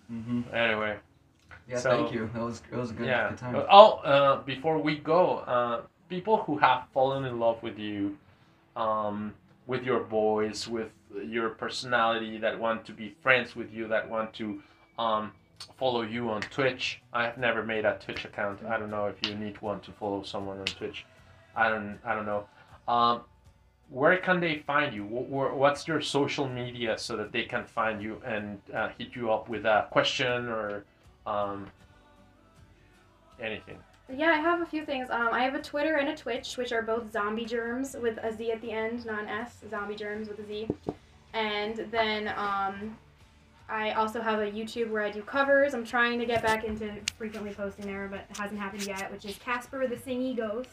hmm 0.08 0.42
Anyway. 0.52 0.96
Yeah, 1.68 1.78
So- 1.78 1.90
thank 1.90 2.12
you. 2.12 2.30
That 2.32 2.42
was 2.42 2.62
it 2.70 2.76
was 2.76 2.90
a 2.90 2.94
good, 2.94 3.06
yeah. 3.06 3.30
good 3.30 3.38
time. 3.38 3.66
Oh, 3.68 3.92
uh, 3.98 4.42
before 4.42 4.78
we 4.78 4.98
go, 4.98 5.38
uh, 5.38 5.82
people 6.08 6.38
who 6.44 6.58
have 6.58 6.84
fallen 6.94 7.24
in 7.24 7.38
love 7.40 7.62
with 7.62 7.78
you, 7.78 8.16
um, 8.76 9.34
with 9.66 9.82
your 9.82 10.00
voice, 10.04 10.68
with 10.68 10.90
your 11.24 11.50
personality, 11.50 12.38
that 12.38 12.58
want 12.58 12.84
to 12.86 12.92
be 12.92 13.16
friends 13.22 13.56
with 13.56 13.72
you, 13.72 13.88
that 13.88 14.08
want 14.08 14.32
to 14.34 14.62
um, 14.98 15.32
follow 15.76 16.02
you 16.02 16.30
on 16.30 16.40
Twitch. 16.42 17.00
I 17.12 17.24
have 17.24 17.36
never 17.38 17.64
made 17.64 17.84
a 17.84 17.98
Twitch 17.98 18.24
account. 18.24 18.62
I 18.64 18.78
don't 18.78 18.90
know 18.90 19.06
if 19.06 19.16
you 19.26 19.34
need 19.34 19.60
one 19.60 19.80
to 19.80 19.90
follow 19.92 20.22
someone 20.22 20.58
on 20.58 20.66
Twitch. 20.66 21.04
I 21.56 21.68
don't. 21.68 21.98
I 22.04 22.14
don't 22.14 22.26
know. 22.26 22.46
Um, 22.86 23.22
where 23.88 24.16
can 24.18 24.40
they 24.40 24.58
find 24.66 24.94
you? 24.94 25.04
Wh- 25.04 25.28
wh- 25.28 25.56
What's 25.56 25.86
your 25.88 26.00
social 26.00 26.48
media 26.48 26.98
so 26.98 27.16
that 27.16 27.32
they 27.32 27.44
can 27.44 27.64
find 27.64 28.02
you 28.02 28.20
and 28.24 28.60
uh, 28.74 28.88
hit 28.98 29.14
you 29.16 29.30
up 29.32 29.48
with 29.48 29.64
a 29.64 29.86
question 29.90 30.48
or 30.48 30.84
um, 31.26 31.66
anything? 33.40 33.78
Yeah, 34.14 34.30
I 34.30 34.36
have 34.36 34.60
a 34.60 34.66
few 34.66 34.84
things. 34.86 35.08
Um, 35.10 35.30
I 35.32 35.42
have 35.42 35.54
a 35.54 35.62
Twitter 35.62 35.96
and 35.96 36.08
a 36.08 36.16
Twitch, 36.16 36.56
which 36.56 36.72
are 36.72 36.82
both 36.82 37.10
Zombie 37.10 37.44
Germs 37.44 37.96
with 38.00 38.18
a 38.18 38.32
Z 38.34 38.52
at 38.52 38.60
the 38.62 38.70
end, 38.70 39.04
not 39.04 39.22
an 39.22 39.28
S. 39.28 39.58
Zombie 39.68 39.96
Germs 39.96 40.28
with 40.28 40.38
a 40.38 40.46
Z. 40.46 40.68
And 41.34 41.76
then 41.90 42.28
um, 42.36 42.96
I 43.68 43.90
also 43.92 44.20
have 44.22 44.38
a 44.38 44.46
YouTube 44.50 44.90
where 44.90 45.02
I 45.02 45.10
do 45.10 45.22
covers. 45.22 45.74
I'm 45.74 45.84
trying 45.84 46.20
to 46.20 46.24
get 46.24 46.42
back 46.42 46.62
into 46.64 46.92
frequently 47.18 47.52
posting 47.52 47.86
there, 47.86 48.06
but 48.08 48.20
it 48.30 48.36
hasn't 48.38 48.60
happened 48.60 48.86
yet, 48.86 49.10
which 49.10 49.24
is 49.24 49.36
Casper 49.38 49.86
the 49.88 49.96
Singy 49.96 50.36
Ghost. 50.36 50.70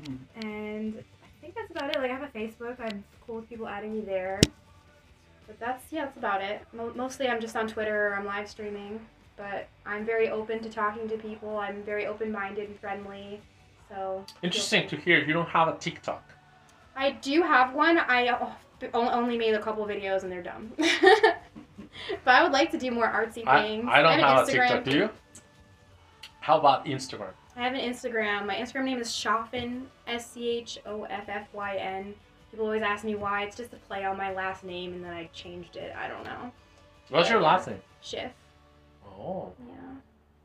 Mhm. 0.00 0.18
And 0.36 1.04
I 1.24 1.26
think 1.40 1.54
that's 1.56 1.70
about 1.72 1.90
it. 1.90 2.00
Like 2.00 2.10
I 2.12 2.14
have 2.14 2.22
a 2.22 2.28
Facebook. 2.38 2.76
I'm 2.80 3.02
cool 3.26 3.36
with 3.36 3.48
people 3.48 3.66
adding 3.66 3.92
me 3.92 4.00
there. 4.02 4.40
But 5.48 5.58
that's 5.58 5.84
yeah, 5.92 6.04
that's 6.04 6.16
about 6.16 6.40
it. 6.42 6.62
Mo- 6.72 6.92
mostly 6.94 7.28
I'm 7.28 7.40
just 7.40 7.56
on 7.56 7.66
Twitter 7.66 8.08
or 8.08 8.14
I'm 8.16 8.24
live 8.24 8.48
streaming. 8.48 9.00
But 9.42 9.66
I'm 9.84 10.06
very 10.06 10.30
open 10.30 10.60
to 10.60 10.68
talking 10.68 11.08
to 11.08 11.16
people. 11.16 11.58
I'm 11.58 11.82
very 11.82 12.06
open-minded 12.06 12.68
and 12.68 12.78
friendly. 12.78 13.40
So 13.88 14.24
Interesting 14.40 14.86
to 14.88 14.96
hear 14.96 15.18
you 15.18 15.32
don't 15.32 15.48
have 15.48 15.66
a 15.66 15.76
TikTok. 15.78 16.22
I 16.94 17.10
do 17.10 17.42
have 17.42 17.74
one. 17.74 17.98
I 17.98 18.38
only 18.94 19.36
made 19.36 19.54
a 19.54 19.60
couple 19.60 19.84
videos 19.84 20.22
and 20.22 20.30
they're 20.30 20.44
dumb. 20.44 20.72
but 20.76 22.34
I 22.34 22.44
would 22.44 22.52
like 22.52 22.70
to 22.70 22.78
do 22.78 22.92
more 22.92 23.08
artsy 23.08 23.44
things. 23.44 23.88
I 23.88 23.98
I 23.98 24.02
don't 24.02 24.12
an 24.12 24.20
have 24.20 24.48
a 24.48 24.50
TikTok. 24.50 24.84
Do 24.84 24.96
you? 24.96 25.10
How 26.38 26.58
about 26.58 26.86
Instagram? 26.86 27.32
I 27.56 27.64
have 27.64 27.74
an 27.74 27.80
Instagram. 27.80 28.46
My 28.46 28.54
Instagram 28.54 28.84
name 28.84 28.98
is 28.98 29.08
Schoffyn, 29.08 29.86
S 30.06 30.30
C 30.30 30.50
H 30.50 30.78
O 30.86 31.02
F 31.04 31.24
F 31.28 31.48
Y 31.52 31.76
N. 31.78 32.14
People 32.52 32.66
always 32.66 32.82
ask 32.82 33.04
me 33.04 33.16
why. 33.16 33.42
It's 33.42 33.56
just 33.56 33.72
a 33.72 33.76
play 33.76 34.04
on 34.04 34.16
my 34.16 34.32
last 34.32 34.62
name, 34.62 34.92
and 34.92 35.04
then 35.04 35.12
I 35.12 35.28
changed 35.32 35.74
it. 35.74 35.92
I 35.96 36.06
don't 36.06 36.24
know. 36.24 36.52
What's 37.08 37.28
your 37.28 37.40
last 37.40 37.66
name? 37.66 37.80
Schiff. 38.00 38.30
Oh, 39.18 39.52
Yeah. 39.66 39.74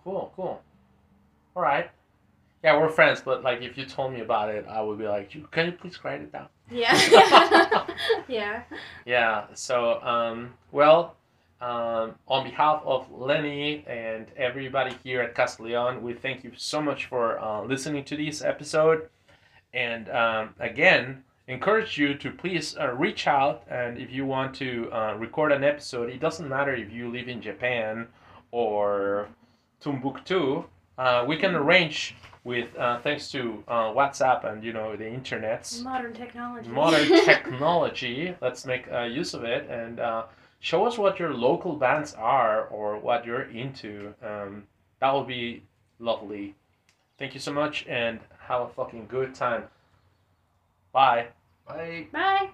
cool, 0.03 0.32
cool. 0.36 0.61
All 1.55 1.63
right. 1.63 1.89
Yeah, 2.63 2.80
we're 2.80 2.89
friends, 2.89 3.22
but 3.22 3.43
like 3.43 3.61
if 3.61 3.78
you 3.78 3.86
told 3.86 4.13
me 4.13 4.22
about 4.22 4.49
it, 4.49 4.65
I 4.68 4.82
would 4.82 4.97
be 4.97 5.07
like, 5.07 5.30
can 5.51 5.65
you 5.68 5.72
please 5.74 6.03
write 6.03 6.22
it 6.22 6.32
down? 6.32 6.47
Yeah. 6.70 6.93
yeah. 8.28 8.63
Yeah. 9.05 9.45
So, 9.53 10.01
um, 10.01 10.53
well, 10.72 11.15
um, 11.61 12.15
on 12.28 12.43
behalf 12.43 12.82
of 12.86 13.11
Lenny 13.11 13.84
and 13.88 14.28
everybody 14.36 14.95
here 15.03 15.22
at 15.22 15.34
Castellon, 15.36 16.01
we 16.03 16.13
thank 16.13 16.43
you 16.43 16.51
so 16.55 16.82
much 16.82 17.05
for 17.05 17.39
uh, 17.39 17.61
listening 17.63 18.03
to 18.05 18.18
this 18.18 18.41
episode. 18.41 19.09
And 19.74 20.09
um, 20.09 20.55
again, 20.59 21.24
encourage 21.47 21.97
you 21.97 22.15
to 22.15 22.32
please 22.32 22.76
uh, 22.78 22.91
reach 22.93 23.28
out. 23.28 23.63
And 23.70 23.97
if 23.97 24.11
you 24.11 24.26
want 24.26 24.55
to 24.55 24.89
uh, 24.91 25.15
record 25.18 25.51
an 25.51 25.63
episode, 25.63 26.09
it 26.09 26.20
doesn't 26.20 26.47
matter 26.49 26.74
if 26.76 26.91
you 26.91 27.09
live 27.11 27.28
in 27.28 27.41
Japan 27.41 28.07
or 28.52 29.28
Timbuktu. 29.80 30.64
Uh, 30.98 31.26
we 31.28 31.38
can 31.38 31.54
arrange 31.56 32.16
with 32.43 32.76
uh, 32.78 33.00
thanks 33.02 33.30
to 33.32 33.64
uh, 33.68 33.91
WhatsApp 33.93 34.43
and 34.50 34.64
you 34.64 34.74
know 34.74 34.95
the 34.95 35.04
internets 35.04 35.84
Modern 35.84 36.14
technology. 36.14 36.70
modern 36.70 37.08
technology. 37.26 38.36
Let's 38.41 38.66
make 38.66 38.91
uh, 38.91 39.04
use 39.04 39.34
of 39.34 39.43
it 39.43 39.70
and 39.70 40.00
uh, 40.00 40.24
show 40.60 40.86
us 40.86 40.98
what 40.98 41.20
your 41.20 41.34
local 41.34 41.76
bands 41.76 42.14
are 42.14 42.66
or 42.68 42.98
what 43.00 43.26
you're 43.26 43.50
into. 43.52 44.14
Um, 44.24 44.64
that 45.00 45.12
would 45.14 45.28
be 45.28 45.64
lovely. 46.00 46.56
Thank 47.20 47.34
you 47.34 47.39
so 47.39 47.52
much 47.52 47.86
and 47.88 48.20
have 48.48 48.62
a 48.62 48.68
fucking 48.70 49.08
good 49.08 49.36
time. 49.36 49.64
Bye. 50.91 51.28
Bye. 51.68 52.08
Bye. 52.12 52.50